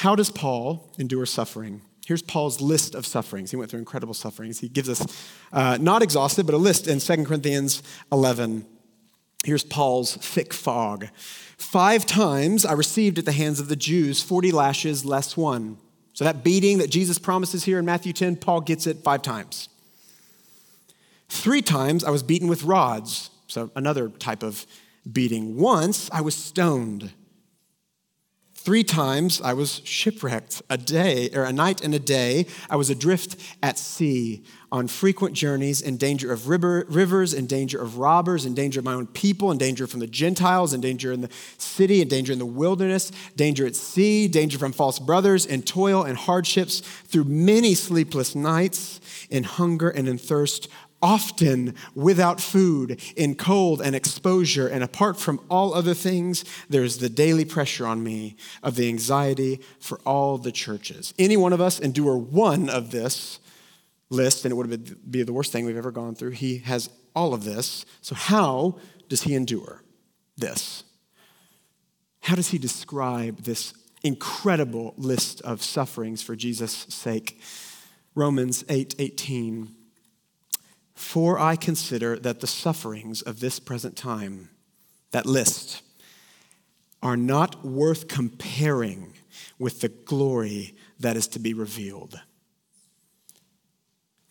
How 0.00 0.16
does 0.16 0.30
Paul 0.30 0.90
endure 0.98 1.26
suffering? 1.26 1.82
Here's 2.06 2.22
Paul's 2.22 2.62
list 2.62 2.94
of 2.94 3.04
sufferings. 3.04 3.50
He 3.50 3.56
went 3.58 3.70
through 3.70 3.80
incredible 3.80 4.14
sufferings. 4.14 4.58
He 4.58 4.70
gives 4.70 4.88
us, 4.88 5.06
uh, 5.52 5.76
not 5.78 6.00
exhausted, 6.00 6.46
but 6.46 6.54
a 6.54 6.58
list 6.58 6.88
in 6.88 7.00
2 7.00 7.26
Corinthians 7.26 7.82
11. 8.10 8.64
Here's 9.44 9.62
Paul's 9.62 10.16
thick 10.16 10.54
fog. 10.54 11.08
Five 11.58 12.06
times 12.06 12.64
I 12.64 12.72
received 12.72 13.18
at 13.18 13.26
the 13.26 13.32
hands 13.32 13.60
of 13.60 13.68
the 13.68 13.76
Jews 13.76 14.22
40 14.22 14.52
lashes 14.52 15.04
less 15.04 15.36
one. 15.36 15.76
So 16.14 16.24
that 16.24 16.42
beating 16.42 16.78
that 16.78 16.88
Jesus 16.88 17.18
promises 17.18 17.64
here 17.64 17.78
in 17.78 17.84
Matthew 17.84 18.14
10, 18.14 18.36
Paul 18.36 18.62
gets 18.62 18.86
it 18.86 19.02
five 19.04 19.20
times. 19.20 19.68
Three 21.28 21.60
times 21.60 22.04
I 22.04 22.10
was 22.10 22.22
beaten 22.22 22.48
with 22.48 22.62
rods, 22.62 23.28
so 23.48 23.70
another 23.76 24.08
type 24.08 24.42
of 24.42 24.64
beating. 25.12 25.58
Once 25.58 26.08
I 26.10 26.22
was 26.22 26.34
stoned. 26.34 27.12
Three 28.62 28.84
times 28.84 29.40
I 29.40 29.54
was 29.54 29.80
shipwrecked, 29.84 30.60
a 30.68 30.76
day 30.76 31.30
or 31.34 31.44
a 31.44 31.52
night 31.52 31.82
and 31.82 31.94
a 31.94 31.98
day. 31.98 32.44
I 32.68 32.76
was 32.76 32.90
adrift 32.90 33.36
at 33.62 33.78
sea 33.78 34.42
on 34.70 34.86
frequent 34.86 35.34
journeys 35.34 35.80
in 35.80 35.96
danger 35.96 36.30
of 36.30 36.46
river, 36.46 36.84
rivers, 36.90 37.32
in 37.32 37.46
danger 37.46 37.80
of 37.80 37.96
robbers, 37.96 38.44
in 38.44 38.52
danger 38.52 38.80
of 38.80 38.84
my 38.84 38.92
own 38.92 39.06
people, 39.06 39.50
in 39.50 39.56
danger 39.56 39.86
from 39.86 40.00
the 40.00 40.06
Gentiles, 40.06 40.74
in 40.74 40.82
danger 40.82 41.10
in 41.10 41.22
the 41.22 41.30
city, 41.56 42.02
in 42.02 42.08
danger 42.08 42.34
in 42.34 42.38
the 42.38 42.44
wilderness, 42.44 43.10
danger 43.34 43.66
at 43.66 43.74
sea, 43.74 44.28
danger 44.28 44.58
from 44.58 44.72
false 44.72 44.98
brothers, 44.98 45.46
in 45.46 45.62
toil 45.62 46.02
and 46.02 46.18
hardships, 46.18 46.80
through 46.80 47.24
many 47.24 47.74
sleepless 47.74 48.34
nights, 48.34 49.00
in 49.30 49.42
hunger 49.42 49.88
and 49.88 50.06
in 50.06 50.18
thirst, 50.18 50.68
often 51.02 51.74
without 51.94 52.40
food, 52.40 53.00
in 53.16 53.34
cold 53.34 53.80
and 53.80 53.94
exposure, 53.96 54.68
and 54.68 54.84
apart 54.84 55.18
from 55.18 55.40
all 55.48 55.74
other 55.74 55.94
things, 55.94 56.44
there's 56.68 56.98
the 56.98 57.08
daily 57.08 57.44
pressure 57.44 57.86
on 57.86 58.02
me 58.02 58.36
of 58.62 58.76
the 58.76 58.88
anxiety 58.88 59.60
for 59.78 59.98
all 60.04 60.38
the 60.38 60.52
churches. 60.52 61.14
Any 61.18 61.36
one 61.36 61.52
of 61.52 61.60
us 61.60 61.80
endure 61.80 62.16
one 62.16 62.68
of 62.68 62.90
this 62.90 63.40
list, 64.10 64.44
and 64.44 64.52
it 64.52 64.56
would 64.56 65.10
be 65.10 65.22
the 65.22 65.32
worst 65.32 65.52
thing 65.52 65.64
we've 65.64 65.76
ever 65.76 65.92
gone 65.92 66.14
through. 66.14 66.30
He 66.30 66.58
has 66.58 66.90
all 67.14 67.32
of 67.32 67.44
this. 67.44 67.84
So, 68.02 68.14
how 68.14 68.78
does 69.08 69.22
he 69.22 69.34
endure 69.34 69.82
this? 70.36 70.84
How 72.20 72.34
does 72.34 72.48
he 72.48 72.58
describe 72.58 73.42
this 73.42 73.72
incredible 74.02 74.94
list 74.96 75.40
of 75.42 75.62
sufferings 75.62 76.22
for 76.22 76.36
Jesus' 76.36 76.86
sake? 76.88 77.40
Romans 78.14 78.64
8 78.68 78.96
18 78.98 79.74
for 81.00 81.38
I 81.38 81.56
consider 81.56 82.18
that 82.18 82.40
the 82.40 82.46
sufferings 82.46 83.22
of 83.22 83.40
this 83.40 83.58
present 83.58 83.96
time, 83.96 84.50
that 85.12 85.24
list, 85.24 85.80
are 87.02 87.16
not 87.16 87.64
worth 87.64 88.06
comparing 88.06 89.14
with 89.58 89.80
the 89.80 89.88
glory 89.88 90.76
that 90.98 91.16
is 91.16 91.26
to 91.28 91.38
be 91.38 91.54
revealed. 91.54 92.20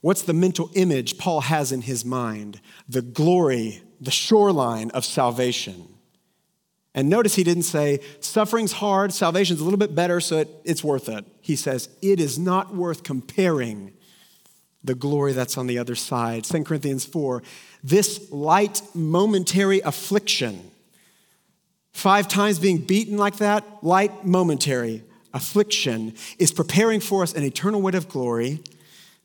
What's 0.02 0.22
the 0.22 0.34
mental 0.34 0.70
image 0.76 1.18
Paul 1.18 1.42
has 1.42 1.72
in 1.72 1.82
his 1.82 2.06
mind? 2.06 2.62
The 2.88 3.02
glory, 3.02 3.82
the 4.00 4.12
shoreline 4.12 4.92
of 4.92 5.04
salvation. 5.04 5.88
And 6.94 7.10
notice 7.10 7.34
he 7.34 7.44
didn't 7.44 7.64
say, 7.64 8.00
suffering's 8.20 8.74
hard, 8.74 9.12
salvation's 9.12 9.60
a 9.60 9.64
little 9.64 9.80
bit 9.80 9.96
better, 9.96 10.22
so 10.22 10.38
it, 10.38 10.50
it's 10.64 10.84
worth 10.84 11.10
it. 11.10 11.26
He 11.42 11.56
says, 11.56 11.90
it 12.04 12.20
is 12.20 12.38
not 12.38 12.76
worth 12.76 13.02
comparing 13.02 13.94
the 14.84 14.96
glory 14.96 15.34
that's 15.34 15.58
on 15.58 15.68
the 15.68 15.78
other 15.78 15.96
side. 15.96 16.44
2 16.44 16.64
Corinthians 16.64 17.06
4 17.06 17.44
this 17.84 18.30
light 18.32 18.82
momentary 18.94 19.80
affliction, 19.80 20.72
five 21.94 22.28
times 22.28 22.60
being 22.60 22.80
beaten 22.80 23.18
like 23.18 23.38
that, 23.38 23.66
light 23.82 24.26
momentary 24.26 25.04
affliction, 25.34 26.14
is 26.38 26.52
preparing 26.52 27.00
for 27.00 27.24
us 27.24 27.34
an 27.34 27.44
eternal 27.44 27.82
weight 27.82 27.96
of 27.96 28.10
glory 28.10 28.62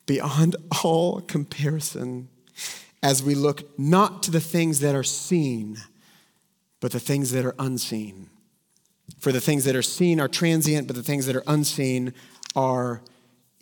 beyond 0.05 0.55
all 0.83 1.21
comparison 1.21 2.29
as 3.03 3.21
we 3.21 3.35
look 3.35 3.77
not 3.77 4.23
to 4.23 4.31
the 4.31 4.39
things 4.39 4.79
that 4.79 4.95
are 4.95 5.03
seen, 5.03 5.77
but 6.79 6.91
the 6.91 6.99
things 6.99 7.31
that 7.31 7.45
are 7.45 7.55
unseen. 7.59 8.29
For 9.19 9.31
the 9.31 9.41
things 9.41 9.65
that 9.65 9.75
are 9.75 9.81
seen 9.81 10.19
are 10.19 10.27
transient, 10.27 10.87
but 10.87 10.95
the 10.95 11.03
things 11.03 11.25
that 11.25 11.35
are 11.35 11.43
unseen 11.45 12.13
are 12.55 13.01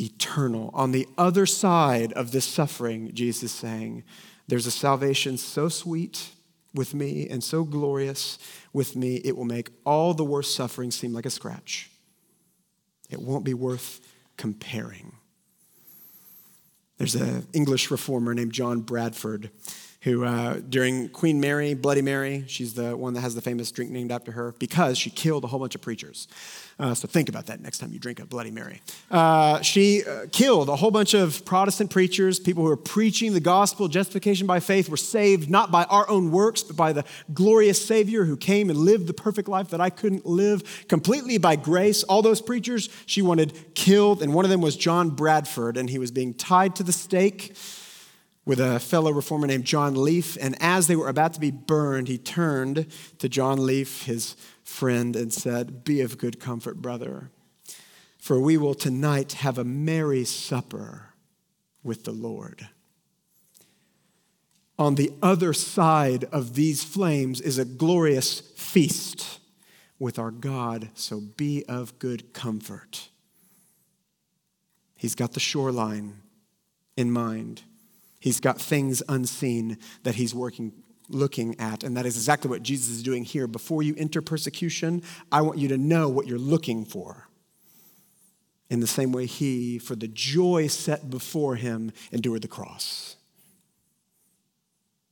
eternal. 0.03 0.69
On 0.73 0.91
the 0.91 1.07
other 1.17 1.45
side 1.45 2.13
of 2.13 2.31
this 2.31 2.45
suffering, 2.45 3.11
Jesus 3.13 3.43
is 3.43 3.51
saying, 3.51 4.03
there's 4.47 4.67
a 4.67 4.71
salvation 4.71 5.37
so 5.37 5.69
sweet 5.69 6.29
with 6.73 6.93
me 6.93 7.27
and 7.29 7.43
so 7.43 7.63
glorious 7.63 8.39
with 8.73 8.95
me, 8.95 9.17
it 9.23 9.37
will 9.37 9.45
make 9.45 9.69
all 9.85 10.13
the 10.13 10.23
worst 10.23 10.55
suffering 10.55 10.91
seem 10.91 11.13
like 11.13 11.25
a 11.25 11.29
scratch. 11.29 11.89
It 13.09 13.21
won't 13.21 13.45
be 13.45 13.53
worth 13.53 14.01
comparing. 14.37 15.13
There's 16.97 17.15
an 17.15 17.47
English 17.53 17.91
reformer 17.91 18.33
named 18.33 18.53
John 18.53 18.81
Bradford 18.81 19.51
who, 20.01 20.25
uh, 20.25 20.59
during 20.67 21.09
Queen 21.09 21.39
Mary, 21.39 21.73
Bloody 21.73 22.01
Mary, 22.01 22.43
she's 22.47 22.73
the 22.73 22.97
one 22.97 23.13
that 23.13 23.21
has 23.21 23.35
the 23.35 23.41
famous 23.41 23.71
drink 23.71 23.89
named 23.89 24.11
after 24.11 24.33
her 24.33 24.53
because 24.59 24.97
she 24.97 25.09
killed 25.09 25.43
a 25.43 25.47
whole 25.47 25.59
bunch 25.59 25.75
of 25.75 25.81
preachers. 25.81 26.27
Uh, 26.79 26.93
so 26.93 27.07
think 27.07 27.29
about 27.29 27.45
that 27.47 27.61
next 27.61 27.77
time 27.77 27.93
you 27.93 27.99
drink 27.99 28.19
a 28.19 28.25
Bloody 28.25 28.51
Mary. 28.51 28.81
Uh, 29.11 29.61
she 29.61 30.03
uh, 30.03 30.25
killed 30.31 30.69
a 30.69 30.75
whole 30.75 30.91
bunch 30.91 31.13
of 31.13 31.45
Protestant 31.45 31.91
preachers, 31.91 32.39
people 32.39 32.63
who 32.63 32.69
were 32.69 32.77
preaching 32.77 33.33
the 33.33 33.39
gospel, 33.39 33.87
justification 33.87 34.47
by 34.47 34.59
faith, 34.59 34.89
were 34.89 34.97
saved 34.97 35.49
not 35.49 35.71
by 35.71 35.83
our 35.85 36.09
own 36.09 36.31
works, 36.31 36.63
but 36.63 36.75
by 36.75 36.93
the 36.93 37.03
glorious 37.33 37.83
Savior 37.83 38.25
who 38.25 38.35
came 38.35 38.69
and 38.69 38.79
lived 38.79 39.07
the 39.07 39.13
perfect 39.13 39.47
life 39.47 39.69
that 39.69 39.81
I 39.81 39.89
couldn't 39.89 40.25
live, 40.25 40.85
completely 40.87 41.37
by 41.37 41.55
grace. 41.55 42.03
All 42.03 42.21
those 42.21 42.41
preachers 42.41 42.89
she 43.05 43.21
wanted 43.21 43.75
killed, 43.75 44.21
and 44.21 44.33
one 44.33 44.45
of 44.45 44.51
them 44.51 44.61
was 44.61 44.75
John 44.75 45.11
Bradford, 45.11 45.77
and 45.77 45.89
he 45.89 45.99
was 45.99 46.11
being 46.11 46.33
tied 46.33 46.75
to 46.77 46.83
the 46.83 46.93
stake 46.93 47.55
with 48.45 48.59
a 48.59 48.79
fellow 48.79 49.11
reformer 49.11 49.47
named 49.47 49.65
John 49.65 49.95
Leaf. 49.95 50.37
And 50.41 50.55
as 50.59 50.87
they 50.87 50.95
were 50.95 51.07
about 51.07 51.33
to 51.33 51.39
be 51.39 51.51
burned, 51.51 52.07
he 52.07 52.17
turned 52.17 52.87
to 53.19 53.29
John 53.29 53.65
Leaf, 53.65 54.03
his 54.03 54.35
friend, 54.63 55.15
and 55.15 55.31
said, 55.31 55.83
Be 55.83 56.01
of 56.01 56.17
good 56.17 56.39
comfort, 56.39 56.81
brother, 56.81 57.29
for 58.17 58.39
we 58.39 58.57
will 58.57 58.75
tonight 58.75 59.33
have 59.33 59.57
a 59.57 59.63
merry 59.63 60.25
supper 60.25 61.13
with 61.83 62.03
the 62.03 62.11
Lord. 62.11 62.69
On 64.79 64.95
the 64.95 65.11
other 65.21 65.53
side 65.53 66.25
of 66.25 66.55
these 66.55 66.83
flames 66.83 67.39
is 67.39 67.57
a 67.57 67.65
glorious 67.65 68.39
feast 68.39 69.39
with 69.99 70.17
our 70.17 70.31
God, 70.31 70.89
so 70.95 71.21
be 71.21 71.63
of 71.69 71.99
good 71.99 72.33
comfort. 72.33 73.09
He's 74.95 75.15
got 75.15 75.33
the 75.33 75.39
shoreline 75.39 76.21
in 76.97 77.11
mind. 77.11 77.61
He's 78.23 78.39
got 78.39 78.57
things 78.57 79.03
unseen 79.09 79.77
that 80.03 80.15
he's 80.15 80.33
working 80.33 80.71
looking 81.09 81.59
at. 81.59 81.83
And 81.83 81.97
that 81.97 82.05
is 82.05 82.15
exactly 82.15 82.49
what 82.49 82.63
Jesus 82.63 82.87
is 82.87 83.03
doing 83.03 83.25
here. 83.25 83.47
Before 83.47 83.83
you 83.83 83.93
enter 83.97 84.21
persecution, 84.21 85.03
I 85.29 85.41
want 85.41 85.57
you 85.57 85.67
to 85.67 85.77
know 85.77 86.07
what 86.07 86.25
you're 86.25 86.39
looking 86.39 86.85
for. 86.85 87.27
In 88.69 88.79
the 88.79 88.87
same 88.87 89.11
way, 89.11 89.25
he, 89.25 89.77
for 89.77 89.97
the 89.97 90.07
joy 90.07 90.67
set 90.67 91.09
before 91.09 91.57
him, 91.57 91.91
endured 92.13 92.43
the 92.43 92.47
cross. 92.47 93.17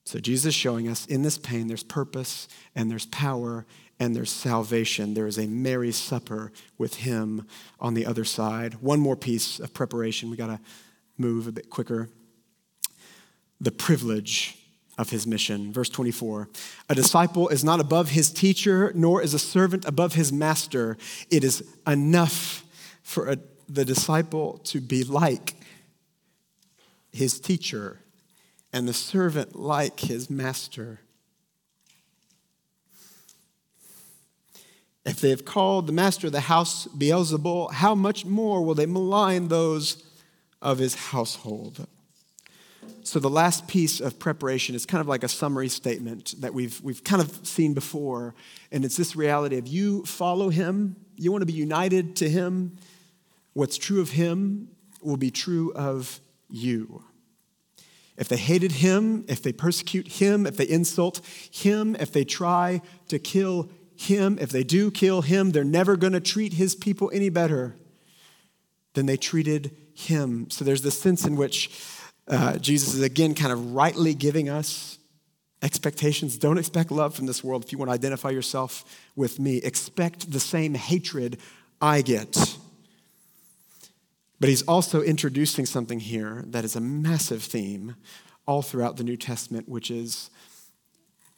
So 0.06 0.18
Jesus 0.20 0.46
is 0.46 0.56
showing 0.56 0.88
us 0.88 1.06
in 1.06 1.22
this 1.22 1.38
pain, 1.38 1.68
there's 1.68 1.84
purpose 1.84 2.48
and 2.76 2.90
there's 2.90 3.08
power 3.08 3.66
and 4.00 4.16
there's 4.16 4.32
salvation. 4.32 5.16
There 5.16 5.28
is 5.28 5.38
a 5.38 5.48
merry 5.48 5.92
supper 5.92 6.54
with 6.78 6.96
him 6.96 7.46
on 7.78 7.94
the 7.94 8.06
other 8.06 8.24
side. 8.24 8.76
One 8.76 9.02
more 9.02 9.18
piece 9.18 9.60
of 9.60 9.74
preparation. 9.74 10.30
We 10.30 10.38
got 10.38 10.48
to 10.48 10.62
move 11.18 11.46
a 11.48 11.52
bit 11.52 11.70
quicker 11.70 12.08
the 13.62 13.72
privilege 13.72 14.58
of 14.98 15.12
his 15.12 15.26
mission. 15.26 15.72
Verse 15.72 15.90
24 15.90 16.50
A 16.90 16.96
disciple 16.96 17.48
is 17.50 17.64
not 17.64 17.80
above 17.80 18.10
his 18.10 18.32
teacher, 18.32 18.92
nor 18.96 19.22
is 19.22 19.34
a 19.34 19.40
servant 19.40 19.86
above 19.86 20.16
his 20.16 20.34
master. 20.34 20.98
It 21.30 21.44
is 21.44 21.64
enough 21.88 22.66
for 23.04 23.30
a, 23.30 23.38
the 23.70 23.86
disciple 23.86 24.58
to 24.66 24.82
be 24.82 25.04
like 25.04 25.56
his 27.14 27.40
teacher, 27.40 28.00
and 28.74 28.88
the 28.88 28.94
servant 28.94 29.56
like 29.56 30.00
his 30.00 30.30
master. 30.30 31.00
If 35.04 35.20
they 35.20 35.30
have 35.30 35.46
called 35.46 35.88
the 35.88 35.94
master 35.94 36.28
of 36.28 36.34
the 36.34 36.42
house 36.42 36.88
Beelzebul, 36.88 37.74
how 37.74 37.96
much 37.96 38.24
more 38.24 38.64
will 38.64 38.76
they 38.76 38.86
malign 38.86 39.48
those 39.48 40.04
of 40.62 40.78
his 40.78 40.96
household? 40.96 41.88
So, 43.04 43.20
the 43.20 43.30
last 43.30 43.68
piece 43.68 44.00
of 44.00 44.20
preparation 44.20 44.76
is 44.76 44.86
kind 44.86 45.02
of 45.02 45.08
like 45.08 45.24
a 45.24 45.28
summary 45.28 45.70
statement 45.70 46.36
that 46.40 46.54
we've, 46.54 46.80
we've 46.82 47.04
kind 47.04 47.22
of 47.22 47.46
seen 47.46 47.74
before. 47.74 48.36
And 48.72 48.86
it's 48.86 48.96
this 48.96 49.16
reality 49.16 49.58
of 49.58 49.68
you 49.68 50.06
follow 50.06 50.50
him, 50.50 50.96
you 51.16 51.32
want 51.32 51.42
to 51.42 51.46
be 51.46 51.54
united 51.54 52.16
to 52.18 52.30
him. 52.30 52.78
What's 53.54 53.78
true 53.78 54.02
of 54.02 54.12
him 54.12 54.70
will 55.02 55.18
be 55.18 55.32
true 55.32 55.74
of 55.74 56.20
you. 56.50 57.04
If 58.18 58.28
they 58.28 58.38
hated 58.38 58.72
him, 58.74 59.26
if 59.28 59.42
they 59.42 59.52
persecute 59.52 60.08
him, 60.08 60.46
if 60.46 60.58
they 60.58 60.68
insult 60.68 61.22
him, 61.52 61.96
if 62.00 62.12
they 62.12 62.24
try 62.24 62.82
to 63.08 63.18
kill 63.18 63.70
him, 63.96 64.38
if 64.40 64.52
they 64.52 64.64
do 64.64 64.92
kill 64.92 65.22
him, 65.22 65.52
they're 65.52 65.64
never 65.64 65.96
going 65.96 66.14
to 66.14 66.20
treat 66.20 66.54
his 66.54 66.76
people 66.76 67.10
any 67.14 67.30
better 67.30 67.76
than 68.94 69.06
they 69.06 69.18
treated 69.18 69.76
him. 69.94 70.50
So 70.50 70.64
there's 70.66 70.82
this 70.82 71.00
sense 71.00 71.26
in 71.26 71.36
which 71.36 71.72
uh, 72.28 72.58
Jesus 72.58 72.94
is 72.94 73.02
again 73.02 73.36
kind 73.36 73.52
of 73.52 73.74
rightly 73.74 74.14
giving 74.14 74.50
us 74.50 74.98
expectations. 75.62 76.38
Don't 76.38 76.58
expect 76.58 76.92
love 76.92 77.16
from 77.16 77.26
this 77.26 77.44
world 77.44 77.64
if 77.64 77.72
you 77.72 77.78
want 77.78 77.90
to 77.90 77.94
identify 77.94 78.30
yourself 78.30 78.84
with 79.16 79.40
me. 79.40 79.58
Expect 79.58 80.32
the 80.32 80.40
same 80.40 80.74
hatred 80.74 81.38
I 81.82 82.02
get. 82.02 82.58
But 84.40 84.50
he's 84.50 84.64
also 84.64 85.02
introducing 85.02 85.66
something 85.66 86.00
here 86.00 86.44
that 86.48 86.66
is 86.66 86.76
a 86.76 86.82
massive 86.82 87.44
theme 87.44 87.96
all 88.48 88.64
throughout 88.64 88.98
the 88.98 89.04
New 89.04 89.18
Testament, 89.18 89.70
which 89.70 89.92
is 89.92 90.32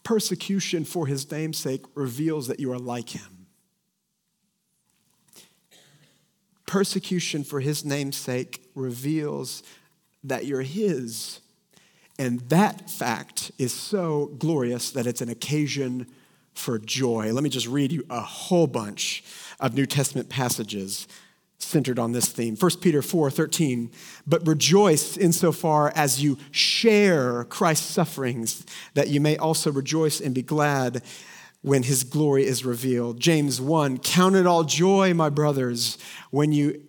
persecution 0.04 0.86
for 0.86 1.08
his 1.08 1.30
namesake 1.30 1.86
reveals 1.96 2.48
that 2.48 2.60
you 2.60 2.72
are 2.72 2.80
like 2.80 3.10
him. 3.10 3.48
Persecution 6.66 7.44
for 7.44 7.60
his 7.60 7.84
namesake 7.84 8.70
reveals 8.74 9.64
that 10.24 10.46
you're 10.46 10.62
his. 10.62 11.40
And 12.20 12.42
that 12.50 12.90
fact 12.90 13.52
is 13.58 13.74
so 13.74 14.28
glorious 14.38 14.92
that 14.92 15.08
it's 15.08 15.22
an 15.22 15.30
occasion 15.30 16.08
for 16.54 16.78
joy. 16.78 17.34
Let 17.34 17.44
me 17.44 17.50
just 17.50 17.68
read 17.68 17.92
you 17.92 18.06
a 18.10 18.22
whole 18.22 18.68
bunch 18.68 19.24
of 19.60 19.74
New 19.74 19.86
Testament 19.86 20.30
passages 20.30 21.08
centered 21.58 21.98
on 21.98 22.12
this 22.12 22.28
theme. 22.28 22.56
1 22.56 22.72
Peter 22.82 23.02
4 23.02 23.32
13, 23.32 23.90
but 24.28 24.46
rejoice 24.46 25.18
insofar 25.18 25.92
as 25.96 26.22
you 26.22 26.38
share 26.52 27.46
Christ's 27.46 27.90
sufferings, 27.90 28.66
that 28.94 29.08
you 29.08 29.20
may 29.20 29.38
also 29.38 29.72
rejoice 29.72 30.20
and 30.20 30.36
be 30.36 30.42
glad 30.42 31.02
when 31.62 31.84
his 31.84 32.04
glory 32.04 32.46
is 32.46 32.66
revealed. 32.66 33.20
James 33.20 33.60
1, 33.60 33.98
count 34.00 34.36
it 34.36 34.46
all 34.46 34.64
joy, 34.64 35.14
my 35.14 35.30
brothers, 35.30 35.98
when 36.30 36.52
you 36.52 36.84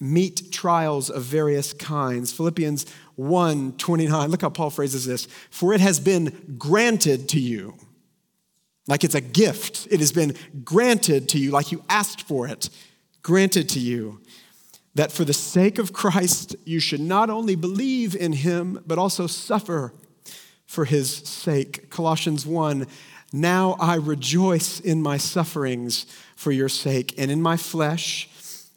meet 0.00 0.52
trials 0.52 1.10
of 1.10 1.22
various 1.22 1.72
kinds. 1.72 2.32
Philippians 2.32 2.86
1 3.16 3.72
29, 3.72 4.30
look 4.30 4.42
how 4.42 4.50
Paul 4.50 4.70
phrases 4.70 5.06
this. 5.06 5.26
For 5.50 5.72
it 5.74 5.80
has 5.80 5.98
been 6.00 6.56
granted 6.58 7.28
to 7.30 7.40
you, 7.40 7.74
like 8.86 9.04
it's 9.04 9.14
a 9.14 9.20
gift. 9.20 9.88
It 9.90 10.00
has 10.00 10.12
been 10.12 10.34
granted 10.64 11.28
to 11.30 11.38
you, 11.38 11.50
like 11.50 11.72
you 11.72 11.84
asked 11.88 12.22
for 12.22 12.46
it 12.46 12.70
granted 13.22 13.68
to 13.68 13.80
you 13.80 14.20
that 14.94 15.12
for 15.12 15.24
the 15.24 15.32
sake 15.32 15.78
of 15.78 15.92
Christ, 15.92 16.56
you 16.64 16.80
should 16.80 17.00
not 17.00 17.30
only 17.30 17.54
believe 17.54 18.16
in 18.16 18.32
him, 18.32 18.82
but 18.86 18.98
also 18.98 19.26
suffer 19.26 19.92
for 20.66 20.84
his 20.84 21.10
sake. 21.10 21.90
Colossians 21.90 22.46
1 22.46 22.86
Now 23.32 23.76
I 23.78 23.96
rejoice 23.96 24.80
in 24.80 25.02
my 25.02 25.16
sufferings 25.16 26.06
for 26.34 26.52
your 26.52 26.68
sake, 26.68 27.14
and 27.18 27.30
in 27.30 27.40
my 27.40 27.56
flesh 27.56 28.28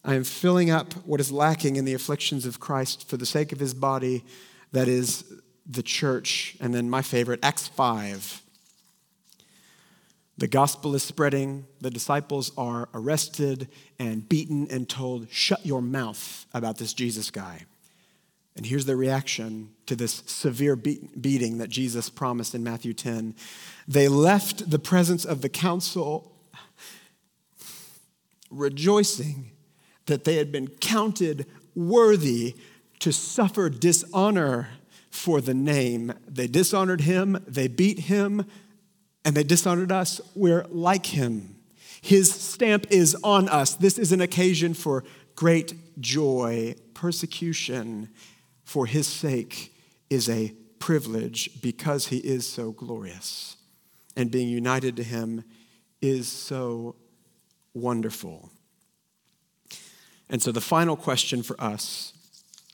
I 0.04 0.16
am 0.16 0.24
filling 0.24 0.72
up 0.72 0.93
what 1.06 1.20
is 1.20 1.32
lacking 1.32 1.76
in 1.76 1.86
the 1.86 1.93
afflictions 1.93 2.45
of 2.45 2.60
Christ 2.60 3.08
for 3.08 3.18
the 3.18 3.26
sake 3.26 3.52
of 3.52 3.60
his 3.60 3.74
body, 3.74 4.24
that 4.72 4.88
is 4.88 5.24
the 5.70 5.84
church. 5.84 6.58
And 6.60 6.74
then 6.74 6.89
my 6.89 7.02
favorite, 7.02 7.39
Acts 7.43 7.68
5. 7.68 8.41
The 10.38 10.47
gospel 10.47 10.95
is 10.95 11.04
spreading. 11.04 11.68
The 11.82 11.91
disciples 11.91 12.52
are 12.58 12.89
arrested 12.95 13.68
and 13.99 14.28
beaten 14.28 14.68
and 14.72 14.89
told, 14.89 15.30
Shut 15.30 15.64
your 15.64 15.84
mouth 15.84 16.47
about 16.52 16.80
this 16.80 16.93
Jesus 16.93 17.30
guy. 17.30 17.66
And 18.56 18.66
here's 18.66 18.86
the 18.86 18.95
reaction 18.95 19.70
to 19.86 19.95
this 19.95 20.24
severe 20.26 20.76
beating 20.76 21.60
that 21.60 21.70
Jesus 21.70 22.10
promised 22.10 22.56
in 22.56 22.64
Matthew 22.64 22.93
10. 22.93 23.36
They 23.88 24.08
left 24.08 24.72
the 24.72 24.80
presence 24.80 25.26
of 25.26 25.41
the 25.41 25.49
council 25.49 26.32
rejoicing 28.49 29.52
that 30.06 30.24
they 30.24 30.36
had 30.36 30.52
been 30.52 30.68
counted 30.68 31.45
worthy 31.76 32.56
to 32.99 33.12
suffer 33.12 33.70
dishonor 33.70 34.70
for 35.10 35.41
the 35.41 35.54
name. 35.54 36.14
They 36.28 36.47
dishonored 36.47 37.02
him, 37.02 37.43
they 37.47 37.68
beat 37.68 37.99
him, 37.99 38.45
and 39.26 39.36
they 39.36 39.43
dishonored 39.43 39.91
us, 39.91 40.22
we're 40.36 40.66
like 40.70 41.08
him. 41.08 41.56
His 42.02 42.34
stamp 42.34 42.88
is 42.89 43.16
on 43.24 43.47
us. 43.49 43.76
This 43.76 43.99
is 43.99 44.12
an 44.12 44.22
occasion 44.22 44.74
for 44.74 45.04
great 45.36 46.02
joy. 46.02 46.76
Persecution 46.93 48.10
for 48.64 48.86
his 48.86 49.08
sake 49.08 49.74
is 50.10 50.28
a 50.30 50.54
privilege 50.80 51.62
because 51.62 52.08
he 52.08 52.18
is 52.18 52.47
so 52.47 52.72
glorious. 52.72 53.58
And 54.16 54.32
being 54.32 54.49
united 54.49 54.95
to 54.97 55.04
him 55.04 55.43
is 56.02 56.28
so 56.28 56.95
wonderful. 57.74 58.49
And 60.32 60.41
so, 60.41 60.51
the 60.51 60.61
final 60.61 60.95
question 60.95 61.43
for 61.43 61.59
us 61.61 62.13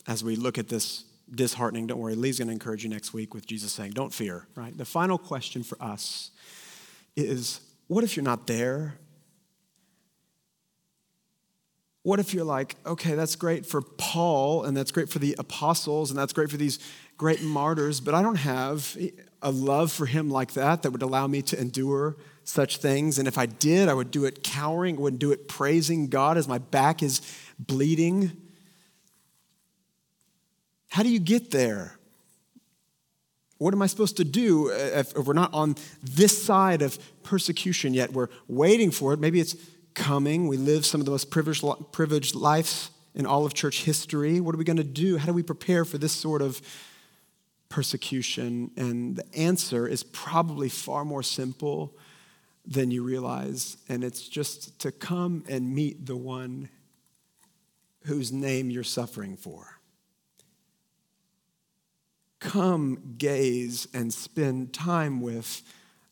as 0.08 0.24
we 0.24 0.38
look 0.38 0.58
at 0.58 0.70
this 0.70 1.03
disheartening, 1.34 1.88
don't 1.88 1.99
worry, 1.99 2.16
Lee's 2.16 2.38
going 2.38 2.47
to 2.47 2.53
encourage 2.53 2.84
you 2.84 2.89
next 2.89 3.14
week 3.14 3.34
with 3.34 3.45
Jesus 3.45 3.74
saying, 3.74 3.91
Don't 3.91 4.14
fear, 4.14 4.47
right? 4.55 4.78
The 4.78 4.86
final 4.86 5.18
question 5.18 5.64
for 5.64 5.82
us 5.82 6.32
is 7.16 7.60
what 7.88 8.03
if 8.03 8.16
you're 8.16 8.24
not 8.24 8.47
there? 8.47 8.99
What 12.03 12.20
if 12.22 12.34
you're 12.34 12.45
like, 12.45 12.76
okay, 12.86 13.16
that's 13.16 13.36
great 13.36 13.66
for 13.66 13.82
Paul 13.82 14.64
and 14.64 14.78
that's 14.78 14.91
great 14.91 15.10
for 15.10 15.20
the 15.20 15.36
apostles 15.38 16.10
and 16.10 16.18
that's 16.18 16.32
great 16.32 16.49
for 16.49 16.55
these 16.55 16.80
great 17.18 17.41
martyrs, 17.41 17.99
but 17.99 18.14
I 18.14 18.22
don't 18.22 18.36
have 18.36 18.95
a 19.41 19.51
love 19.51 19.91
for 19.91 20.05
him 20.05 20.30
like 20.30 20.53
that 20.53 20.84
that 20.84 20.91
would 20.91 21.01
allow 21.01 21.28
me 21.28 21.41
to 21.41 21.60
endure 21.60 22.16
such 22.45 22.78
things. 22.78 23.20
And 23.20 23.28
if 23.28 23.38
I 23.38 23.45
did, 23.45 23.89
I 23.89 23.93
would 23.93 24.10
do 24.10 24.24
it 24.24 24.41
cowering, 24.41 24.95
I 24.95 24.99
wouldn't 25.01 25.20
do 25.20 25.34
it 25.34 25.49
praising 25.49 26.08
God 26.08 26.38
as 26.38 26.47
my 26.47 26.60
back 26.60 27.03
is 27.03 27.22
bleeding. 27.60 28.32
How 30.89 31.03
do 31.03 31.10
you 31.10 31.20
get 31.20 31.51
there? 31.51 31.97
What 33.58 33.74
am 33.74 33.82
I 33.82 33.88
supposed 33.88 34.18
to 34.18 34.24
do 34.24 34.70
if, 34.70 35.18
we're 35.18 35.34
not 35.34 35.53
on 35.53 35.76
this 36.03 36.43
side 36.43 36.82
of 36.82 36.99
persecution 37.24 37.93
yet? 37.93 38.14
We're 38.14 38.30
waiting 38.47 38.91
for 38.91 39.14
it. 39.14 39.20
Maybe 39.20 39.39
it's 39.39 39.55
coming. 39.95 40.47
We 40.47 40.58
live 40.58 40.86
some 40.86 41.01
of 41.01 41.05
the 41.05 41.12
most 41.12 41.32
privileged, 41.32 41.64
privileged 41.91 42.36
lives 42.36 42.91
in 43.16 43.26
all 43.26 43.45
of 43.45 43.55
church 43.55 43.84
history. 43.84 44.39
What 44.39 44.53
are 44.53 44.60
we 44.60 44.64
going 44.64 44.78
to 44.78 44.84
do? 44.84 45.18
How 45.18 45.26
do 45.26 45.34
we 45.34 45.41
prepare 45.41 45.86
for 45.86 45.97
this 45.97 46.12
sort 46.12 46.43
of 46.43 46.62
persecution? 47.68 48.70
And 48.78 49.16
the 49.16 49.36
answer 49.36 49.88
is 49.88 50.03
probably 50.03 50.70
far 50.70 51.03
more 51.03 51.24
simple 51.24 51.97
than 52.64 52.91
you 52.91 53.01
realize. 53.03 53.78
And 53.89 54.03
it's 54.03 54.28
just 54.28 54.78
to 54.82 54.91
come 54.91 55.43
and 55.49 55.74
meet 55.74 56.05
the 56.05 56.16
one 56.16 56.70
whose 58.08 58.32
name 58.32 58.70
you're 58.70 58.84
suffering 58.84 59.36
for. 59.36 59.80
Come 62.39 63.16
gaze 63.18 63.88
and 63.93 64.14
spend 64.14 64.74
time 64.74 65.20
with 65.20 65.62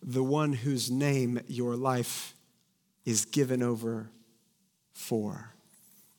the 0.01 0.23
one 0.23 0.53
whose 0.53 0.91
name 0.91 1.39
your 1.47 1.75
life 1.75 2.35
is 3.05 3.23
given 3.25 3.63
over 3.63 4.09
for. 4.93 5.53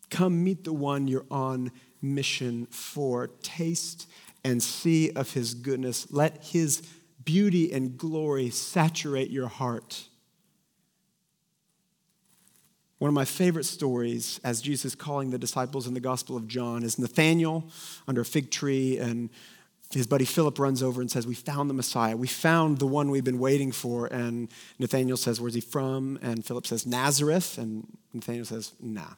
Come 0.09 0.43
meet 0.43 0.65
the 0.65 0.73
one 0.73 1.09
you're 1.09 1.27
on 1.31 1.71
mission 2.01 2.67
for. 2.67 3.29
Taste 3.43 4.09
and 4.45 4.63
see 4.63 5.11
of 5.11 5.33
his 5.35 5.53
goodness. 5.55 6.11
Let 6.11 6.43
his 6.43 6.83
beauty 7.23 7.71
and 7.71 7.99
glory 7.99 8.49
saturate 8.49 9.31
your 9.31 9.49
heart. 9.49 10.09
One 12.99 13.09
of 13.09 13.15
my 13.15 13.27
favorite 13.27 13.65
stories, 13.65 14.41
as 14.43 14.63
Jesus 14.63 14.95
calling 14.95 15.31
the 15.31 15.39
disciples 15.39 15.87
in 15.87 15.95
the 15.95 16.01
Gospel 16.01 16.37
of 16.37 16.49
John, 16.49 16.83
is 16.83 16.99
Nathanael 16.99 17.65
under 18.09 18.23
a 18.23 18.25
fig 18.25 18.51
tree 18.51 18.99
and 18.99 19.29
his 19.93 20.07
buddy 20.07 20.25
Philip 20.25 20.59
runs 20.59 20.83
over 20.83 21.01
and 21.01 21.11
says, 21.11 21.27
We 21.27 21.35
found 21.35 21.71
the 21.71 21.75
Messiah. 21.75 22.17
We 22.17 22.27
found 22.27 22.79
the 22.79 22.87
one 22.87 23.11
we've 23.11 23.25
been 23.25 23.39
waiting 23.39 23.71
for. 23.71 24.07
And 24.07 24.49
Nathanael 24.79 25.17
says, 25.17 25.41
Where's 25.41 25.55
he 25.55 25.61
from? 25.61 26.19
And 26.23 26.45
Philip 26.45 26.67
says, 26.67 26.87
Nazareth. 26.87 27.57
And 27.59 27.87
Nathanael 28.13 28.45
says, 28.45 28.73
Nah. 28.81 29.15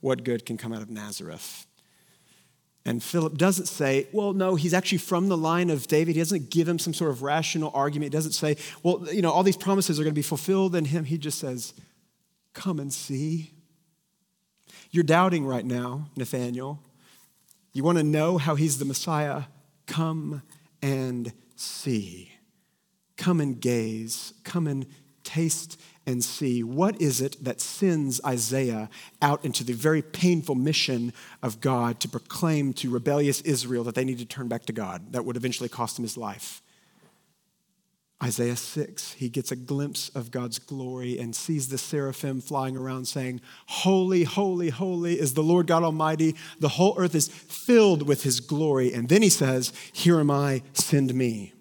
What 0.00 0.24
good 0.24 0.46
can 0.46 0.56
come 0.56 0.72
out 0.72 0.82
of 0.82 0.90
Nazareth? 0.90 1.66
And 2.86 3.02
Philip 3.02 3.38
doesn't 3.38 3.64
say, 3.64 4.08
well, 4.12 4.34
no, 4.34 4.56
he's 4.56 4.74
actually 4.74 4.98
from 4.98 5.28
the 5.28 5.38
line 5.38 5.70
of 5.70 5.86
David. 5.86 6.16
He 6.16 6.20
doesn't 6.20 6.50
give 6.50 6.68
him 6.68 6.78
some 6.78 6.92
sort 6.92 7.10
of 7.10 7.22
rational 7.22 7.70
argument. 7.72 8.12
He 8.12 8.16
doesn't 8.18 8.32
say, 8.32 8.58
well, 8.82 9.06
you 9.10 9.22
know, 9.22 9.30
all 9.30 9.42
these 9.42 9.56
promises 9.56 9.98
are 9.98 10.02
going 10.02 10.12
to 10.12 10.18
be 10.18 10.20
fulfilled 10.20 10.76
in 10.76 10.84
him. 10.84 11.06
He 11.06 11.16
just 11.16 11.38
says, 11.38 11.72
come 12.54 12.78
and 12.78 12.92
see. 12.92 13.52
You're 14.90 15.04
doubting 15.04 15.44
right 15.44 15.64
now, 15.64 16.06
Nathanael. 16.16 16.80
You 17.72 17.84
want 17.84 17.98
to 17.98 18.04
know 18.04 18.38
how 18.38 18.54
he's 18.54 18.78
the 18.78 18.84
Messiah? 18.84 19.44
Come 19.86 20.42
and 20.80 21.32
see. 21.56 22.32
Come 23.16 23.40
and 23.40 23.60
gaze. 23.60 24.32
Come 24.44 24.66
and 24.66 24.86
taste 25.24 25.80
and 26.06 26.22
see 26.22 26.62
what 26.62 27.00
is 27.00 27.20
it 27.20 27.42
that 27.42 27.60
sends 27.60 28.20
Isaiah 28.24 28.90
out 29.22 29.44
into 29.44 29.64
the 29.64 29.72
very 29.72 30.02
painful 30.02 30.54
mission 30.54 31.12
of 31.42 31.60
God 31.60 31.98
to 32.00 32.08
proclaim 32.08 32.72
to 32.74 32.90
rebellious 32.90 33.40
Israel 33.40 33.84
that 33.84 33.94
they 33.94 34.04
need 34.04 34.18
to 34.18 34.26
turn 34.26 34.48
back 34.48 34.66
to 34.66 34.72
God. 34.72 35.12
That 35.12 35.24
would 35.24 35.36
eventually 35.36 35.68
cost 35.68 35.98
him 35.98 36.04
his 36.04 36.16
life. 36.16 36.62
Isaiah 38.24 38.56
6, 38.56 39.12
he 39.12 39.28
gets 39.28 39.52
a 39.52 39.56
glimpse 39.56 40.08
of 40.14 40.30
God's 40.30 40.58
glory 40.58 41.18
and 41.18 41.36
sees 41.36 41.68
the 41.68 41.76
seraphim 41.76 42.40
flying 42.40 42.74
around 42.74 43.04
saying, 43.04 43.42
Holy, 43.66 44.24
holy, 44.24 44.70
holy 44.70 45.20
is 45.20 45.34
the 45.34 45.42
Lord 45.42 45.66
God 45.66 45.82
Almighty. 45.82 46.34
The 46.58 46.70
whole 46.70 46.94
earth 46.96 47.14
is 47.14 47.28
filled 47.28 48.08
with 48.08 48.22
his 48.22 48.40
glory. 48.40 48.94
And 48.94 49.10
then 49.10 49.20
he 49.20 49.28
says, 49.28 49.74
Here 49.92 50.18
am 50.18 50.30
I, 50.30 50.62
send 50.72 51.14
me. 51.14 51.52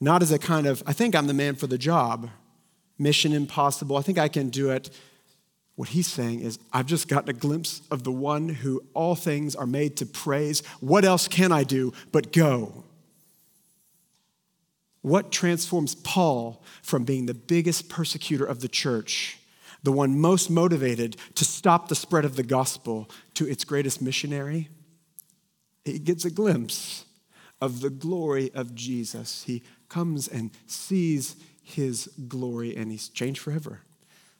Not 0.00 0.22
as 0.22 0.32
a 0.32 0.38
kind 0.38 0.66
of, 0.66 0.82
I 0.86 0.94
think 0.94 1.14
I'm 1.14 1.26
the 1.26 1.34
man 1.34 1.56
for 1.56 1.66
the 1.66 1.76
job, 1.76 2.30
mission 2.98 3.34
impossible. 3.34 3.98
I 3.98 4.02
think 4.02 4.16
I 4.16 4.28
can 4.28 4.48
do 4.48 4.70
it. 4.70 4.88
What 5.74 5.90
he's 5.90 6.06
saying 6.06 6.40
is, 6.40 6.58
I've 6.72 6.86
just 6.86 7.08
gotten 7.08 7.28
a 7.28 7.34
glimpse 7.34 7.82
of 7.90 8.04
the 8.04 8.12
one 8.12 8.48
who 8.48 8.82
all 8.94 9.16
things 9.16 9.54
are 9.54 9.66
made 9.66 9.98
to 9.98 10.06
praise. 10.06 10.64
What 10.80 11.04
else 11.04 11.28
can 11.28 11.52
I 11.52 11.62
do 11.62 11.92
but 12.10 12.32
go? 12.32 12.84
What 15.04 15.30
transforms 15.30 15.94
Paul 15.96 16.62
from 16.80 17.04
being 17.04 17.26
the 17.26 17.34
biggest 17.34 17.90
persecutor 17.90 18.46
of 18.46 18.60
the 18.60 18.68
church, 18.68 19.38
the 19.82 19.92
one 19.92 20.18
most 20.18 20.48
motivated 20.48 21.18
to 21.34 21.44
stop 21.44 21.88
the 21.88 21.94
spread 21.94 22.24
of 22.24 22.36
the 22.36 22.42
gospel, 22.42 23.10
to 23.34 23.46
its 23.46 23.64
greatest 23.64 24.00
missionary? 24.00 24.70
He 25.84 25.98
gets 25.98 26.24
a 26.24 26.30
glimpse 26.30 27.04
of 27.60 27.82
the 27.82 27.90
glory 27.90 28.50
of 28.54 28.74
Jesus. 28.74 29.44
He 29.44 29.62
comes 29.90 30.26
and 30.26 30.52
sees 30.66 31.36
his 31.62 32.08
glory 32.26 32.74
and 32.74 32.90
he's 32.90 33.10
changed 33.10 33.42
forever. 33.42 33.82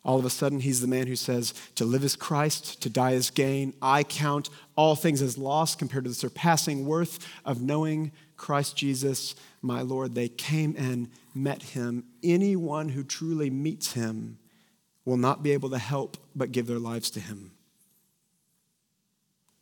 All 0.03 0.19
of 0.19 0.25
a 0.25 0.31
sudden, 0.31 0.61
he's 0.61 0.81
the 0.81 0.87
man 0.87 1.09
who 1.09 1.17
says, 1.17 1.53
To 1.75 1.85
live 1.85 2.05
is 2.05 2.17
Christ, 2.17 2.81
to 2.81 2.89
die 2.89 3.13
is 3.13 3.29
gain. 3.29 3.75
I 3.83 4.03
count 4.03 4.49
all 4.77 4.97
things 4.97 5.21
as 5.21 5.37
loss 5.37 5.75
compared 5.75 6.05
to 6.05 6.11
the 6.11 6.17
surpassing 6.17 6.87
worth 6.87 7.19
of 7.45 7.61
knowing 7.61 8.13
Christ 8.37 8.77
Jesus, 8.77 9.35
my 9.63 9.83
Lord. 9.83 10.15
They 10.15 10.29
came 10.29 10.75
and 10.77 11.09
met 11.35 11.63
him. 11.63 12.05
Anyone 12.23 12.91
who 12.91 13.05
truly 13.05 13.51
meets 13.51 13.93
him 13.93 14.39
will 15.05 15.17
not 15.17 15.43
be 15.43 15.53
able 15.53 15.71
to 15.71 15.79
help 15.79 16.17
but 16.35 16.53
give 16.53 16.67
their 16.67 16.79
lives 16.79 17.11
to 17.11 17.21
him. 17.21 17.53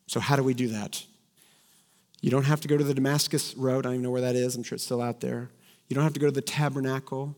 So, 0.07 0.21
how 0.21 0.37
do 0.37 0.43
we 0.43 0.55
do 0.55 0.69
that? 0.69 1.05
You 2.21 2.31
don't 2.31 2.45
have 2.45 2.61
to 2.61 2.69
go 2.69 2.77
to 2.77 2.85
the 2.85 2.95
Damascus 2.95 3.55
Road. 3.57 3.81
I 3.81 3.91
don't 3.91 3.95
even 3.95 4.03
know 4.03 4.11
where 4.11 4.21
that 4.21 4.37
is. 4.37 4.55
I'm 4.55 4.63
sure 4.63 4.77
it's 4.77 4.85
still 4.85 5.03
out 5.03 5.21
there. 5.21 5.51
You 5.89 5.95
don't 5.95 6.05
have 6.05 6.15
to 6.15 6.21
go 6.21 6.27
to 6.27 6.33
the 6.33 6.41
tabernacle 6.41 7.37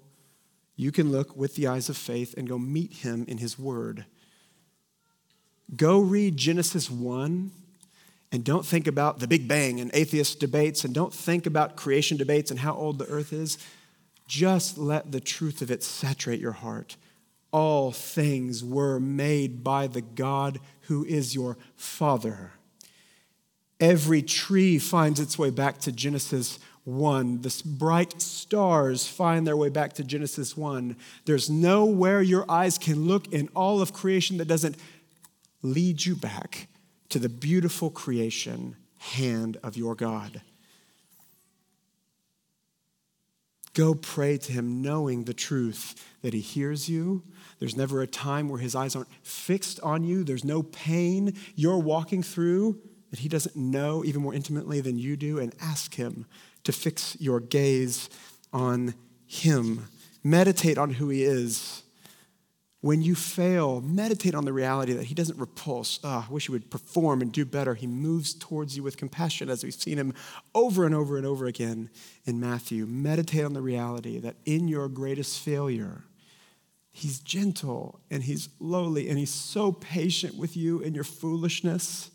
you 0.76 0.90
can 0.90 1.12
look 1.12 1.36
with 1.36 1.54
the 1.54 1.66
eyes 1.66 1.88
of 1.88 1.96
faith 1.96 2.34
and 2.36 2.48
go 2.48 2.58
meet 2.58 2.94
him 2.94 3.24
in 3.28 3.38
his 3.38 3.58
word. 3.58 4.06
Go 5.76 6.00
read 6.00 6.36
Genesis 6.36 6.90
1 6.90 7.50
and 8.34 8.42
don't 8.42 8.66
think 8.66 8.88
about 8.88 9.20
the 9.20 9.28
Big 9.28 9.46
Bang 9.46 9.78
and 9.78 9.92
atheist 9.94 10.40
debates 10.40 10.84
and 10.84 10.92
don't 10.92 11.14
think 11.14 11.46
about 11.46 11.76
creation 11.76 12.16
debates 12.16 12.50
and 12.50 12.58
how 12.58 12.74
old 12.74 12.98
the 12.98 13.06
earth 13.06 13.32
is. 13.32 13.58
Just 14.26 14.76
let 14.76 15.12
the 15.12 15.20
truth 15.20 15.62
of 15.62 15.70
it 15.70 15.84
saturate 15.84 16.40
your 16.40 16.50
heart. 16.50 16.96
All 17.52 17.92
things 17.92 18.64
were 18.64 18.98
made 18.98 19.62
by 19.62 19.86
the 19.86 20.00
God 20.00 20.58
who 20.88 21.04
is 21.04 21.36
your 21.36 21.56
Father. 21.76 22.50
Every 23.78 24.20
tree 24.20 24.80
finds 24.80 25.20
its 25.20 25.38
way 25.38 25.50
back 25.50 25.78
to 25.82 25.92
Genesis 25.92 26.58
1. 26.82 27.42
The 27.42 27.62
bright 27.64 28.20
stars 28.20 29.06
find 29.06 29.46
their 29.46 29.56
way 29.56 29.68
back 29.68 29.92
to 29.92 30.02
Genesis 30.02 30.56
1. 30.56 30.96
There's 31.24 31.48
nowhere 31.48 32.20
your 32.20 32.50
eyes 32.50 32.78
can 32.78 33.06
look 33.06 33.32
in 33.32 33.48
all 33.54 33.80
of 33.80 33.92
creation 33.92 34.38
that 34.38 34.48
doesn't 34.48 34.74
lead 35.62 36.04
you 36.04 36.16
back 36.16 36.66
to 37.14 37.20
the 37.20 37.28
beautiful 37.28 37.90
creation 37.90 38.74
hand 38.98 39.56
of 39.62 39.76
your 39.76 39.94
God. 39.94 40.42
Go 43.72 43.94
pray 43.94 44.36
to 44.36 44.50
him, 44.50 44.82
knowing 44.82 45.22
the 45.22 45.32
truth 45.32 45.94
that 46.22 46.34
he 46.34 46.40
hears 46.40 46.88
you. 46.88 47.22
There's 47.60 47.76
never 47.76 48.02
a 48.02 48.08
time 48.08 48.48
where 48.48 48.58
his 48.58 48.74
eyes 48.74 48.96
aren't 48.96 49.14
fixed 49.22 49.78
on 49.78 50.02
you. 50.02 50.24
There's 50.24 50.42
no 50.42 50.64
pain 50.64 51.36
you're 51.54 51.78
walking 51.78 52.24
through 52.24 52.80
that 53.10 53.20
he 53.20 53.28
doesn't 53.28 53.54
know 53.54 54.04
even 54.04 54.20
more 54.20 54.34
intimately 54.34 54.80
than 54.80 54.98
you 54.98 55.16
do. 55.16 55.38
And 55.38 55.54
ask 55.60 55.94
him 55.94 56.26
to 56.64 56.72
fix 56.72 57.16
your 57.20 57.38
gaze 57.38 58.10
on 58.52 58.94
Him. 59.28 59.86
Meditate 60.24 60.78
on 60.78 60.90
who 60.90 61.10
He 61.10 61.22
is. 61.22 61.83
When 62.84 63.00
you 63.00 63.14
fail, 63.14 63.80
meditate 63.80 64.34
on 64.34 64.44
the 64.44 64.52
reality 64.52 64.92
that 64.92 65.04
He 65.04 65.14
doesn't 65.14 65.38
repulse. 65.38 65.98
Oh, 66.04 66.26
I 66.28 66.30
wish 66.30 66.44
He 66.48 66.52
would 66.52 66.70
perform 66.70 67.22
and 67.22 67.32
do 67.32 67.46
better. 67.46 67.74
He 67.74 67.86
moves 67.86 68.34
towards 68.34 68.76
you 68.76 68.82
with 68.82 68.98
compassion, 68.98 69.48
as 69.48 69.64
we've 69.64 69.72
seen 69.72 69.96
Him 69.96 70.12
over 70.54 70.84
and 70.84 70.94
over 70.94 71.16
and 71.16 71.24
over 71.24 71.46
again 71.46 71.88
in 72.26 72.38
Matthew. 72.38 72.84
Meditate 72.84 73.42
on 73.42 73.54
the 73.54 73.62
reality 73.62 74.18
that 74.18 74.36
in 74.44 74.68
your 74.68 74.88
greatest 74.88 75.40
failure, 75.40 76.04
He's 76.92 77.20
gentle 77.20 78.00
and 78.10 78.22
He's 78.22 78.50
lowly 78.60 79.08
and 79.08 79.18
He's 79.18 79.32
so 79.32 79.72
patient 79.72 80.36
with 80.36 80.54
you 80.54 80.80
in 80.80 80.94
your 80.94 81.04
foolishness 81.04 82.10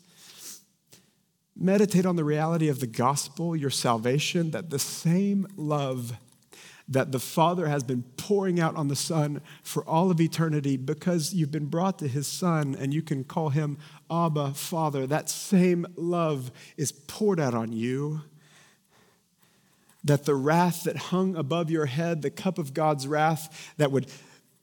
Meditate 1.62 2.06
on 2.06 2.16
the 2.16 2.24
reality 2.24 2.68
of 2.68 2.80
the 2.80 2.86
gospel, 2.86 3.54
your 3.54 3.68
salvation, 3.68 4.50
that 4.52 4.70
the 4.70 4.78
same 4.78 5.46
love 5.56 6.14
that 6.90 7.12
the 7.12 7.20
Father 7.20 7.68
has 7.68 7.84
been 7.84 8.02
pouring 8.16 8.58
out 8.58 8.74
on 8.74 8.88
the 8.88 8.96
Son 8.96 9.40
for 9.62 9.84
all 9.84 10.10
of 10.10 10.20
eternity 10.20 10.76
because 10.76 11.32
you've 11.32 11.52
been 11.52 11.66
brought 11.66 12.00
to 12.00 12.08
His 12.08 12.26
Son 12.26 12.76
and 12.78 12.92
you 12.92 13.00
can 13.00 13.22
call 13.22 13.50
Him 13.50 13.78
Abba, 14.10 14.54
Father. 14.54 15.06
That 15.06 15.30
same 15.30 15.86
love 15.96 16.50
is 16.76 16.90
poured 16.90 17.38
out 17.38 17.54
on 17.54 17.72
you. 17.72 18.22
That 20.02 20.24
the 20.24 20.34
wrath 20.34 20.82
that 20.84 20.96
hung 20.96 21.36
above 21.36 21.70
your 21.70 21.86
head, 21.86 22.22
the 22.22 22.30
cup 22.30 22.58
of 22.58 22.74
God's 22.74 23.06
wrath 23.06 23.72
that 23.76 23.92
would 23.92 24.10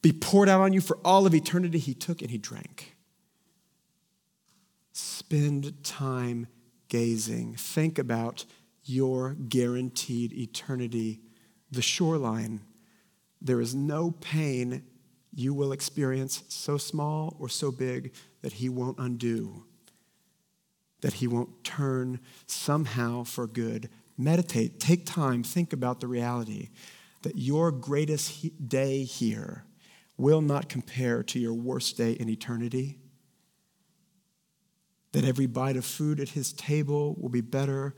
be 0.02 0.12
poured 0.12 0.48
out 0.48 0.60
on 0.60 0.72
you 0.74 0.82
for 0.82 0.98
all 1.04 1.26
of 1.26 1.34
eternity, 1.34 1.78
He 1.78 1.94
took 1.94 2.20
and 2.20 2.30
He 2.30 2.38
drank. 2.38 2.94
Spend 4.92 5.82
time 5.82 6.46
gazing. 6.88 7.54
Think 7.54 7.98
about 7.98 8.44
your 8.84 9.34
guaranteed 9.34 10.32
eternity, 10.32 11.20
the 11.70 11.82
shoreline. 11.82 12.60
There 13.40 13.60
is 13.60 13.74
no 13.74 14.10
pain 14.10 14.82
you 15.34 15.54
will 15.54 15.72
experience 15.72 16.42
so 16.48 16.78
small 16.78 17.36
or 17.38 17.48
so 17.48 17.70
big 17.70 18.12
that 18.42 18.54
He 18.54 18.68
won't 18.68 18.98
undo, 18.98 19.64
that 21.00 21.14
He 21.14 21.26
won't 21.26 21.62
turn 21.64 22.20
somehow 22.46 23.24
for 23.24 23.46
good. 23.46 23.88
Meditate, 24.16 24.80
take 24.80 25.06
time, 25.06 25.42
think 25.42 25.72
about 25.72 26.00
the 26.00 26.08
reality 26.08 26.70
that 27.22 27.36
your 27.36 27.70
greatest 27.70 28.68
day 28.68 29.04
here 29.04 29.64
will 30.16 30.40
not 30.40 30.68
compare 30.68 31.22
to 31.22 31.38
your 31.38 31.54
worst 31.54 31.96
day 31.96 32.12
in 32.12 32.28
eternity 32.28 32.98
that 35.12 35.24
every 35.24 35.46
bite 35.46 35.76
of 35.76 35.84
food 35.84 36.20
at 36.20 36.30
his 36.30 36.52
table 36.52 37.16
will 37.18 37.28
be 37.28 37.40
better 37.40 37.94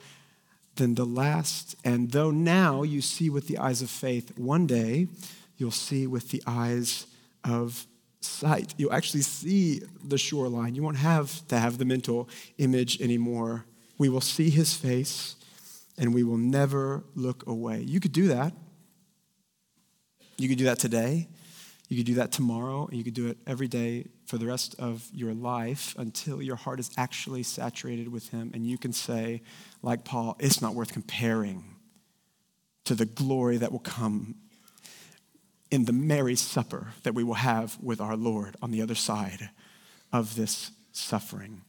than 0.76 0.94
the 0.94 1.04
last. 1.04 1.76
And 1.84 2.12
though 2.12 2.30
now 2.30 2.82
you 2.82 3.00
see 3.00 3.30
with 3.30 3.46
the 3.46 3.58
eyes 3.58 3.82
of 3.82 3.90
faith, 3.90 4.36
one 4.38 4.66
day 4.66 5.08
you'll 5.56 5.70
see 5.70 6.06
with 6.06 6.30
the 6.30 6.42
eyes 6.46 7.06
of 7.44 7.86
sight. 8.20 8.74
You'll 8.76 8.92
actually 8.92 9.22
see 9.22 9.82
the 10.04 10.18
shoreline. 10.18 10.74
You 10.74 10.82
won't 10.82 10.98
have 10.98 11.46
to 11.48 11.58
have 11.58 11.78
the 11.78 11.84
mental 11.84 12.28
image 12.58 13.00
anymore. 13.00 13.64
We 13.98 14.08
will 14.08 14.20
see 14.20 14.50
his 14.50 14.74
face 14.74 15.36
and 15.98 16.14
we 16.14 16.22
will 16.22 16.38
never 16.38 17.04
look 17.14 17.46
away. 17.46 17.80
You 17.80 18.00
could 18.00 18.12
do 18.12 18.28
that. 18.28 18.52
You 20.38 20.48
could 20.48 20.58
do 20.58 20.64
that 20.64 20.78
today. 20.78 21.28
You 21.90 21.96
could 21.96 22.06
do 22.06 22.14
that 22.14 22.30
tomorrow, 22.30 22.86
and 22.86 22.96
you 22.96 23.02
could 23.02 23.14
do 23.14 23.26
it 23.26 23.38
every 23.48 23.66
day 23.66 24.06
for 24.26 24.38
the 24.38 24.46
rest 24.46 24.76
of 24.78 25.08
your 25.12 25.34
life 25.34 25.92
until 25.98 26.40
your 26.40 26.54
heart 26.54 26.78
is 26.78 26.88
actually 26.96 27.42
saturated 27.42 28.12
with 28.12 28.28
Him. 28.28 28.52
And 28.54 28.64
you 28.64 28.78
can 28.78 28.92
say, 28.92 29.42
like 29.82 30.04
Paul, 30.04 30.36
it's 30.38 30.62
not 30.62 30.76
worth 30.76 30.92
comparing 30.92 31.64
to 32.84 32.94
the 32.94 33.06
glory 33.06 33.56
that 33.56 33.72
will 33.72 33.80
come 33.80 34.36
in 35.72 35.84
the 35.84 35.92
merry 35.92 36.36
supper 36.36 36.94
that 37.02 37.12
we 37.12 37.24
will 37.24 37.34
have 37.34 37.76
with 37.82 38.00
our 38.00 38.16
Lord 38.16 38.56
on 38.62 38.70
the 38.70 38.82
other 38.82 38.94
side 38.94 39.50
of 40.12 40.36
this 40.36 40.70
suffering. 40.92 41.62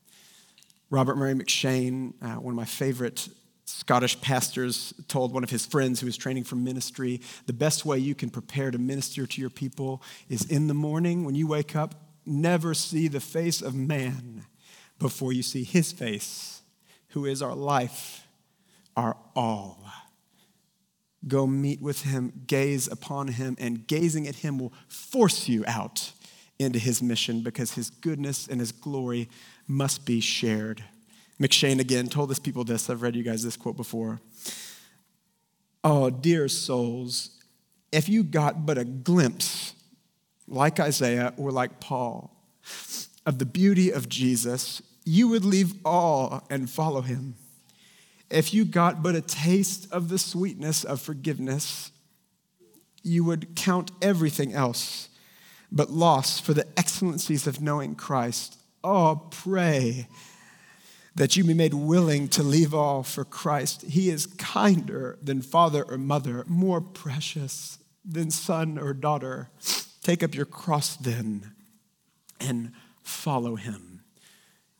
Robert 0.92 1.18
Murray 1.18 1.34
M'Cheyne, 1.34 2.14
uh, 2.22 2.40
one 2.40 2.54
of 2.54 2.58
my 2.58 2.66
favorite 2.66 3.28
Scottish 3.72 4.20
pastors, 4.22 4.94
told 5.08 5.34
one 5.34 5.44
of 5.44 5.50
his 5.50 5.66
friends 5.66 6.00
who 6.00 6.06
was 6.06 6.18
training 6.18 6.44
for 6.44 6.56
ministry 6.56 7.22
the 7.46 7.54
best 7.54 7.86
way 7.86 7.98
you 7.98 8.14
can 8.14 8.30
prepare 8.30 8.70
to 8.72 8.78
minister 8.78 9.26
to 9.26 9.42
your 9.42 9.50
people 9.50 10.02
is 10.30 10.44
in 10.44 10.68
the 10.68 10.74
morning 10.74 11.24
when 11.24 11.36
you 11.36 11.48
wake 11.48 11.76
up, 11.76 11.96
never 12.26 12.74
see 12.74 13.08
the 13.08 13.20
face 13.20 13.62
of 13.62 13.74
man 13.74 14.46
before 15.00 15.34
you 15.34 15.42
see 15.42 15.64
his 15.64 15.92
face, 15.92 16.62
who 17.10 17.26
is 17.26 17.42
our 17.42 17.56
life, 17.56 18.28
our 18.96 19.18
all. 19.36 19.84
Go 21.28 21.48
meet 21.48 21.82
with 21.82 22.04
him, 22.04 22.44
gaze 22.48 22.88
upon 22.88 23.30
him, 23.30 23.56
and 23.60 23.88
gazing 23.88 24.28
at 24.28 24.36
him 24.36 24.60
will 24.60 24.74
force 24.88 25.48
you 25.48 25.64
out 25.68 26.12
into 26.60 26.80
his 26.80 27.02
mission 27.02 27.42
because 27.42 27.74
his 27.74 27.90
goodness 27.90 28.48
and 28.48 28.60
his 28.60 28.72
glory 28.72 29.30
must 29.68 30.06
be 30.06 30.20
shared. 30.20 30.84
M'Cheyne 31.42 31.80
again 31.80 32.08
told 32.08 32.30
his 32.30 32.38
people 32.38 32.64
this. 32.64 32.88
I've 32.88 33.02
read 33.02 33.16
you 33.16 33.24
guys 33.24 33.42
this 33.42 33.58
quote 33.58 33.76
before. 33.76 34.22
Oh, 35.84 36.12
dear 36.12 36.48
souls, 36.48 37.32
if 37.92 38.08
you 38.08 38.24
got 38.24 38.64
but 38.68 38.78
a 38.78 38.86
glimpse, 38.86 39.74
like 40.48 40.80
Isaiah 40.80 41.34
or 41.38 41.52
like 41.52 41.80
Paul, 41.80 42.32
of 43.26 43.40
the 43.40 43.46
beauty 43.46 43.92
of 43.92 44.08
Jesus, 44.08 44.84
you 45.04 45.30
would 45.30 45.44
leave 45.44 45.74
all 45.84 46.46
and 46.52 46.70
follow 46.70 47.02
him. 47.02 47.34
If 48.30 48.54
you 48.54 48.64
got 48.64 49.02
but 49.02 49.16
a 49.16 49.22
taste 49.22 49.92
of 49.92 50.10
the 50.10 50.20
sweetness 50.20 50.84
of 50.84 51.02
forgiveness, 51.02 51.92
you 53.02 53.24
would 53.24 53.56
count 53.56 53.90
everything 54.00 54.54
else 54.54 55.10
but 55.72 55.90
loss 55.90 56.40
for 56.40 56.54
the 56.54 56.68
excellencies 56.78 57.48
of 57.48 57.62
knowing 57.62 57.96
Christ. 57.96 58.60
Oh, 58.84 59.24
pray 59.32 60.08
that 61.16 61.36
you 61.36 61.44
be 61.44 61.54
made 61.54 61.74
willing 61.74 62.28
to 62.30 62.44
leave 62.44 62.74
all 62.74 63.04
for 63.04 63.26
Christ. 63.26 63.84
He 63.84 64.10
is 64.10 64.26
kinder 64.26 65.18
than 65.22 65.42
father 65.42 65.84
or 65.84 65.98
mother, 65.98 66.46
more 66.48 66.82
precious 66.82 67.80
than 68.06 68.32
son 68.32 68.78
or 68.78 68.94
daughter. 68.94 69.50
Take 70.04 70.24
up 70.24 70.34
your 70.34 70.46
cross 70.46 70.96
then 70.96 71.54
and 72.40 72.72
follow 73.04 73.56
him. 73.56 74.04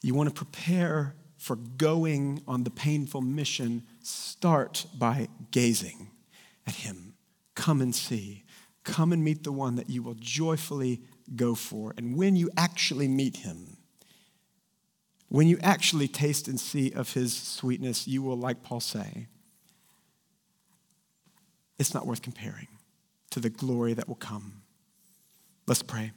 You 0.02 0.16
want 0.16 0.30
to 0.30 0.36
prepare 0.36 1.16
for 1.38 1.56
going 1.56 2.42
on 2.48 2.64
the 2.64 2.70
painful 2.70 3.22
mission, 3.22 3.84
start 4.02 4.86
by 4.98 5.28
gazing 5.52 6.12
at 6.68 6.76
him. 6.76 7.16
Come 7.56 7.82
and 7.82 7.94
see. 7.94 8.44
Come 8.84 9.12
and 9.12 9.24
meet 9.24 9.44
the 9.44 9.52
one 9.52 9.76
that 9.76 9.90
you 9.90 10.02
will 10.02 10.16
joyfully 10.16 11.02
go 11.36 11.56
for. 11.56 11.94
And 11.98 12.16
when 12.16 12.36
you 12.36 12.50
actually 12.58 13.08
meet 13.08 13.38
him, 13.38 13.71
when 15.32 15.48
you 15.48 15.58
actually 15.64 16.10
taste 16.10 16.50
and 16.50 16.60
see 16.60 16.92
of 16.92 17.14
his 17.14 17.34
sweetness, 17.34 18.06
you 18.06 18.22
will, 18.22 18.36
like 18.36 18.64
Paul 18.64 18.82
say, 18.82 19.28
it's 21.80 21.94
not 21.94 22.06
worth 22.06 22.22
comparing 22.22 22.68
to 23.30 23.40
the 23.40 23.50
glory 23.50 23.94
that 23.94 24.10
will 24.10 24.16
come. 24.16 24.62
Let's 25.68 25.82
pray. 25.84 26.12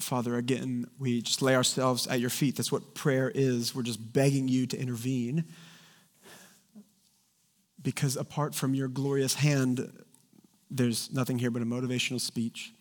Father, 0.00 0.34
again, 0.34 0.88
we 0.98 1.22
just 1.22 1.42
lay 1.42 1.54
ourselves 1.54 2.08
at 2.08 2.18
your 2.18 2.28
feet. 2.28 2.56
That's 2.56 2.72
what 2.72 2.96
prayer 2.96 3.30
is. 3.32 3.72
We're 3.72 3.84
just 3.84 4.12
begging 4.12 4.48
you 4.48 4.66
to 4.66 4.76
intervene. 4.76 5.44
Because 7.80 8.16
apart 8.16 8.52
from 8.56 8.74
your 8.74 8.88
glorious 8.88 9.34
hand, 9.34 9.92
there's 10.70 11.12
nothing 11.12 11.38
here 11.38 11.50
but 11.50 11.62
a 11.62 11.66
motivational 11.66 12.20
speech. 12.20 12.72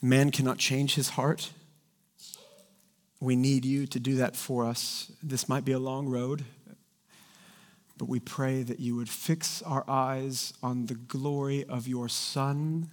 Man 0.00 0.30
cannot 0.30 0.58
change 0.58 0.94
his 0.94 1.10
heart. 1.10 1.50
We 3.20 3.36
need 3.36 3.64
you 3.64 3.86
to 3.86 4.00
do 4.00 4.16
that 4.16 4.36
for 4.36 4.64
us. 4.64 5.12
This 5.22 5.48
might 5.48 5.64
be 5.64 5.72
a 5.72 5.78
long 5.78 6.08
road, 6.08 6.44
but 7.96 8.08
we 8.08 8.18
pray 8.18 8.62
that 8.62 8.80
you 8.80 8.96
would 8.96 9.08
fix 9.08 9.62
our 9.62 9.84
eyes 9.88 10.52
on 10.62 10.86
the 10.86 10.94
glory 10.94 11.64
of 11.64 11.86
your 11.86 12.08
Son 12.08 12.90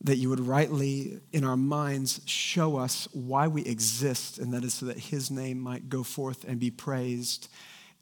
that 0.00 0.16
you 0.16 0.28
would 0.28 0.40
rightly, 0.40 1.20
in 1.32 1.44
our 1.44 1.56
minds, 1.56 2.20
show 2.24 2.76
us 2.76 3.08
why 3.12 3.48
we 3.48 3.62
exist, 3.64 4.38
and 4.38 4.54
that 4.54 4.62
is 4.62 4.74
so 4.74 4.86
that 4.86 4.98
His 4.98 5.30
name 5.30 5.58
might 5.58 5.88
go 5.88 6.02
forth 6.02 6.44
and 6.44 6.60
be 6.60 6.70
praised. 6.70 7.48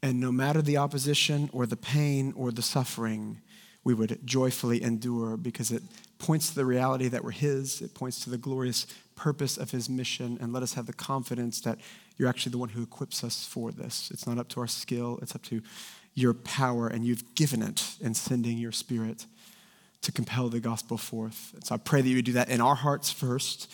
And 0.03 0.19
no 0.19 0.31
matter 0.31 0.61
the 0.61 0.77
opposition 0.77 1.49
or 1.53 1.65
the 1.65 1.75
pain 1.75 2.33
or 2.35 2.51
the 2.51 2.61
suffering, 2.61 3.41
we 3.83 3.93
would 3.93 4.19
joyfully 4.25 4.83
endure 4.83 5.37
because 5.37 5.71
it 5.71 5.81
points 6.19 6.49
to 6.49 6.55
the 6.55 6.65
reality 6.65 7.07
that 7.07 7.23
we're 7.23 7.31
His, 7.31 7.81
it 7.81 7.93
points 7.93 8.23
to 8.23 8.29
the 8.29 8.37
glorious 8.37 8.85
purpose 9.15 9.57
of 9.57 9.71
His 9.71 9.89
mission, 9.89 10.37
and 10.41 10.53
let 10.53 10.61
us 10.61 10.73
have 10.73 10.85
the 10.85 10.93
confidence 10.93 11.61
that 11.61 11.79
you're 12.17 12.29
actually 12.29 12.51
the 12.51 12.57
one 12.57 12.69
who 12.69 12.83
equips 12.83 13.23
us 13.23 13.45
for 13.45 13.71
this. 13.71 14.11
It's 14.11 14.27
not 14.27 14.37
up 14.37 14.49
to 14.49 14.59
our 14.59 14.67
skill, 14.67 15.19
it's 15.21 15.35
up 15.35 15.43
to 15.43 15.61
your 16.13 16.33
power, 16.33 16.87
and 16.87 17.05
you've 17.05 17.35
given 17.35 17.61
it 17.61 17.95
in 18.01 18.13
sending 18.13 18.57
your 18.57 18.71
Spirit 18.71 19.25
to 20.01 20.11
compel 20.11 20.49
the 20.49 20.59
gospel 20.59 20.97
forth. 20.97 21.51
And 21.53 21.63
so 21.65 21.75
I 21.75 21.77
pray 21.77 22.01
that 22.01 22.09
you 22.09 22.15
would 22.17 22.25
do 22.25 22.33
that 22.33 22.49
in 22.49 22.61
our 22.61 22.75
hearts 22.75 23.11
first, 23.11 23.71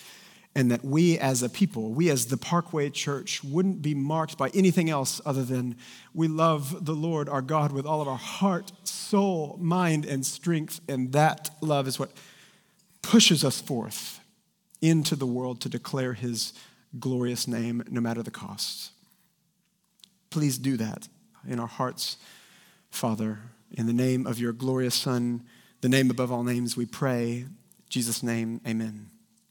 and 0.55 0.69
that 0.69 0.85
we 0.85 1.17
as 1.17 1.41
a 1.41 1.49
people, 1.49 1.91
we 1.91 2.09
as 2.09 2.27
the 2.27 2.37
Parkway 2.37 2.89
Church, 2.89 3.43
wouldn't 3.43 3.81
be 3.81 3.95
marked 3.95 4.37
by 4.37 4.49
anything 4.49 4.89
else 4.89 5.19
other 5.25 5.43
than 5.43 5.75
we 6.13 6.27
love 6.27 6.85
the 6.85 6.93
Lord 6.93 7.27
our 7.27 7.41
God 7.41 7.71
with 7.71 7.85
all 7.85 8.01
of 8.01 8.07
our 8.07 8.17
heart, 8.17 8.71
soul, 8.83 9.57
mind, 9.59 10.05
and 10.05 10.25
strength. 10.25 10.79
And 10.87 11.11
that 11.13 11.49
love 11.61 11.87
is 11.87 11.97
what 11.97 12.11
pushes 13.01 13.43
us 13.43 13.59
forth 13.59 14.19
into 14.81 15.15
the 15.15 15.25
world 15.25 15.59
to 15.61 15.69
declare 15.69 16.13
his 16.13 16.53
glorious 16.99 17.47
name 17.47 17.83
no 17.89 17.99
matter 17.99 18.21
the 18.21 18.31
cost. 18.31 18.91
Please 20.29 20.57
do 20.57 20.77
that 20.77 21.07
in 21.47 21.59
our 21.59 21.67
hearts, 21.67 22.17
Father, 22.91 23.39
in 23.71 23.87
the 23.87 23.93
name 23.93 24.27
of 24.27 24.39
your 24.39 24.53
glorious 24.53 24.95
Son 24.95 25.43
the 25.83 25.89
name 25.89 26.09
above 26.09 26.31
all 26.31 26.43
names, 26.45 26.77
we 26.77 26.85
pray. 26.85 27.45
Jesus' 27.89 28.23
name, 28.23 28.61
amen. 28.65 29.12